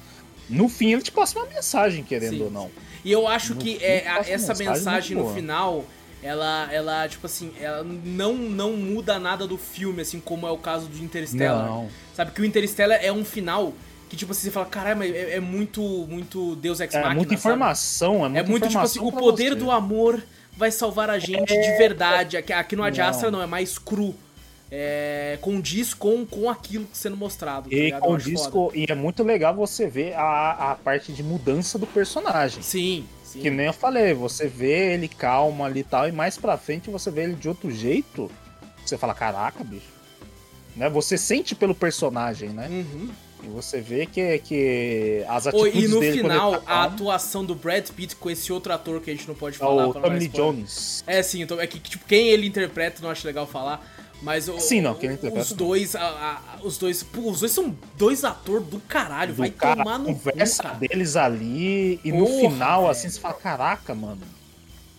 [0.50, 2.42] No fim, ele te passa uma mensagem, querendo Sim.
[2.42, 2.70] ou não.
[3.04, 5.84] E eu acho no que é, essa mensagem, mensagem no final,
[6.22, 10.58] ela, ela, tipo assim, ela não, não muda nada do filme, assim, como é o
[10.58, 11.66] caso de Interstellar.
[11.66, 11.88] Não.
[12.14, 13.72] Sabe que o Interstellar é um final
[14.10, 17.16] que tipo assim, você fala, caramba, é, é muito, muito Deus Ex é Machina, É
[17.16, 18.24] muita informação, sabe?
[18.24, 19.54] é muita É muito tipo assim, o poder você.
[19.54, 20.20] do amor
[20.56, 21.60] vai salvar a gente é...
[21.60, 22.36] de verdade.
[22.36, 23.38] Aqui, aqui no Adiastra não.
[23.38, 24.12] não, é mais cru.
[24.72, 27.68] É, condiz com, com aquilo sendo mostrado.
[27.68, 31.76] Tá e, condiz com, e é muito legal você ver a, a parte de mudança
[31.76, 32.62] do personagem.
[32.62, 33.40] Sim, sim.
[33.40, 36.88] Que nem eu falei, você vê ele calmo ali e tal, e mais pra frente
[36.88, 38.30] você vê ele de outro jeito.
[38.84, 40.00] Você fala, caraca, bicho.
[40.76, 40.88] Né?
[40.88, 42.68] Você sente pelo personagem, né?
[42.68, 43.10] Uhum.
[43.42, 47.54] E você vê que, que as atitudes E no dele, final, tá a atuação do
[47.54, 49.88] Brad Pitt com esse outro ator que a gente não pode falar.
[49.88, 51.02] O Tommy Jones.
[51.06, 51.42] É, sim.
[51.42, 53.84] Então, é que tipo, quem ele interpreta, não acho legal falar.
[54.22, 55.40] Mas o, Sim, não, quem interpreta.
[55.40, 59.38] Os dois, a, a, os dois, pô, os dois são dois atores do caralho, do
[59.38, 63.34] vai cara, tomar no conversa cu, deles ali e Porra, no final assim você fala,
[63.34, 64.20] caraca, mano.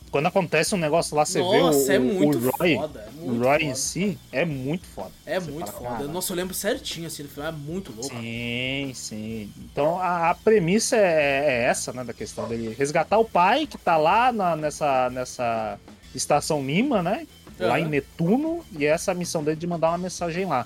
[0.09, 3.21] Quando acontece um negócio lá, você Nossa, vê o, é muito o Roy, foda, é
[3.21, 5.11] o Roy em si é muito foda.
[5.25, 6.11] É muito fala, foda.
[6.11, 8.13] Nossa, eu lembro certinho assim do filme, é muito louco.
[8.13, 9.49] Sim, sim.
[9.57, 13.77] Então a, a premissa é, é, essa, né, da questão dele resgatar o pai que
[13.77, 15.79] tá lá na, nessa, nessa
[16.13, 17.25] estação Lima, né?
[17.59, 17.67] Uhum.
[17.67, 20.65] Lá em Netuno, e essa é a missão dele de mandar uma mensagem lá.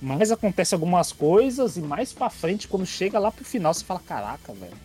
[0.00, 4.00] Mas acontece algumas coisas, e mais pra frente, quando chega lá pro final, você fala:
[4.00, 4.76] caraca, velho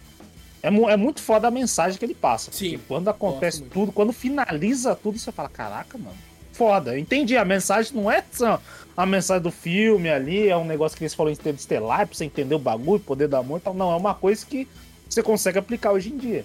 [0.62, 2.52] é, é muito foda a mensagem que ele passa.
[2.52, 2.80] Sim.
[2.88, 6.16] Quando acontece tudo, quando finaliza tudo, você fala, caraca, mano.
[6.52, 6.94] Foda.
[6.94, 7.38] Eu entendi.
[7.38, 8.60] A mensagem não é só
[8.96, 12.26] a mensagem do filme ali, é um negócio que eles falam em estelar, pra você
[12.26, 13.74] entender o bagulho, poder do amor e tal.
[13.74, 14.68] Não, é uma coisa que
[15.08, 16.44] você consegue aplicar hoje em dia.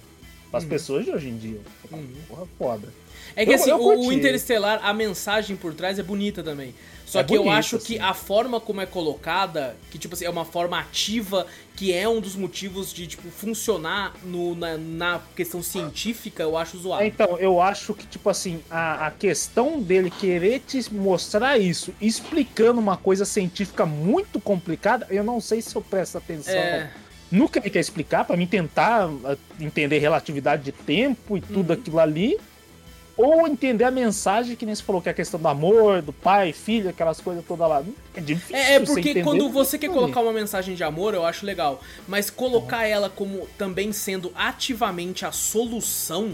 [0.53, 0.69] As uhum.
[0.69, 1.61] pessoas de hoje em dia.
[1.91, 2.07] Uhum.
[2.29, 2.89] Porra, foda.
[3.37, 6.75] É que eu, assim, eu o Interestelar, a mensagem por trás é bonita também.
[7.13, 7.87] Só é que bonito, eu acho assim.
[7.87, 12.09] que a forma como é colocada, que tipo assim, é uma forma ativa, que é
[12.09, 17.03] um dos motivos de tipo funcionar no, na, na questão científica, eu acho zoado.
[17.03, 21.93] É, então, eu acho que tipo assim, a, a questão dele querer te mostrar isso,
[22.01, 26.55] explicando uma coisa científica muito complicada, eu não sei se eu presto atenção.
[26.55, 26.91] É
[27.33, 31.73] no que ele quer explicar, para mim tentar ah, entender relatividade de tempo e tudo
[31.73, 31.81] uhum.
[31.81, 32.39] aquilo ali,
[33.23, 36.13] ou entender a mensagem que nem se falou, que é a questão do amor, do
[36.13, 37.83] pai, filho, aquelas coisas todas lá.
[38.15, 38.57] É difícil.
[38.57, 41.81] É, é porque você quando você quer colocar uma mensagem de amor, eu acho legal.
[42.09, 46.33] Mas colocar ela como também sendo ativamente a solução.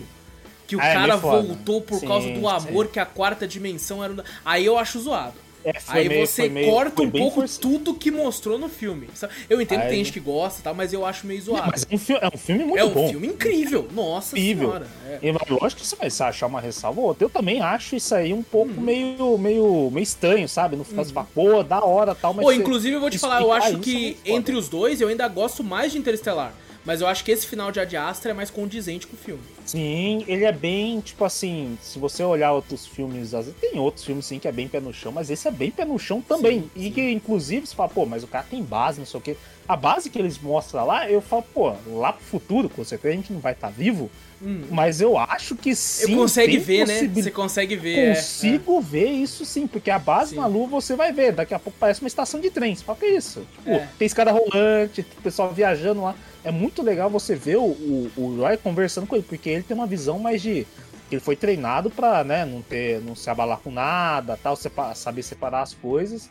[0.66, 2.92] Que o ah, é cara voltou por sim, causa do amor, sim.
[2.92, 4.22] que a quarta dimensão era.
[4.44, 5.47] Aí eu acho zoado.
[5.64, 7.60] É, aí meio, você meio, corta um pouco forçado.
[7.60, 9.08] tudo que mostrou no filme.
[9.50, 11.62] Eu entendo aí, que tem gente que gosta, tá, mas eu acho meio zoado.
[11.62, 12.80] Não, mas é um, filme, é um filme muito bom.
[12.80, 13.08] É um bom.
[13.10, 13.88] filme incrível.
[13.92, 14.68] Nossa incrível.
[14.68, 14.86] senhora.
[15.06, 15.18] É.
[15.22, 17.24] E, lógico que você vai achar uma ressalva ou outra.
[17.24, 18.80] Eu também acho isso aí um pouco hum.
[18.80, 20.76] meio, meio, meio estranho, sabe?
[20.76, 21.26] Não fica hum.
[21.34, 22.44] pô, da hora tal, mas.
[22.44, 25.26] Pô, inclusive eu vou te falar, eu acho que é entre os dois eu ainda
[25.28, 26.52] gosto mais de Interestelar.
[26.88, 29.42] Mas eu acho que esse final de Ad Astra é mais condizente com o filme.
[29.66, 34.38] Sim, ele é bem, tipo assim, se você olhar outros filmes, tem outros filmes sim
[34.38, 36.62] que é bem pé no chão, mas esse é bem pé no chão também.
[36.62, 36.92] Sim, e sim.
[36.92, 39.36] que inclusive você fala, pô, mas o cara tem base, não sei o quê.
[39.68, 43.16] A base que eles mostram lá, eu falo, pô, lá pro futuro, com certeza a
[43.18, 44.10] gente não vai estar tá vivo,
[44.40, 44.62] hum.
[44.70, 46.12] mas eu acho que sim.
[46.12, 47.06] Eu consegue ver, né?
[47.14, 48.16] Você consegue ver.
[48.16, 48.80] Consigo é.
[48.80, 50.36] ver isso sim, porque a base sim.
[50.36, 52.74] na Lua você vai ver, daqui a pouco parece uma estação de trem.
[52.74, 53.46] Você fala, que é isso?
[53.56, 53.88] Tipo, é.
[53.98, 56.14] tem escada rolante, o pessoal viajando lá
[56.48, 59.76] é muito legal você ver o, o, o Roy conversando com ele, porque ele tem
[59.76, 60.66] uma visão mais de.
[61.10, 64.56] Ele foi treinado pra, né, não ter, não se abalar com nada, tal,
[64.94, 66.30] saber separar as coisas.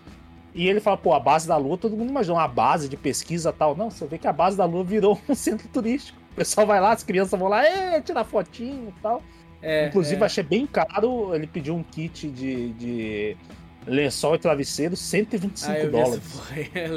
[0.56, 3.54] E ele fala, pô, a base da Lua, todo mundo imagina uma base de pesquisa
[3.54, 3.76] tal.
[3.76, 6.20] Não, você vê que a base da Lua virou um centro turístico.
[6.32, 9.22] O pessoal vai lá, as crianças vão lá, é, tirar fotinho e tal.
[9.62, 10.26] É, Inclusive, é.
[10.26, 11.34] achei bem caro.
[11.36, 13.38] Ele pediu um kit de, de
[13.88, 16.24] lençol e travesseiro, 125 ah, dólares.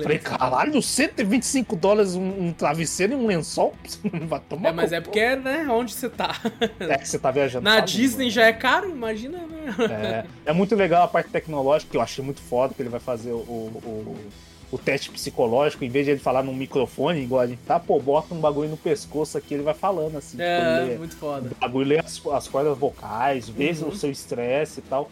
[0.02, 3.74] Falei, caralho, 125 dólares um, um travesseiro e um lençol?
[4.26, 6.36] Vai tomar É, mas é porque é, né, onde você tá.
[6.78, 7.64] É que você tá viajando.
[7.64, 10.26] Na Disney já é caro, imagina, né?
[10.44, 13.00] É, é muito legal a parte tecnológica, que eu achei muito foda, que ele vai
[13.00, 14.16] fazer o, o,
[14.72, 17.98] o teste psicológico, em vez de ele falar num microfone, igual a gente tá, pô,
[17.98, 20.36] bota um bagulho no pescoço aqui, ele vai falando assim.
[20.40, 21.50] É, tipo, muito foda.
[21.50, 23.88] O bagulho lê as, as cordas vocais, vê uhum.
[23.88, 25.10] o seu estresse e tal.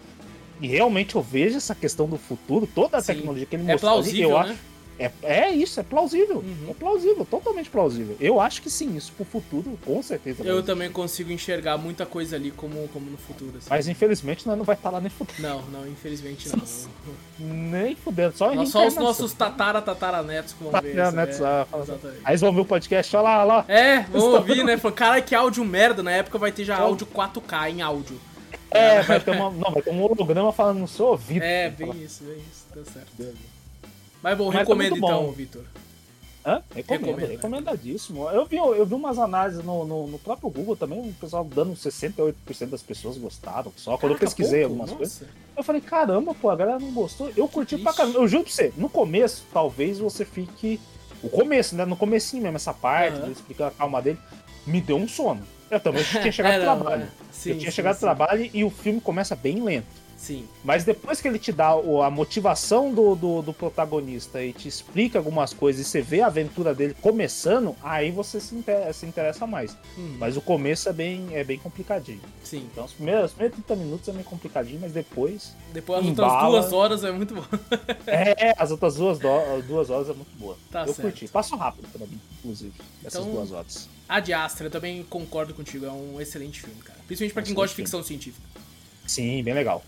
[0.61, 3.15] E realmente eu vejo essa questão do futuro, toda a Sim.
[3.15, 4.53] tecnologia que ele é mostrou plausível, ali, eu né?
[4.53, 4.69] acho.
[4.99, 6.39] É, é isso, é plausível.
[6.39, 6.71] Uhum.
[6.71, 8.17] É plausível, totalmente plausível.
[8.21, 10.43] Eu acho que sim, isso pro futuro, com certeza.
[10.43, 13.53] Eu também consigo enxergar muita coisa ali como, como no futuro.
[13.59, 13.69] Assim.
[13.71, 15.41] Mas infelizmente nós não vai estar lá nem fudendo.
[15.41, 16.59] Não, não, infelizmente não.
[17.39, 20.95] nem fudendo, só Nós, Só os nossos tatara tataranetos que vão ver.
[20.97, 21.67] Tataranetos, é, ah,
[22.25, 23.65] Aí eles vão ver o podcast, olha lá, olha lá.
[23.69, 24.77] É, vão ouvir, né?
[24.77, 26.03] Falou, cara, que áudio merda.
[26.03, 28.19] Na época vai ter já áudio 4K em áudio.
[28.71, 31.43] É, vai ter, uma, não, vai ter um holograma falando no seu ouvido.
[31.43, 33.37] É, bem isso, bem isso, tá certo.
[34.23, 35.65] Mas bom, tá recomendo então, Vitor.
[36.45, 36.63] Hã?
[36.75, 38.29] Recomendo, Recomendo, recomendadíssimo.
[38.31, 41.75] Eu vi, eu vi umas análises no, no, no, próprio Google também, o pessoal dando
[41.75, 42.35] 68%
[42.67, 43.73] das pessoas gostaram.
[43.77, 44.97] Só quando Caraca, eu pesquisei pouco, algumas nossa.
[44.97, 45.29] coisas.
[45.57, 47.31] Eu falei, caramba, pô, a galera não gostou.
[47.37, 48.19] Eu curti pra caramba.
[48.19, 50.81] Eu juro pra você, no começo, talvez você fique.
[51.23, 51.85] O começo, né?
[51.85, 53.33] No comecinho mesmo, essa parte, uhum.
[53.33, 54.19] explicando a calma dele,
[54.65, 55.43] me deu um sono.
[55.71, 57.07] Eu também tinha chegado é, do trabalho.
[57.31, 58.01] Sim, eu tinha sim, chegado sim.
[58.01, 60.08] do trabalho e o filme começa bem lento.
[60.19, 60.49] Sim.
[60.65, 65.17] Mas depois que ele te dá a motivação do, do, do, protagonista e te explica
[65.17, 69.47] algumas coisas e você vê a aventura dele começando, aí você se interessa, se interessa
[69.47, 69.77] mais.
[69.97, 70.17] Hum.
[70.19, 72.21] Mas o começo é bem, é bem complicadinho.
[72.43, 72.69] Sim.
[72.71, 75.55] Então os primeiros, os primeiros 30 minutos é meio complicadinho, mas depois.
[75.73, 76.49] Depois as embala...
[76.49, 77.45] outras duas horas é muito bom.
[78.09, 79.63] é, as outras duas, do...
[79.69, 80.57] duas horas é muito boa.
[80.71, 81.03] Tá eu certo.
[81.03, 81.29] curti.
[81.29, 82.75] Passo rápido pra mim, inclusive,
[83.05, 83.89] essas então, duas horas.
[84.09, 86.99] A de Astra, eu também concordo contigo, é um excelente filme, cara.
[87.07, 88.43] Principalmente pra quem gosta de ficção científica.
[89.07, 89.83] Sim, bem legal.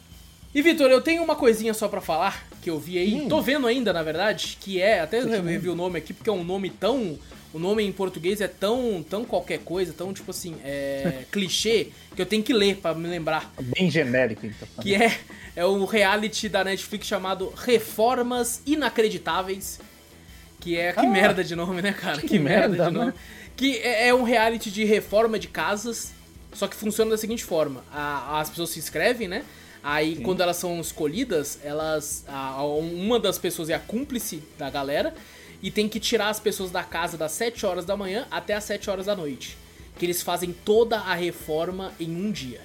[0.52, 2.44] E Vitor, eu tenho uma coisinha só para falar.
[2.60, 3.28] que eu vi aí, hum.
[3.28, 6.32] tô vendo ainda, na verdade, que é, até eu revi o nome aqui, porque é
[6.32, 7.18] um nome tão.
[7.52, 12.22] O nome em português é tão, tão qualquer coisa, tão tipo assim, é, clichê, que
[12.22, 13.52] eu tenho que ler para me lembrar.
[13.60, 14.68] Bem genérico, então.
[14.80, 15.18] Que é,
[15.56, 19.80] é o reality da Netflix chamado Reformas Inacreditáveis.
[20.60, 20.92] Que é.
[20.92, 22.20] Que ah, merda de nome, né, cara?
[22.20, 23.06] Que, que merda, merda, de nome.
[23.06, 23.14] Né?
[23.56, 26.12] Que é, é um reality de reforma de casas,
[26.52, 29.44] só que funciona da seguinte forma: a, as pessoas se inscrevem, né?
[29.82, 30.22] Aí, Sim.
[30.22, 32.24] quando elas são escolhidas, elas.
[32.28, 35.14] A, uma das pessoas é a cúmplice da galera
[35.62, 38.64] e tem que tirar as pessoas da casa das 7 horas da manhã até as
[38.64, 39.56] 7 horas da noite.
[39.98, 42.60] Que eles fazem toda a reforma em um dia.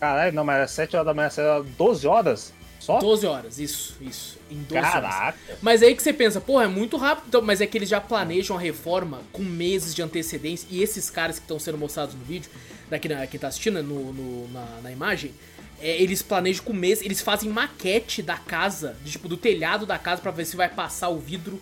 [0.00, 1.30] Caralho, não, mas é 7 horas da manhã,
[1.76, 2.52] 12 horas?
[2.82, 2.98] Só?
[2.98, 4.36] 12 horas, isso, isso.
[4.50, 5.38] Em 12 Caraca.
[5.46, 5.58] Horas.
[5.62, 7.26] Mas aí que você pensa, porra, é muito rápido.
[7.28, 10.66] Então, mas é que eles já planejam a reforma com meses de antecedência.
[10.68, 12.50] E esses caras que estão sendo mostrados no vídeo,
[12.90, 15.32] daqui na, quem tá assistindo no, no na, na imagem,
[15.82, 19.98] é, eles planejam com mês, eles fazem maquete da casa, de, tipo, do telhado da
[19.98, 21.60] casa para ver se vai passar o vidro,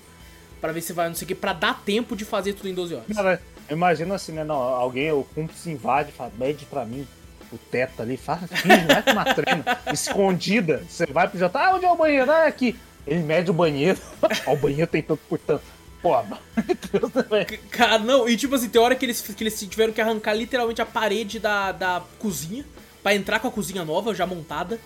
[0.60, 2.74] para ver se vai não sei o que, pra dar tempo de fazer tudo em
[2.74, 3.16] 12 horas.
[3.16, 4.44] Cara, imagina assim, né?
[4.44, 7.08] Não, alguém, o cúmplice invade, fala, mede pra mim
[7.50, 11.74] o teto ali, faz, finge, vai com uma treina, escondida, você vai pro jantar, ah,
[11.74, 12.30] onde é o banheiro?
[12.30, 12.78] Ah, é aqui.
[13.06, 13.98] Ele mede o banheiro,
[14.46, 15.64] ó, o banheiro tem tanto por tanto.
[16.02, 16.14] Pô,
[17.70, 20.80] Cara, não, e tipo assim, tem hora que eles, que eles tiveram que arrancar literalmente
[20.80, 22.64] a parede da, da cozinha
[23.02, 24.78] para entrar com a cozinha nova, já montada.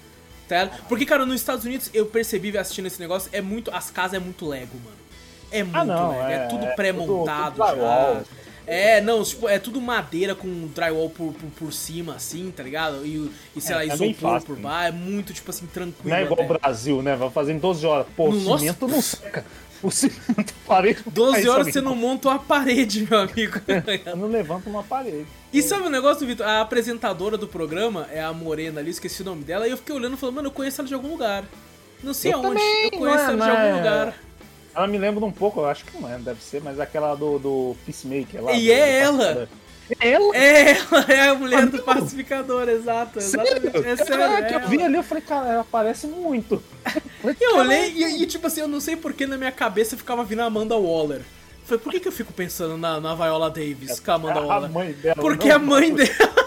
[0.48, 0.70] Tá?
[0.88, 3.70] Porque, cara, nos Estados Unidos eu percebi assistindo esse negócio, é muito.
[3.70, 4.96] As casas é muito Lego, mano.
[5.50, 8.22] É ah, muito ah, não, Lego, é, é tudo pré-montado já.
[8.66, 13.04] É, não, tipo, é tudo madeira com drywall por, por, por cima, assim, tá ligado?
[13.04, 14.88] E, e sei é, lá, é isopor por baixo.
[14.88, 16.08] É muito, tipo assim, tranquilo.
[16.08, 17.14] Não é igual o Brasil, né?
[17.14, 18.06] Vai fazer em 12 horas.
[18.16, 19.44] Pô, o cimento não seca
[19.88, 21.02] o cimento parede.
[21.06, 23.60] 12 horas você não monta uma parede, meu amigo.
[24.06, 25.26] Eu não levanto uma parede.
[25.52, 26.46] E sabe o negócio, Vitor?
[26.46, 29.94] A apresentadora do programa é a Morena ali, esqueci o nome dela, e eu fiquei
[29.94, 31.44] olhando e falando, mano, eu conheço ela de algum lugar.
[32.02, 33.74] Não sei eu aonde, também, eu conheço ela de algum é...
[33.74, 34.14] lugar.
[34.74, 37.38] Ela me lembra um pouco, eu acho que não é, deve ser, mas aquela do,
[37.38, 38.52] do Peacemaker lá.
[38.52, 39.24] E é ela!
[39.24, 39.42] Ela?
[39.42, 39.63] É,
[40.00, 43.18] ela é a mulher do pacificador, exato.
[43.18, 43.76] Exatamente.
[43.76, 44.18] É sério.
[44.18, 46.62] Caraca, é eu vi ali, eu falei, cara, ela parece muito.
[47.40, 50.40] eu olhei e, e, tipo assim, eu não sei porque na minha cabeça ficava vindo
[50.40, 51.22] a Amanda Waller.
[51.64, 54.42] Falei, por que, que eu fico pensando na, na Viola Davis com a Amanda é
[54.42, 54.70] Waller?
[54.70, 56.10] A mãe dela, porque a mãe dela.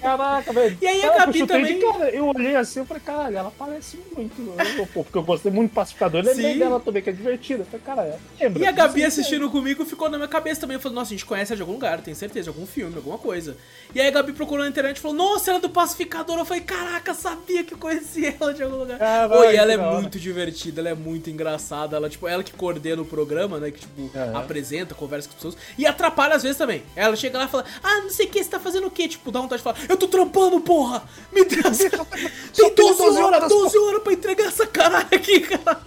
[0.00, 0.78] Caraca, velho.
[0.80, 1.78] E aí a Gabi também.
[1.78, 4.40] De, cara, eu olhei assim e falei, caralho, ela parece muito.
[4.78, 6.20] Eu, pô, porque eu gostei muito do pacificador.
[6.20, 7.64] Eu lembrei dela também, que é divertida.
[7.64, 8.62] falei, cara, lembra.
[8.62, 9.48] E a Gabi assistindo é.
[9.50, 10.74] comigo ficou na minha cabeça também.
[10.74, 12.96] Eu falei, nossa, a gente conhece ela de algum lugar, tenho certeza, de algum filme,
[12.96, 13.56] alguma coisa.
[13.94, 16.38] E aí a Gabi procurou na internet e falou, nossa, ela é do pacificador.
[16.38, 18.98] Eu falei, caraca, sabia que eu conhecia ela de algum lugar.
[19.00, 21.96] Ah, Oi, ela é muito divertida, ela é muito engraçada.
[21.96, 23.70] Ela, tipo, ela que coordena o programa, né?
[23.70, 24.36] Que, tipo, uhum.
[24.36, 25.56] apresenta, conversa com as pessoas.
[25.76, 26.82] E atrapalha às vezes também.
[26.94, 29.08] Ela chega lá e fala, ah, não sei o que, você tá fazendo o quê?
[29.08, 31.02] Tipo, dá vontade de falar, eu tô trampando, porra!
[31.32, 31.90] Me essa...
[32.54, 35.80] Tem 12 horas, 12 horas pra entregar essa caralho aqui, cara.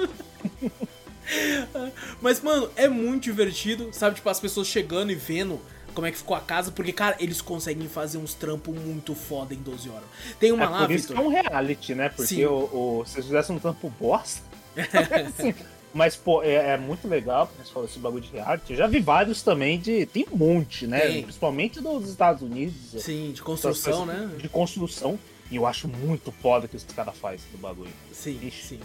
[2.22, 4.16] Mas, mano, é muito divertido, sabe?
[4.16, 5.60] Tipo, as pessoas chegando e vendo
[5.94, 9.54] como é que ficou a casa, porque, cara, eles conseguem fazer uns trampos muito foda
[9.54, 10.04] em 12 horas.
[10.40, 11.18] Tem uma é lá, por isso Victor...
[11.18, 12.10] que é um reality, né?
[12.10, 14.42] Porque o, o, se eles fizessem um trampo bosta.
[14.76, 15.54] assim,
[15.94, 18.72] mas, pô, é, é, muito legal, porque você falou esse bagulho de reality.
[18.72, 20.06] Eu já vi vários também de.
[20.07, 20.99] Tem um monte, né?
[21.02, 21.24] Tem.
[21.24, 22.76] Principalmente dos Estados Unidos.
[22.98, 24.32] Sim, de construção, né?
[24.38, 25.20] De construção.
[25.52, 27.91] E eu acho muito foda que os caras fazem do bagulho.
[28.11, 28.68] Sim, Ixi.
[28.70, 28.80] sim.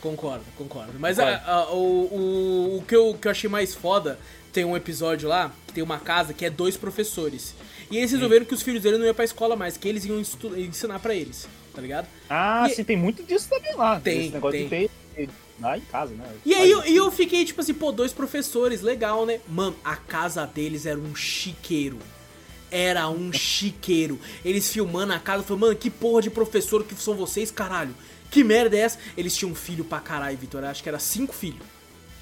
[0.00, 0.92] Concordo, concordo.
[0.98, 4.18] Mas a, a, o, o, o, que eu, que eu achei mais foda,
[4.52, 7.54] tem um episódio lá, que tem uma casa que é dois professores.
[7.90, 8.48] E eles resolveram sim.
[8.48, 11.48] que os filhos dele não iam pra escola mais, que eles iam ensinar para eles,
[11.74, 12.06] tá ligado?
[12.30, 12.74] Ah, e...
[12.74, 13.98] sim, tem muito disso também lá.
[13.98, 14.88] Tem, Esse negócio tem.
[15.60, 16.24] Lá em casa, né?
[16.44, 19.40] E aí eu, eu fiquei tipo assim, pô, dois professores, legal, né?
[19.48, 21.98] Mano, a casa deles era um chiqueiro.
[22.70, 24.18] Era um chiqueiro.
[24.44, 27.94] Eles filmando a casa, falando, mano, que porra de professor que são vocês, caralho?
[28.30, 28.98] Que merda é essa?
[29.16, 30.64] Eles tinham um filho pra caralho, Vitor.
[30.64, 31.62] Acho que era cinco filhos.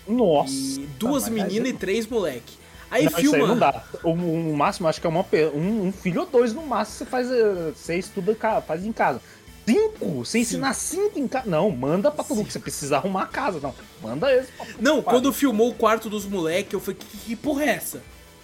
[0.06, 0.52] Nossa.
[0.52, 2.54] E duas meninas e três moleque.
[2.90, 3.38] Aí não, filma.
[3.38, 3.84] Aí não dá.
[4.04, 7.06] O, o, máximo, acho que é uma, um, um filho ou dois no máximo você
[7.06, 7.30] faz.
[7.30, 9.20] Eh, você estuda, faz em casa.
[9.66, 10.24] Cinco?
[10.24, 11.48] Você ensinar cinco em casa?
[11.51, 12.51] Não, manda pra todo mundo.
[12.51, 13.59] Você precisa arrumar a casa.
[13.60, 14.48] Não, manda esse.
[14.80, 18.02] Não, quando filmou o quarto dos moleques, eu falei, que, que porra é essa?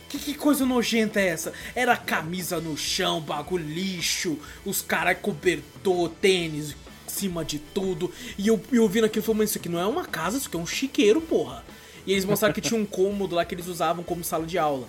[0.09, 1.53] Que, que coisa nojenta é essa?
[1.75, 6.75] Era camisa no chão, bagulho lixo, os caras cobertor, tênis,
[7.07, 8.13] cima de tudo.
[8.37, 10.57] E eu, eu ouvindo aquilo, falei, mas isso aqui não é uma casa, isso aqui
[10.57, 11.65] é um chiqueiro, porra.
[12.05, 14.89] E eles mostraram que tinha um cômodo lá que eles usavam como sala de aula.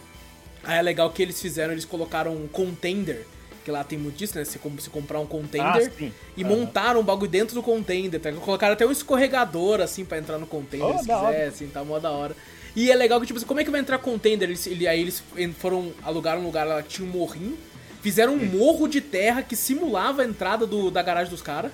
[0.64, 3.28] Aí é legal que eles fizeram, eles colocaram um contender
[3.64, 4.44] que lá tem muito disso, né?
[4.44, 6.50] Você, você comprar um container ah, e uhum.
[6.50, 8.20] montaram um bagulho dentro do container.
[8.20, 8.32] Tá?
[8.34, 12.00] Colocaram até um escorregador, assim, para entrar no container, oh, se quiser, assim, tá mó
[12.00, 12.36] da hora.
[12.76, 14.50] E é legal que, tipo assim, como é que vai entrar container?
[14.50, 15.24] Eles, ele, aí eles
[15.60, 17.58] foram alugar um lugar lá que tinha um morrinho,
[18.02, 21.72] fizeram um morro de terra que simulava a entrada do, da garagem dos caras.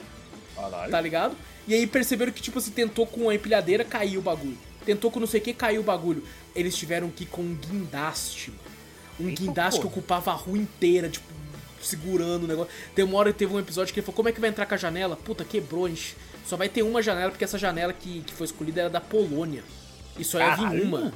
[0.92, 1.36] Tá ligado?
[1.68, 4.58] E aí perceberam que, tipo assim, tentou com a empilhadeira, caiu o bagulho.
[4.86, 6.24] Tentou com não sei o que, caiu o bagulho.
[6.56, 8.80] Eles tiveram que ir com um guindaste, mano.
[9.20, 11.26] Um guindaste que ocupava a rua inteira, tipo,
[11.82, 12.72] segurando o negócio.
[12.96, 14.66] Tem uma hora que teve um episódio que ele falou, como é que vai entrar
[14.66, 15.16] com a janela?
[15.16, 16.16] Puta, quebrou, a gente
[16.46, 19.64] só vai ter uma janela, porque essa janela que, que foi escolhida era da Polônia.
[20.18, 21.14] E só ia vir uma.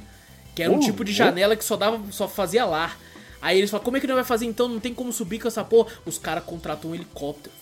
[0.54, 1.14] Que era um Uh, tipo de uh.
[1.14, 2.96] janela que só dava, só fazia lá.
[3.42, 4.68] Aí eles falam, como é que não vai fazer então?
[4.68, 5.92] Não tem como subir com essa porra.
[6.06, 7.54] Os caras contratam um helicóptero.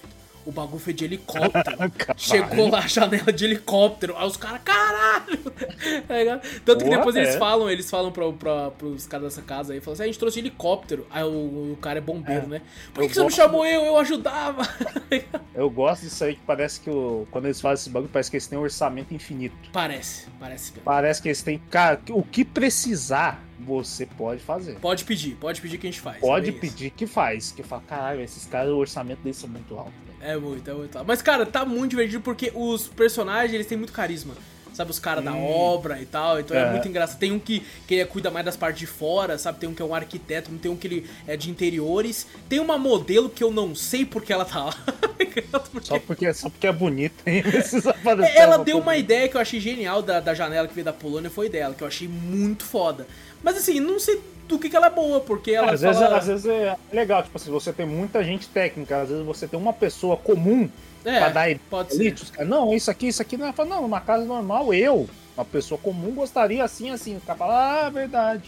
[0.44, 1.76] O bagulho foi de helicóptero.
[2.16, 4.16] Chegou lá a janela de helicóptero.
[4.16, 5.38] Aí os caras, caralho!
[5.82, 6.40] Tá?
[6.64, 7.38] Tanto que depois eles é.
[7.38, 10.38] falam, eles falam pra, pra, pros caras dessa casa aí, falam assim, a gente trouxe
[10.38, 11.06] helicóptero.
[11.10, 12.46] Aí o, o cara é bombeiro, É.
[12.46, 12.62] né?
[12.94, 13.82] Por que, que você não chamou eu?
[13.84, 14.62] Eu ajudava.
[15.54, 18.36] Eu gosto disso aí que parece que o, quando eles fazem esse bagulho, parece que
[18.36, 19.54] eles têm um orçamento infinito.
[19.72, 20.72] parece, parece.
[20.84, 21.60] Parece que eles têm.
[21.70, 24.76] Cara, o que precisar, você pode fazer.
[24.78, 26.18] Pode pedir, pode pedir que a gente faz.
[26.18, 27.52] Pode é pedir que faz.
[27.52, 29.92] Que fala, caralho, esses caras, o orçamento deles é muito alto.
[30.22, 31.04] Velho." É muito, é muito.
[31.04, 34.34] Mas, cara, tá muito divertido porque os personagens, eles têm muito carisma.
[34.74, 35.44] Sabe, os caras da Hum.
[35.50, 36.40] obra e tal.
[36.40, 36.70] Então é É.
[36.70, 37.18] muito engraçado.
[37.18, 39.58] Tem um que, que ele cuida mais das partes de fora, sabe?
[39.58, 42.26] Tem um que é um arquiteto, tem um que ele é de interiores.
[42.48, 44.74] Tem uma modelo que eu não sei porque ela tá lá.
[45.22, 45.44] Porque-
[45.82, 47.42] Só porque, só porque é bonito, hein?
[47.44, 50.84] Precisa aparecer Ela deu uma ideia que eu achei genial da, da janela que veio
[50.84, 53.06] da Polônia, foi dela, que eu achei muito foda.
[53.42, 55.92] Mas assim, não sei do que, que ela é boa, porque ela às, fala...
[55.94, 59.46] vezes, às vezes é legal, tipo assim, você tem muita gente técnica, às vezes você
[59.48, 60.68] tem uma pessoa comum
[61.04, 62.14] é, pra dar pode ser.
[62.44, 63.54] não, isso aqui, isso aqui não é.
[63.66, 67.16] Não, numa casa normal, eu, uma pessoa comum, gostaria assim, assim.
[67.16, 68.42] O cara fala, ah, verdade.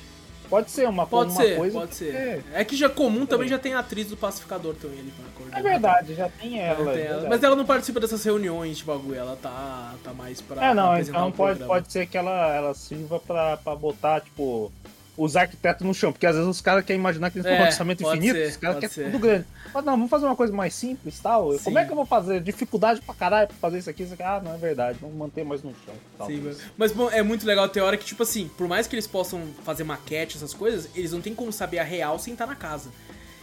[0.48, 1.78] Pode ser uma, Pode uma ser, coisa.
[1.80, 2.44] pode ser.
[2.52, 5.30] É que já comum também já tem a atriz do Pacificador também ali pra É
[5.38, 5.62] coordenar.
[5.62, 6.92] verdade, já tem ela.
[6.94, 7.28] É ela.
[7.30, 10.62] Mas ela não participa dessas reuniões de bagulho, ela tá, tá mais pra.
[10.66, 11.66] É, não, então pode, programa.
[11.66, 14.70] pode ser que ela, ela sirva pra, pra botar, tipo,
[15.16, 17.62] os arquitetos no chão, porque às vezes os caras querem imaginar que eles têm É,
[17.62, 19.04] um orçamento infinito, ser, os caras querem ser.
[19.06, 19.44] tudo grande.
[19.72, 21.52] Mas não, vamos fazer uma coisa mais simples tal.
[21.52, 21.64] Sim.
[21.64, 22.40] Como é que eu vou fazer?
[22.40, 24.22] Dificuldade pra caralho pra fazer isso aqui, isso aqui.
[24.22, 25.94] Ah, não é verdade, vamos manter mais no chão.
[26.18, 26.26] Tal.
[26.26, 29.06] Sim, mas- bom, é muito legal ter hora que, tipo assim, por mais que eles
[29.06, 32.56] possam fazer maquete, essas coisas, eles não tem como saber a real sem estar na
[32.56, 32.90] casa.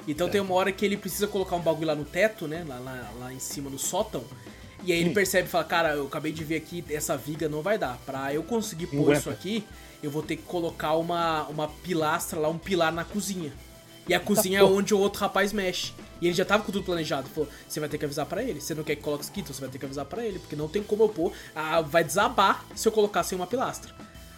[0.07, 2.65] Então tem uma hora que ele precisa colocar um bagulho lá no teto, né?
[2.67, 4.23] Lá, lá, lá em cima no sótão.
[4.83, 5.13] E aí ele Sim.
[5.13, 7.99] percebe e fala, cara, eu acabei de ver aqui, essa viga não vai dar.
[8.03, 9.63] Pra eu conseguir pôr isso aqui,
[10.01, 13.53] eu vou ter que colocar uma, uma pilastra lá, um pilar na cozinha.
[14.07, 14.73] E a cozinha é porra.
[14.73, 15.93] onde o outro rapaz mexe.
[16.19, 17.29] E ele já tava com tudo planejado.
[17.29, 18.59] Falou, você vai ter que avisar pra ele.
[18.59, 20.39] Você não quer que coloque então você vai ter que avisar pra ele.
[20.39, 21.31] Porque não tem como eu pôr.
[21.55, 23.93] Ah, vai desabar se eu colocar sem uma pilastra.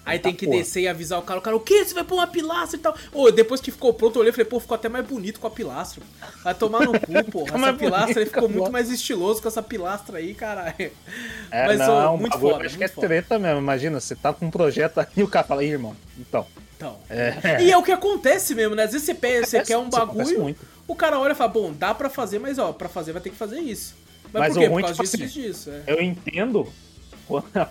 [0.05, 0.57] Aí Eita tem que porra.
[0.57, 1.39] descer e avisar o cara.
[1.39, 1.83] O cara, o quê?
[1.85, 2.95] Você vai pôr uma pilastra e tal?
[3.11, 5.47] Ô, depois que ficou pronto, eu olhei e falei, pô, ficou até mais bonito com
[5.47, 6.03] a pilastra.
[6.43, 7.57] Vai tomar no cu, porra.
[7.57, 10.91] Essa pilastra aí ficou muito mais estiloso com essa pilastra aí, caralho.
[11.49, 13.07] É, Mas, não, ô, muito bagulho, foda, Acho que muito é foda.
[13.07, 13.59] treta mesmo.
[13.59, 16.45] Imagina, você tá com um projeto aí e o cara fala, Ih, irmão, então.
[16.75, 16.97] Então.
[17.09, 17.63] É.
[17.63, 18.83] E é o que acontece mesmo, né?
[18.83, 20.59] Às vezes você, pega, você quer um bagulho, muito.
[20.85, 23.29] o cara olha e fala, bom, dá pra fazer, mas ó, pra fazer vai ter
[23.29, 23.95] que fazer isso.
[24.33, 24.67] Mas, Mas por o quê?
[24.67, 25.69] ruim, por causa tipo disso, assim, disso.
[25.69, 25.93] É.
[25.93, 26.67] Eu entendo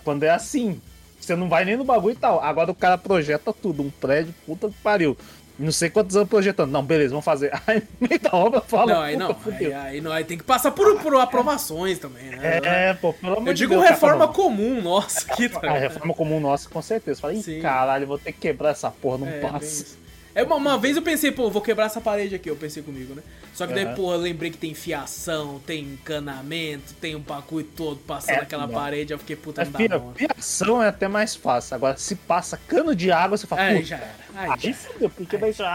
[0.03, 0.81] quando é assim.
[1.23, 2.41] Você não vai nem no bagulho e tal.
[2.43, 5.17] Agora o cara projeta tudo, um prédio, puta que pariu.
[5.57, 6.71] Não sei quantos anos projetando.
[6.71, 7.53] Não, beleza, vamos fazer.
[7.67, 8.93] Aí no meio da obra fala.
[8.93, 12.59] Não, aí não, aí, aí não, aí tem que passar por, por aprovações também, né?
[12.63, 13.83] É, pô, pelo amor Eu digo Deus.
[13.83, 15.69] cara reforma fala, comum, nossa, aqui tá.
[15.69, 17.21] A reforma comum nossa, com certeza.
[17.21, 19.95] Falei, caralho, vou ter que quebrar essa porra, não É, passa.
[20.35, 23.13] É, uma, uma vez eu pensei, pô, vou quebrar essa parede aqui, eu pensei comigo,
[23.13, 23.21] né?
[23.53, 23.95] Só que daí, Aham.
[23.95, 28.65] porra, eu lembrei que tem fiação, tem encanamento, tem um bagulho todo passando É, naquela
[28.65, 28.73] não.
[28.73, 30.13] parede, eu fiquei, puta, É, não dá fia, não.
[30.13, 31.75] fiação é até mais fácil.
[31.75, 34.73] Agora, se passa cano de água, você fala, Aí puta, já era, aí aí já
[34.73, 35.67] fudeu, porque daí já,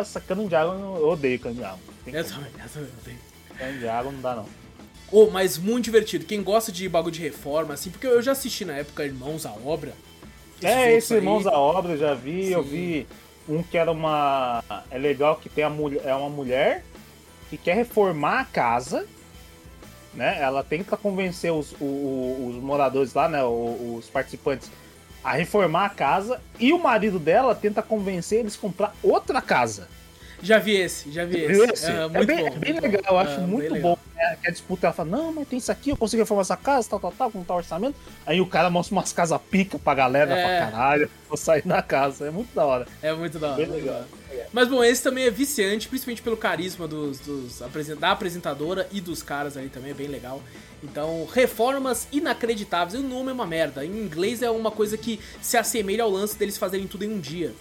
[0.00, 1.78] ah, cano de água, eu eu odeio cano de água.
[2.04, 3.18] Tem Eu também, eu também, eu tenho.
[3.58, 4.48] Cano de água não dá, não.
[5.10, 6.24] Ô, mas muito divertido.
[6.24, 9.52] Quem gosta de bagulho de reforma, assim, porque eu já assisti na época Irmãos à
[9.52, 9.92] Obra.
[10.62, 11.54] É, esse Irmãos aí.
[11.54, 12.70] à Obra eu já vi, eu Sim.
[12.70, 13.06] vi
[13.48, 14.62] um que era uma.
[14.90, 16.02] É legal que tem a mulher.
[16.04, 16.84] É uma mulher
[17.50, 19.06] que quer reformar a casa.
[20.14, 20.38] Né?
[20.40, 23.42] Ela tenta convencer os, o- o- os moradores lá, né?
[23.44, 24.70] o- Os participantes
[25.22, 26.40] a reformar a casa.
[26.58, 29.88] E o marido dela tenta convencer eles a comprar outra casa.
[30.42, 31.72] Já vi esse, já vi esse.
[31.72, 31.86] esse?
[31.86, 33.08] Ah, É muito bem, bom, é bem legal, bom.
[33.10, 33.98] eu acho Ah, muito bom.
[34.16, 36.56] É, que a disputa ela fala, não, mas tem isso aqui, eu consegui reformar essa
[36.56, 37.96] casa, tal, tal, tal, com tal orçamento.
[38.26, 40.42] Aí o cara mostra umas casas pica pra galera, É.
[40.60, 42.26] pra caralho, vou sair da casa.
[42.26, 42.86] É muito da hora.
[43.02, 43.56] É muito da hora.
[43.56, 44.04] Bem legal.
[44.52, 47.62] Mas bom, esse também é viciante, principalmente pelo carisma dos, dos
[47.98, 50.42] da apresentadora e dos caras ali também, é bem legal.
[50.82, 52.94] Então, reformas inacreditáveis.
[53.00, 53.84] O nome é uma merda.
[53.84, 57.18] Em inglês é uma coisa que se assemelha ao lance deles fazerem tudo em um
[57.20, 57.52] dia.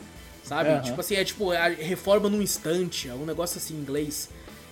[0.47, 0.69] Sabe?
[0.69, 0.81] Aham.
[0.81, 4.29] Tipo assim, é tipo a reforma num instante, é um negócio assim em inglês.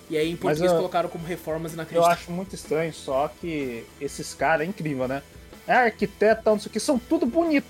[0.08, 2.20] E aí em português eu- colocaram como reformas Eu inacreditáveis.
[2.20, 5.22] acho muito estranho, só que esses caras é incrível, né?
[5.66, 7.66] É arquiteto, não sei o que, são tudo bonito.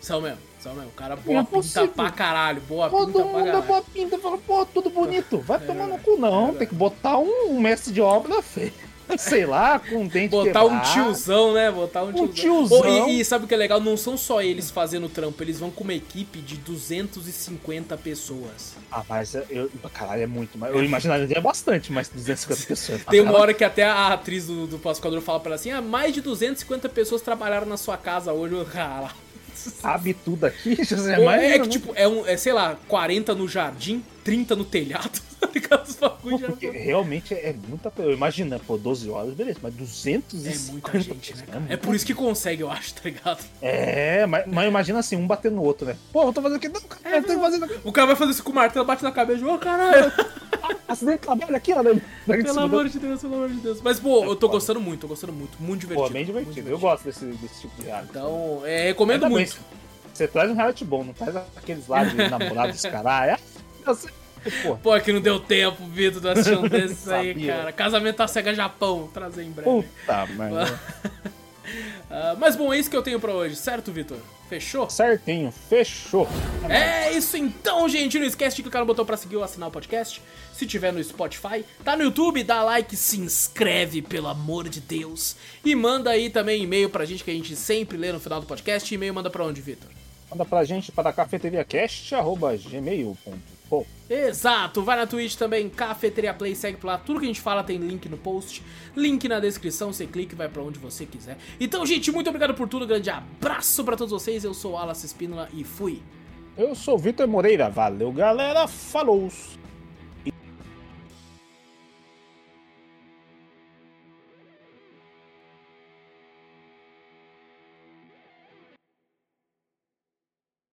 [0.00, 0.88] São mesmo, são mesmo.
[0.90, 3.82] O cara Não boa é pinta pra caralho, boa Todo pinta pra mundo é boa
[3.82, 5.38] pinta, fala, pô, tudo bonito.
[5.38, 6.30] Vai É tomar no verdade, cu, é não.
[6.38, 6.58] verdade.
[6.58, 8.72] Tem que botar um, um mestre de obra feio.
[9.18, 10.68] Sei lá, com um dente Botar quebrado.
[10.68, 11.70] um tiozão, né?
[11.70, 12.68] Botar um tiozão.
[12.68, 12.80] tiozão.
[13.04, 13.80] Oh, e, e sabe o que é legal?
[13.80, 18.74] Não são só eles fazendo trampo, eles vão com uma equipe de 250 pessoas.
[18.90, 20.58] Ah, mas eu, caralho, é muito.
[20.66, 23.04] Eu imaginaria bastante, mas 250 pessoas.
[23.04, 25.80] Tem uma hora que até a atriz do, do Pascoador fala pra ela assim: ah,
[25.80, 28.56] mais de 250 pessoas trabalharam na sua casa hoje.
[28.72, 29.10] Cara,
[29.54, 30.76] Sabe tudo aqui?
[30.84, 34.54] José, mas é que, não- tipo, é, um, é, sei lá, 40 no jardim, 30
[34.54, 35.20] no telhado,
[35.52, 35.88] tá ligado?
[35.88, 37.92] Os bagulho já- Porque realmente é muita.
[37.98, 41.56] Eu imagino, pô, 12 horas, beleza, mas 250 É muita gente, né, cara?
[41.58, 43.44] É muita por isso que consegue, eu acho, tá ligado?
[43.62, 45.96] É, mas, mas imagina assim, um batendo no outro, né?
[46.12, 46.68] Pô, eu tô fazendo aqui.
[46.68, 47.80] Não, cara, eu tô fazendo aqui.
[47.84, 50.12] O cara vai fazer isso com o martelo, bate na cabeça, ô caralho,
[50.88, 51.82] Acidente de trabalho aqui, ó.
[51.82, 52.00] Né?
[52.26, 53.80] pelo amor de Deus, pelo amor de Deus.
[53.82, 56.06] Mas, pô, eu tô gostando muito, tô gostando muito, muito divertido.
[56.08, 56.70] Pô, bem muito divertido.
[56.70, 58.10] Eu gosto desse, desse tipo de reality.
[58.10, 59.58] Então, é, recomendo bem, muito.
[60.12, 63.32] Você traz um reality bom, não traz aqueles lá de namorados, caralho.
[63.32, 63.38] É,
[63.86, 64.10] eu sei,
[64.62, 64.76] pô.
[64.76, 67.72] Pô, que não deu tempo, Vitor, de assistir um desses aí, cara.
[67.72, 69.68] Casamento da Sega Japão, trazer em breve.
[69.70, 70.80] Puta, merda.
[72.10, 74.18] Ah, mas bom, é isso que eu tenho pra hoje, certo, Vitor?
[74.48, 74.88] Fechou?
[74.88, 76.28] Certinho, fechou.
[76.68, 78.16] É isso então, gente.
[78.16, 80.22] Não esquece de clicar no botão pra seguir ou assinar o podcast.
[80.52, 85.34] Se tiver no Spotify, tá no YouTube, dá like, se inscreve, pelo amor de Deus.
[85.64, 88.46] E manda aí também e-mail pra gente que a gente sempre lê no final do
[88.46, 88.94] podcast.
[88.94, 89.90] E-mail manda pra onde, Vitor?
[90.30, 93.55] Manda pra gente para cafeteriacast.gmail.com
[94.08, 97.64] Exato, vai na Twitch também, Cafeteria Play, segue por lá, tudo que a gente fala
[97.64, 98.62] tem link no post,
[98.94, 101.36] link na descrição, você clica e vai pra onde você quiser.
[101.58, 105.02] Então, gente, muito obrigado por tudo, grande abraço pra todos vocês, eu sou o Alas
[105.02, 106.00] Espínola e fui.
[106.56, 109.28] Eu sou o Vitor Moreira, valeu galera, falou!